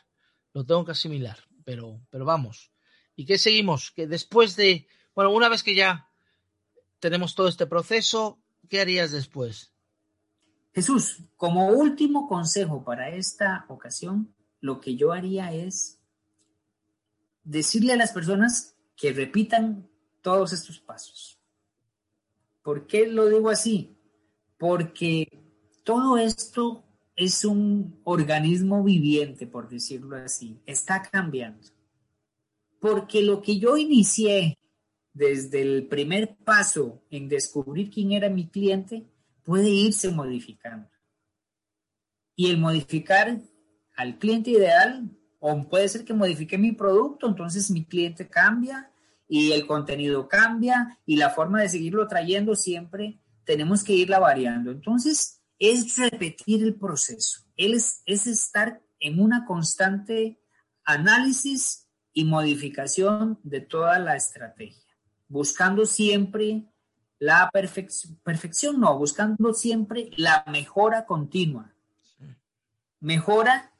lo 0.54 0.64
tengo 0.66 0.86
que 0.86 0.92
asimilar, 0.92 1.40
pero, 1.66 2.00
pero 2.12 2.26
vamos. 2.26 2.72
¿Y 3.16 3.26
qué 3.26 3.40
seguimos? 3.40 3.90
Que 3.90 4.06
después 4.06 4.56
de, 4.56 4.88
bueno, 5.16 5.32
una 5.32 5.50
vez 5.50 5.64
que 5.64 5.74
ya 5.74 6.12
tenemos 7.00 7.34
todo 7.34 7.48
este 7.48 7.66
proceso, 7.66 8.40
¿qué 8.70 8.80
harías 8.80 9.12
después? 9.12 9.74
Jesús, 10.74 11.24
como 11.38 11.70
último 11.70 12.28
consejo 12.28 12.84
para 12.84 13.10
esta 13.10 13.66
ocasión, 13.68 14.36
lo 14.60 14.80
que 14.80 14.96
yo 14.96 15.12
haría 15.12 15.52
es 15.54 16.00
decirle 17.44 17.94
a 17.94 17.98
las 17.98 18.12
personas 18.12 18.76
que 18.96 19.12
repitan 19.12 19.90
todos 20.24 20.54
estos 20.54 20.80
pasos. 20.80 21.40
¿Por 22.64 22.88
qué 22.88 23.06
lo 23.06 23.28
digo 23.28 23.50
así? 23.50 23.96
Porque 24.58 25.28
todo 25.84 26.18
esto 26.18 26.84
es 27.16 27.46
un 27.46 28.00
organismo 28.06 28.84
viviente, 28.84 29.46
por 29.46 29.70
decirlo 29.70 30.16
así, 30.16 30.60
está 30.66 31.04
cambiando. 31.04 31.68
Porque 32.80 33.22
lo 33.22 33.42
que 33.42 33.60
yo 33.60 33.78
inicié 33.78 34.58
desde 35.14 35.62
el 35.62 35.88
primer 35.88 36.36
paso 36.38 37.04
en 37.12 37.30
descubrir 37.30 37.92
quién 37.92 38.14
era 38.14 38.30
mi 38.30 38.48
cliente 38.48 39.06
puede 39.44 39.70
irse 39.70 40.10
modificando. 40.10 40.90
Y 42.36 42.50
el 42.50 42.58
modificar 42.58 43.40
al 43.96 44.18
cliente 44.18 44.52
ideal, 44.52 45.12
o 45.40 45.70
puede 45.70 45.88
ser 45.90 46.04
que 46.04 46.14
modifique 46.14 46.58
mi 46.58 46.72
producto, 46.72 47.28
entonces 47.28 47.70
mi 47.70 47.86
cliente 47.86 48.28
cambia 48.28 48.93
y 49.34 49.52
el 49.52 49.66
contenido 49.66 50.28
cambia 50.28 51.00
y 51.08 51.16
la 51.16 51.32
forma 51.32 51.60
de 51.60 51.68
seguirlo 51.68 52.08
trayendo 52.08 52.54
siempre 52.54 53.20
tenemos 53.46 53.84
que 53.84 53.94
irla 53.94 54.20
variando. 54.20 54.70
Entonces, 54.70 55.42
es 55.58 55.98
repetir 55.98 56.62
el 56.62 56.76
proceso, 56.76 57.42
es, 57.58 58.04
es 58.06 58.28
estar 58.28 58.84
en 59.00 59.20
una 59.20 59.44
constante 59.46 60.40
análisis 60.84 61.88
y 62.14 62.26
modificación 62.26 63.40
de 63.42 63.62
toda 63.62 63.98
la 63.98 64.16
estrategia, 64.16 64.94
buscando 65.28 65.88
siempre 65.88 66.66
la 67.18 67.50
perfección, 67.52 68.20
perfección 68.24 68.80
no, 68.80 69.00
buscando 69.00 69.52
siempre 69.56 70.12
la 70.16 70.44
mejora 70.46 71.08
continua. 71.08 71.74
Mejora 73.00 73.74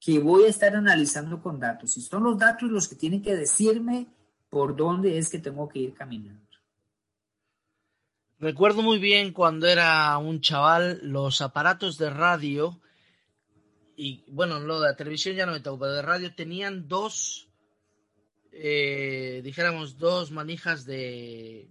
que 0.00 0.18
voy 0.18 0.46
a 0.46 0.48
estar 0.48 0.74
analizando 0.74 1.40
con 1.40 1.60
datos. 1.60 1.96
Y 1.96 2.00
son 2.00 2.24
los 2.24 2.36
datos 2.36 2.68
los 2.68 2.88
que 2.88 2.96
tienen 2.96 3.22
que 3.22 3.36
decirme 3.36 4.08
por 4.56 4.74
dónde 4.74 5.18
es 5.18 5.28
que 5.28 5.38
tengo 5.38 5.68
que 5.68 5.80
ir 5.80 5.92
caminando. 5.92 6.56
Recuerdo 8.38 8.80
muy 8.80 8.98
bien 8.98 9.34
cuando 9.34 9.66
era 9.66 10.16
un 10.16 10.40
chaval 10.40 10.98
los 11.02 11.42
aparatos 11.42 11.98
de 11.98 12.08
radio 12.08 12.80
y 13.96 14.24
bueno, 14.28 14.58
lo 14.58 14.80
de 14.80 14.88
la 14.88 14.96
televisión 14.96 15.36
ya 15.36 15.44
no 15.44 15.52
me 15.52 15.60
tocó, 15.60 15.80
pero 15.80 15.92
de 15.92 16.00
radio 16.00 16.34
tenían 16.34 16.88
dos, 16.88 17.50
eh, 18.50 19.42
dijéramos, 19.44 19.98
dos 19.98 20.30
manijas 20.30 20.86
de 20.86 21.68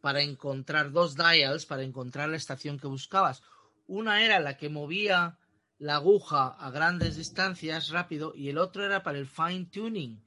para 0.00 0.22
encontrar 0.22 0.90
dos 0.90 1.14
dials 1.16 1.66
para 1.66 1.82
encontrar 1.82 2.30
la 2.30 2.38
estación 2.38 2.78
que 2.78 2.86
buscabas. 2.86 3.42
Una 3.86 4.24
era 4.24 4.40
la 4.40 4.56
que 4.56 4.70
movía 4.70 5.36
la 5.78 5.96
aguja 5.96 6.46
a 6.46 6.70
grandes 6.70 7.16
distancias 7.18 7.90
rápido 7.90 8.32
y 8.34 8.48
el 8.48 8.56
otro 8.56 8.86
era 8.86 9.02
para 9.02 9.18
el 9.18 9.26
fine 9.26 9.66
tuning, 9.66 10.23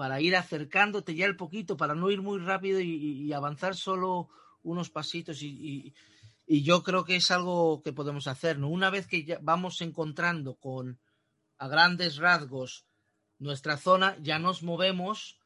para 0.00 0.18
ir 0.18 0.34
acercándote 0.34 1.14
ya 1.14 1.26
el 1.26 1.36
poquito, 1.36 1.76
para 1.76 1.94
no 1.94 2.10
ir 2.10 2.22
muy 2.22 2.38
rápido 2.38 2.80
y, 2.80 3.30
avanzar 3.34 3.76
solo 3.76 4.30
unos 4.62 4.88
pasitos. 4.88 5.42
Y, 5.42 5.92
yo 6.46 6.82
creo 6.82 7.04
que 7.04 7.16
es 7.16 7.30
algo 7.30 7.82
que 7.82 7.92
podemos 7.92 8.26
hacer. 8.26 8.58
¿no? 8.58 8.70
Una 8.70 8.88
vez 8.88 9.06
que 9.06 9.26
ya 9.26 9.38
vamos 9.42 9.82
encontrando 9.82 10.54
con 10.54 10.98
a 11.58 11.68
grandes 11.68 12.16
rasgos 12.16 12.86
nuestra 13.38 13.76
zona, 13.76 14.16
ya 14.22 14.38
nos 14.38 14.62
movemos 14.62 15.38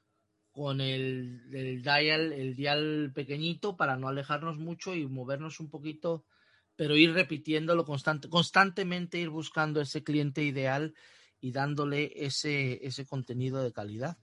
con 0.52 0.80
el, 0.80 1.42
el, 1.52 1.82
dial, 1.82 2.32
el 2.32 2.54
dial 2.54 3.10
pequeñito 3.12 3.76
para 3.76 3.96
no 3.96 4.06
alejarnos 4.06 4.56
mucho 4.56 4.94
y 4.94 5.04
movernos 5.04 5.58
un 5.58 5.68
poquito, 5.68 6.26
pero 6.76 6.94
ir 6.94 7.12
repitiéndolo 7.12 7.84
constante, 7.84 8.28
constantemente, 8.28 9.18
ir 9.18 9.30
buscando 9.30 9.80
ese 9.80 10.04
cliente 10.04 10.44
ideal 10.44 10.94
y 11.40 11.50
dándole 11.50 12.12
ese, 12.14 12.86
ese 12.86 13.04
contenido 13.04 13.60
de 13.60 13.72
calidad 13.72 14.16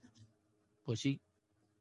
pues 0.84 1.00
sí, 1.00 1.20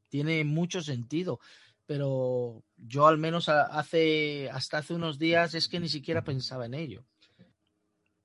tiene 0.10 0.44
mucho 0.44 0.82
sentido. 0.82 1.40
Pero 1.86 2.64
yo 2.78 3.08
al 3.08 3.18
menos 3.18 3.50
hace, 3.50 4.50
hasta 4.50 4.78
hace 4.78 4.94
unos 4.94 5.20
días 5.20 5.54
es 5.56 5.68
que 5.68 5.80
ni 5.80 5.90
siquiera 5.90 6.24
pensaba 6.24 6.66
en 6.66 6.74
ello. 6.74 7.06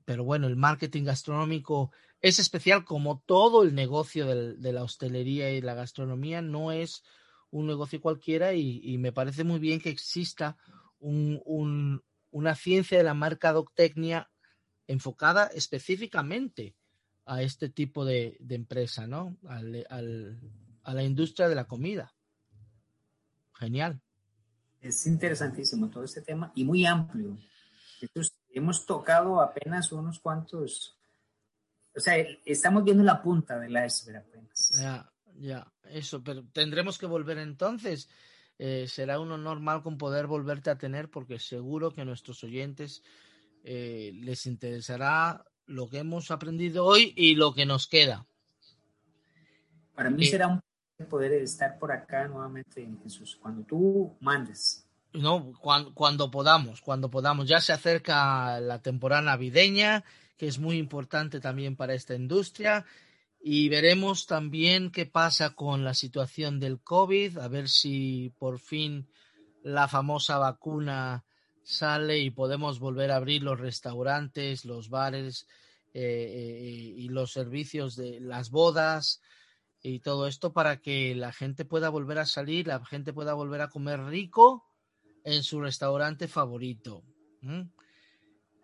Pero 0.04 0.24
bueno, 0.24 0.46
el 0.46 0.56
marketing 0.56 1.04
gastronómico 1.04 1.90
es 2.20 2.38
especial 2.38 2.84
como 2.84 3.22
todo 3.26 3.62
el 3.62 3.74
negocio 3.74 4.26
de 4.26 4.72
la 4.72 4.84
hostelería 4.84 5.50
y 5.50 5.60
la 5.60 5.74
gastronomía. 5.74 6.42
No 6.42 6.70
es 6.70 7.02
un 7.50 7.66
negocio 7.66 8.00
cualquiera 8.00 8.54
y, 8.54 8.98
me 8.98 9.12
parece 9.12 9.44
muy 9.44 9.58
bien 9.58 9.80
que 9.80 9.90
exista 9.90 10.56
una 10.98 12.54
ciencia 12.54 12.98
de 12.98 13.04
la 13.04 13.14
mercadotecnia 13.14 14.30
enfocada 14.86 15.46
específicamente 15.46 16.74
a 17.24 17.42
este 17.42 17.68
tipo 17.68 18.04
de, 18.04 18.38
empresa, 18.48 19.06
¿no? 19.06 19.36
al, 19.48 20.40
a 20.86 20.94
la 20.94 21.02
industria 21.02 21.48
de 21.48 21.56
la 21.56 21.64
comida. 21.64 22.14
Genial. 23.54 24.00
Es 24.80 25.06
interesantísimo 25.06 25.90
todo 25.90 26.04
este 26.04 26.22
tema 26.22 26.52
y 26.54 26.64
muy 26.64 26.86
amplio. 26.86 27.36
hemos 28.50 28.86
tocado 28.86 29.40
apenas 29.40 29.90
unos 29.90 30.20
cuantos, 30.20 30.96
o 31.94 32.00
sea, 32.00 32.16
estamos 32.44 32.84
viendo 32.84 33.02
la 33.02 33.20
punta 33.20 33.58
de 33.58 33.68
la 33.68 33.84
iceberg 33.84 34.18
apenas. 34.18 34.70
Ya, 34.78 35.10
ya, 35.34 35.72
eso, 35.90 36.22
pero 36.22 36.44
tendremos 36.52 36.98
que 36.98 37.06
volver 37.06 37.38
entonces. 37.38 38.08
Eh, 38.58 38.86
será 38.88 39.18
uno 39.18 39.36
normal 39.36 39.82
con 39.82 39.98
poder 39.98 40.26
volverte 40.26 40.70
a 40.70 40.78
tener 40.78 41.10
porque 41.10 41.38
seguro 41.38 41.90
que 41.90 42.02
a 42.02 42.06
nuestros 42.06 42.42
oyentes 42.44 43.02
eh, 43.64 44.12
les 44.14 44.46
interesará 44.46 45.44
lo 45.66 45.90
que 45.90 45.98
hemos 45.98 46.30
aprendido 46.30 46.84
hoy 46.84 47.12
y 47.16 47.34
lo 47.34 47.52
que 47.52 47.66
nos 47.66 47.88
queda. 47.88 48.26
Para 49.94 50.10
mí 50.10 50.24
eh, 50.24 50.30
será 50.30 50.46
un 50.46 50.60
poder 51.04 51.32
estar 51.32 51.78
por 51.78 51.92
acá 51.92 52.26
nuevamente, 52.26 52.88
Jesús, 53.02 53.36
cuando 53.40 53.62
tú 53.62 54.16
mandes. 54.20 54.86
No, 55.12 55.52
cuando, 55.94 56.30
podamos, 56.30 56.80
cuando 56.80 57.10
podamos. 57.10 57.48
Ya 57.48 57.60
se 57.60 57.72
acerca 57.72 58.60
la 58.60 58.80
temporada 58.82 59.22
navideña, 59.22 60.04
que 60.36 60.46
es 60.46 60.58
muy 60.58 60.76
importante 60.78 61.40
también 61.40 61.76
para 61.76 61.94
esta 61.94 62.14
industria. 62.14 62.84
Y 63.40 63.68
veremos 63.68 64.26
también 64.26 64.90
qué 64.90 65.06
pasa 65.06 65.54
con 65.54 65.84
la 65.84 65.94
situación 65.94 66.58
del 66.58 66.80
COVID, 66.80 67.38
a 67.38 67.48
ver 67.48 67.68
si 67.68 68.32
por 68.38 68.58
fin 68.58 69.08
la 69.62 69.88
famosa 69.88 70.38
vacuna 70.38 71.24
sale 71.62 72.18
y 72.18 72.30
podemos 72.30 72.78
volver 72.78 73.10
a 73.10 73.16
abrir 73.16 73.42
los 73.42 73.58
restaurantes, 73.58 74.64
los 74.64 74.88
bares 74.88 75.46
eh, 75.94 76.00
eh, 76.02 76.94
y 76.96 77.08
los 77.08 77.32
servicios 77.32 77.96
de 77.96 78.20
las 78.20 78.50
bodas, 78.50 79.22
y 79.88 80.00
todo 80.00 80.26
esto 80.26 80.52
para 80.52 80.80
que 80.80 81.14
la 81.14 81.32
gente 81.32 81.64
pueda 81.64 81.88
volver 81.88 82.18
a 82.18 82.26
salir, 82.26 82.66
la 82.66 82.84
gente 82.84 83.12
pueda 83.12 83.34
volver 83.34 83.60
a 83.60 83.68
comer 83.68 84.02
rico 84.04 84.64
en 85.24 85.42
su 85.42 85.60
restaurante 85.60 86.26
favorito. 86.26 87.04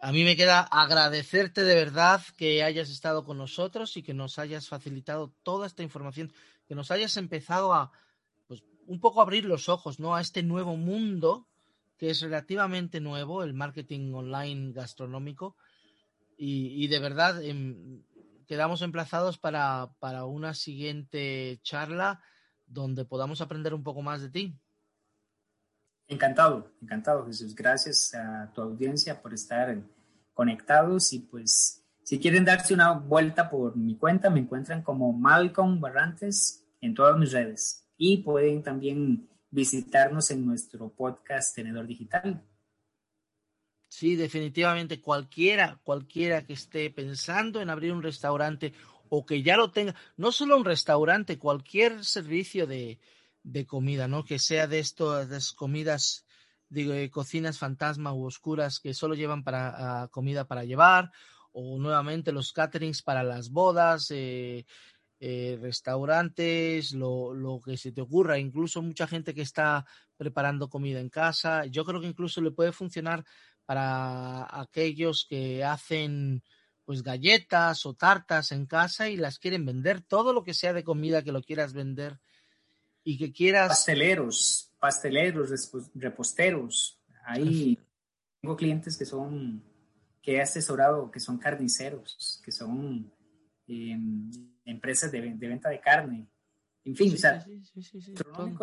A 0.01 0.11
mí 0.11 0.25
me 0.25 0.35
queda 0.37 0.61
agradecerte 0.63 1.63
de 1.63 1.77
verdad 1.77 2.21
que 2.37 2.65
hayas 2.65 2.91
estado 2.91 3.25
con 3.25 3.39
nosotros 3.39 3.97
y 3.97 4.03
que 4.03 4.15
nos 4.15 4.39
hayas 4.39 4.69
facilitado 4.69 5.33
toda 5.45 5.67
esta 5.69 5.85
información, 5.85 6.33
que 6.67 6.75
nos 6.75 6.91
hayas 6.91 7.17
empezado 7.17 7.73
a, 7.73 7.93
pues, 8.49 8.65
un 8.87 8.99
poco 8.99 9.23
abrir 9.23 9.45
los 9.45 9.69
ojos, 9.69 10.01
¿no? 10.01 10.17
A 10.17 10.21
este 10.21 10.43
nuevo 10.43 10.77
mundo 10.77 11.47
que 11.99 12.11
es 12.11 12.21
relativamente 12.21 13.01
nuevo, 13.01 13.45
el 13.45 13.55
marketing 13.55 14.13
online 14.13 14.73
gastronómico. 14.73 15.57
Y, 16.37 16.89
de 16.89 16.99
verdad, 16.99 17.41
em, 17.45 18.03
quedamos 18.47 18.83
emplazados 18.83 19.39
para, 19.39 19.91
para 19.99 20.25
una 20.25 20.55
siguiente 20.55 21.61
charla 21.63 22.23
donde 22.67 23.05
podamos 23.05 23.41
aprender 23.41 23.75
un 23.75 23.83
poco 23.83 24.03
más 24.03 24.23
de 24.23 24.31
ti. 24.31 24.59
Encantado, 26.09 26.71
encantado 26.81 27.27
Jesús. 27.27 27.55
Gracias 27.55 28.15
a 28.15 28.53
tu 28.53 28.63
audiencia 28.63 29.21
por 29.23 29.33
estar 29.33 29.79
conectados 30.35 31.13
y 31.13 31.21
pues 31.21 31.83
si 32.03 32.19
quieren 32.19 32.45
darse 32.45 32.75
una 32.75 32.93
vuelta 32.93 33.49
por 33.49 33.77
mi 33.77 33.97
cuenta, 33.97 34.29
me 34.29 34.41
encuentran 34.41 34.83
como 34.83 35.13
Malcolm 35.13 35.81
Barrantes 35.81 36.67
en 36.81 36.95
todas 36.95 37.17
mis 37.17 37.33
redes 37.33 37.89
y 37.97 38.19
pueden 38.19 38.63
también 38.63 39.29
visitarnos 39.51 40.31
en 40.31 40.45
nuestro 40.45 40.89
podcast 40.89 41.55
Tenedor 41.55 41.87
Digital. 41.87 42.43
Sí, 43.95 44.17
definitivamente 44.17 45.03
cualquiera, 45.03 45.79
cualquiera 45.85 46.47
que 46.47 46.55
esté 46.55 46.89
pensando 46.89 47.61
en 47.61 47.69
abrir 47.69 47.93
un 47.93 48.03
restaurante 48.03 48.73
o 49.11 49.27
que 49.27 49.43
ya 49.43 49.59
lo 49.59 49.71
tenga, 49.71 49.95
no 50.17 50.33
solo 50.33 50.57
un 50.57 50.65
restaurante, 50.65 51.39
cualquier 51.39 52.03
servicio 52.03 52.67
de, 52.67 52.99
de 53.43 53.67
comida, 53.67 54.09
¿no? 54.09 54.25
Que 54.25 54.39
sea 54.39 54.67
de 54.67 54.79
esto, 54.79 55.27
de 55.27 55.39
comidas, 55.57 56.25
digo, 56.71 56.95
cocinas 57.11 57.59
fantasma 57.59 58.15
u 58.15 58.25
oscuras 58.25 58.81
que 58.81 58.95
solo 58.95 59.15
llevan 59.15 59.45
para 59.45 60.09
comida 60.11 60.47
para 60.47 60.65
llevar, 60.65 61.13
o 61.53 61.79
nuevamente 61.79 62.33
los 62.33 62.55
caterings 62.55 63.03
para 63.03 63.23
las 63.23 63.51
bodas, 63.51 64.11
eh, 64.11 64.65
eh, 65.21 65.59
restaurantes, 65.61 66.95
lo, 66.95 67.35
lo, 67.35 67.61
que 67.61 67.77
se 67.77 67.93
te 67.93 68.01
ocurra, 68.01 68.39
incluso 68.39 68.81
mucha 68.81 69.07
gente 69.07 69.35
que 69.35 69.43
está 69.43 69.85
preparando 70.17 70.69
comida 70.69 70.99
en 70.99 71.11
casa. 71.11 71.67
Yo 71.67 71.85
creo 71.85 72.01
que 72.01 72.09
incluso 72.09 72.41
le 72.41 72.51
puede 72.51 72.73
funcionar 72.73 73.25
para 73.73 74.61
aquellos 74.61 75.25
que 75.27 75.65
hacen 75.65 76.43
pues 76.85 77.03
galletas 77.03 77.87
o 77.87 77.95
tartas 77.95 78.53
en 78.53 78.67
casa 78.67 79.09
y 79.09 79.17
las 79.17 79.39
quieren 79.39 79.65
vender, 79.65 80.03
todo 80.03 80.35
lo 80.35 80.45
que 80.45 80.53
sea 80.53 80.75
de 80.75 80.85
comida 80.85 81.23
que 81.23 81.33
lo 81.33 81.41
quieras 81.41 81.73
vender 81.73 82.21
y 83.03 83.17
que 83.17 83.33
quieras... 83.33 83.69
Pasteleros, 83.69 84.71
pasteleros, 84.79 85.71
reposteros. 85.95 87.01
Ahí 87.25 87.79
tengo 88.43 88.57
clientes 88.57 88.99
que 88.99 89.07
son, 89.07 89.63
que 90.21 90.35
he 90.35 90.43
asesorado, 90.43 91.11
que 91.11 91.21
son 91.21 91.39
carniceros, 91.39 92.43
que 92.45 92.53
son 92.53 93.11
em, 93.69 94.31
empresas 94.67 95.11
de, 95.11 95.21
venta 95.23 95.71
de 95.71 95.81
carne. 95.81 96.27
En 96.85 96.95
fin, 96.95 97.15
o 97.15 97.17
sea, 97.17 97.43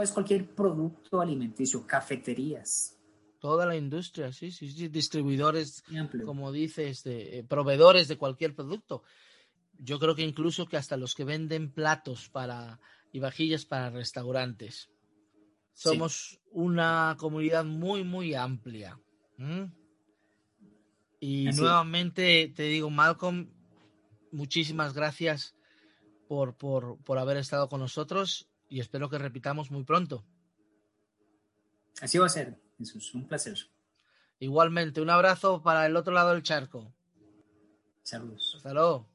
es 0.04 0.12
cualquier 0.12 0.54
producto 0.54 1.20
alimenticio, 1.20 1.88
cafeterías. 1.88 2.99
Toda 3.40 3.66
la 3.66 3.76
industria, 3.76 4.34
sí, 4.34 4.52
sí, 4.52 4.70
sí, 4.70 4.90
distribuidores, 4.90 5.84
como 6.26 6.52
dices, 6.52 7.04
de, 7.04 7.40
eh, 7.40 7.44
proveedores 7.44 8.08
de 8.08 8.18
cualquier 8.18 8.54
producto. 8.54 9.04
Yo 9.78 9.98
creo 9.98 10.14
que 10.14 10.24
incluso 10.24 10.66
que 10.68 10.76
hasta 10.76 10.98
los 10.98 11.16
que 11.16 11.24
venden 11.24 11.72
platos 11.72 12.28
para 12.30 12.80
y 13.12 13.20
vajillas 13.20 13.66
para 13.66 13.90
restaurantes. 13.90 14.90
Somos 15.74 16.40
una 16.52 17.16
comunidad 17.18 17.64
muy, 17.64 18.04
muy 18.04 18.34
amplia. 18.34 19.00
Y 21.22 21.46
nuevamente 21.46 22.52
te 22.54 22.64
digo, 22.64 22.90
Malcolm, 22.90 23.50
muchísimas 24.32 24.94
gracias 24.94 25.56
por, 26.28 26.56
por, 26.56 26.98
por 27.04 27.18
haber 27.18 27.38
estado 27.38 27.70
con 27.70 27.80
nosotros 27.80 28.50
y 28.68 28.82
espero 28.82 29.10
que 29.10 29.18
repitamos 29.18 29.72
muy 29.72 29.84
pronto. 29.84 30.26
Así 32.02 32.18
va 32.18 32.28
a 32.28 32.30
ser, 32.30 32.60
es 32.80 33.14
un 33.14 33.28
placer. 33.28 33.58
Igualmente, 34.40 35.02
un 35.02 35.10
abrazo 35.10 35.62
para 35.62 35.86
el 35.86 35.96
otro 35.96 36.14
lado 36.14 36.32
del 36.34 36.44
charco. 36.44 36.92
Saludos. 38.04 38.54
Hasta 38.58 38.74
luego. 38.74 39.08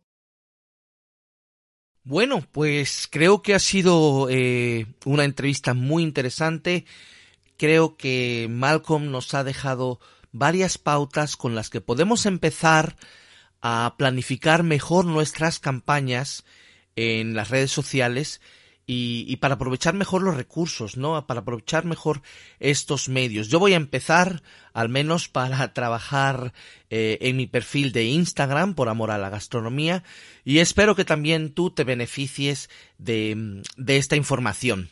Bueno, 2.03 2.47
pues 2.53 3.09
creo 3.11 3.41
que 3.41 3.55
ha 3.55 3.59
sido 3.59 4.29
eh, 4.29 4.87
una 5.07 5.25
entrevista 5.25 5.73
muy 5.73 6.03
interesante. 6.03 6.85
Creo 7.57 7.97
que 7.97 8.47
Malcolm 8.51 9.11
nos 9.11 9.33
ha 9.33 9.43
dejado 9.43 10.01
varias 10.31 10.77
pautas 10.77 11.37
con 11.37 11.55
las 11.55 11.71
que 11.71 11.81
podemos 11.81 12.27
empezar 12.27 12.97
a 13.62 13.95
planificar 13.97 14.62
mejor 14.62 15.07
nuestras 15.07 15.59
campañas 15.59 16.45
en 16.97 17.35
las 17.35 17.49
redes 17.49 17.71
sociales 17.71 18.43
y, 18.87 19.37
para 19.37 19.55
aprovechar 19.55 19.95
mejor 19.95 20.22
los 20.22 20.37
recursos, 20.37 20.97
¿no? 20.97 21.26
Para 21.26 21.41
aprovechar 21.41 21.85
mejor 21.85 22.22
estos 22.61 23.09
medios. 23.09 23.49
Yo 23.49 23.59
voy 23.59 23.72
a 23.72 23.76
empezar, 23.76 24.43
al 24.72 24.89
menos 24.89 25.28
para 25.28 25.72
trabajar 25.72 26.53
eh, 26.91 27.18
en 27.22 27.37
mi 27.37 27.47
perfil 27.47 27.93
de 27.93 28.05
Instagram 28.05 28.74
por 28.74 28.89
amor 28.89 29.11
a 29.11 29.18
la 29.18 29.30
gastronomía 29.30 30.05
y 30.45 30.59
espero 30.59 30.95
que 30.95 31.05
también 31.05 31.55
tú 31.55 31.70
te 31.70 31.85
beneficies 31.85 32.68
de, 32.99 33.62
de 33.76 33.97
esta 33.97 34.16
información. 34.16 34.91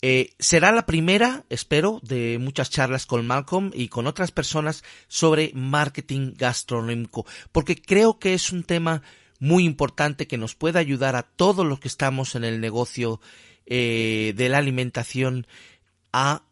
Eh, 0.00 0.30
será 0.38 0.70
la 0.70 0.86
primera, 0.86 1.44
espero, 1.48 2.00
de 2.02 2.38
muchas 2.38 2.70
charlas 2.70 3.04
con 3.04 3.26
Malcolm 3.26 3.72
y 3.74 3.88
con 3.88 4.06
otras 4.06 4.30
personas 4.30 4.84
sobre 5.08 5.50
marketing 5.54 6.34
gastronómico, 6.36 7.26
porque 7.50 7.80
creo 7.80 8.20
que 8.20 8.34
es 8.34 8.52
un 8.52 8.62
tema 8.62 9.02
muy 9.38 9.64
importante 9.64 10.26
que 10.26 10.38
nos 10.38 10.54
pueda 10.54 10.80
ayudar 10.80 11.16
a 11.16 11.22
todos 11.22 11.64
los 11.66 11.80
que 11.80 11.88
estamos 11.88 12.34
en 12.34 12.44
el 12.44 12.60
negocio 12.60 13.20
eh, 13.66 14.32
de 14.36 14.48
la 14.48 14.58
alimentación 14.58 15.46
a, 16.12 16.42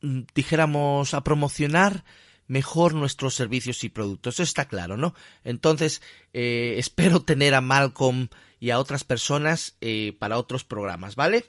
mm, 0.00 0.22
dijéramos, 0.34 1.14
a 1.14 1.24
promocionar 1.24 2.04
mejor 2.46 2.94
nuestros 2.94 3.34
servicios 3.34 3.84
y 3.84 3.88
productos. 3.88 4.34
Eso 4.34 4.42
está 4.42 4.66
claro, 4.66 4.96
¿no? 4.96 5.14
Entonces, 5.44 6.02
eh, 6.32 6.74
espero 6.78 7.22
tener 7.22 7.54
a 7.54 7.60
Malcolm 7.60 8.28
y 8.60 8.70
a 8.70 8.78
otras 8.78 9.04
personas 9.04 9.76
eh, 9.80 10.16
para 10.18 10.38
otros 10.38 10.64
programas, 10.64 11.16
¿vale? 11.16 11.44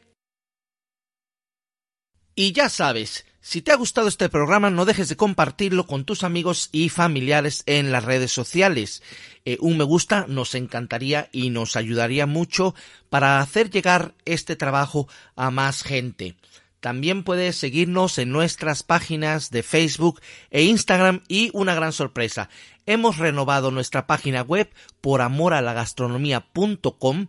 Y 2.36 2.52
ya 2.52 2.68
sabes, 2.68 3.26
si 3.40 3.62
te 3.62 3.72
ha 3.72 3.76
gustado 3.76 4.10
este 4.10 4.28
programa, 4.28 4.70
no 4.70 4.84
dejes 4.84 5.08
de 5.08 5.16
compartirlo 5.16 5.88
con 5.88 6.04
tus 6.04 6.24
amigos 6.24 6.68
y 6.74 6.90
familiares 6.90 7.64
en 7.66 7.94
las 7.94 8.04
redes 8.04 8.34
sociales. 8.34 9.02
Eh, 9.46 9.58
un 9.62 9.78
me 9.78 9.86
gusta 9.86 10.26
nos 10.28 10.54
encantaría 10.54 11.30
y 11.32 11.50
nos 11.50 11.78
ayudaría 11.78 12.26
mucho 12.26 12.76
para 13.10 13.40
hacer 13.40 13.70
llegar 13.70 14.16
este 14.26 14.58
trabajo 14.58 15.08
a 15.36 15.50
más 15.50 15.84
gente. 15.84 16.36
También 16.82 17.24
puedes 17.24 17.56
seguirnos 17.56 18.18
en 18.18 18.32
nuestras 18.32 18.84
páginas 18.84 19.50
de 19.50 19.64
Facebook 19.64 20.20
e 20.52 20.64
Instagram 20.64 21.22
y 21.28 21.50
una 21.54 21.74
gran 21.74 21.94
sorpresa. 21.94 22.50
Hemos 22.86 23.18
renovado 23.18 23.72
nuestra 23.72 24.08
página 24.08 24.42
web 24.42 24.70
por 25.02 25.22
amoralagastronomía.com 25.22 27.28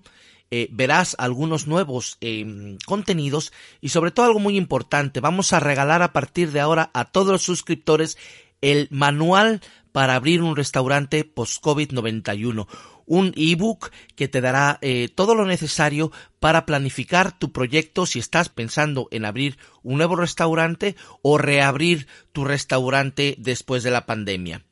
eh, 0.51 0.69
verás 0.71 1.17
algunos 1.19 1.67
nuevos 1.67 2.19
em, 2.21 2.79
contenidos 2.87 3.53
y 3.81 3.91
sobre 3.91 4.11
todo 4.11 4.27
algo 4.27 4.41
muy 4.41 4.57
importante, 4.57 5.21
vamos 5.21 5.53
a 5.53 5.61
regalar 5.61 6.03
a 6.03 6.13
partir 6.13 6.53
de 6.53 6.61
ahora 6.61 6.91
a 6.95 7.05
todos 7.07 7.29
los 7.29 7.43
suscriptores 7.43 8.17
el 8.61 8.89
manual 8.91 9.61
para 9.93 10.15
abrir 10.15 10.43
un 10.43 10.57
restaurante 10.57 11.25
post-COVID-91 11.25 12.67
un 13.07 13.33
ebook 13.37 13.91
que 14.15 14.29
te 14.29 14.41
dará 14.41 14.79
eh, 14.83 15.09
todo 15.09 15.35
lo 15.35 15.47
necesario 15.47 16.13
para 16.41 16.67
planificar 16.67 17.37
tu 17.39 17.53
proyecto 17.53 18.05
si 18.05 18.19
estás 18.19 18.49
pensando 18.49 19.09
en 19.11 19.25
abrir 19.25 19.59
un 19.83 19.99
nuevo 19.99 20.17
restaurante 20.17 20.97
o 21.23 21.39
reabrir 21.39 22.09
tu 22.33 22.45
restaurante 22.45 23.37
después 23.39 23.83
de 23.85 23.93
la 23.93 24.07
pandemia. 24.07 24.65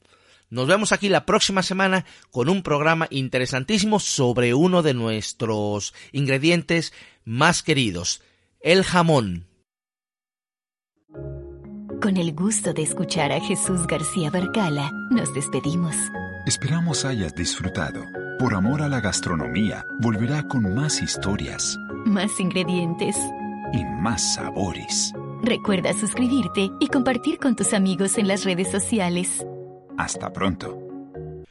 Nos 0.50 0.66
vemos 0.66 0.92
aquí 0.92 1.08
la 1.08 1.26
próxima 1.26 1.62
semana 1.62 2.04
con 2.30 2.48
un 2.48 2.62
programa 2.62 3.06
interesantísimo 3.10 3.98
sobre 3.98 4.54
uno 4.54 4.82
de 4.82 4.94
nuestros 4.94 5.94
ingredientes 6.12 6.92
más 7.24 7.62
queridos, 7.62 8.22
el 8.60 8.84
jamón. 8.84 9.46
Con 12.02 12.18
el 12.18 12.34
gusto 12.34 12.74
de 12.74 12.82
escuchar 12.82 13.32
a 13.32 13.40
Jesús 13.40 13.86
García 13.86 14.30
Barcala, 14.30 14.90
nos 15.10 15.32
despedimos. 15.32 15.96
Esperamos 16.46 17.04
hayas 17.06 17.34
disfrutado. 17.34 18.04
Por 18.38 18.54
amor 18.54 18.82
a 18.82 18.88
la 18.88 19.00
gastronomía, 19.00 19.82
volverá 20.02 20.46
con 20.48 20.74
más 20.74 21.00
historias, 21.00 21.78
más 22.04 22.38
ingredientes 22.40 23.16
y 23.72 23.82
más 24.02 24.34
sabores. 24.34 25.14
Recuerda 25.42 25.94
suscribirte 25.94 26.70
y 26.80 26.88
compartir 26.88 27.38
con 27.38 27.56
tus 27.56 27.72
amigos 27.72 28.18
en 28.18 28.28
las 28.28 28.44
redes 28.44 28.70
sociales. 28.70 29.46
Hasta 29.96 30.32
pronto. 30.32 30.83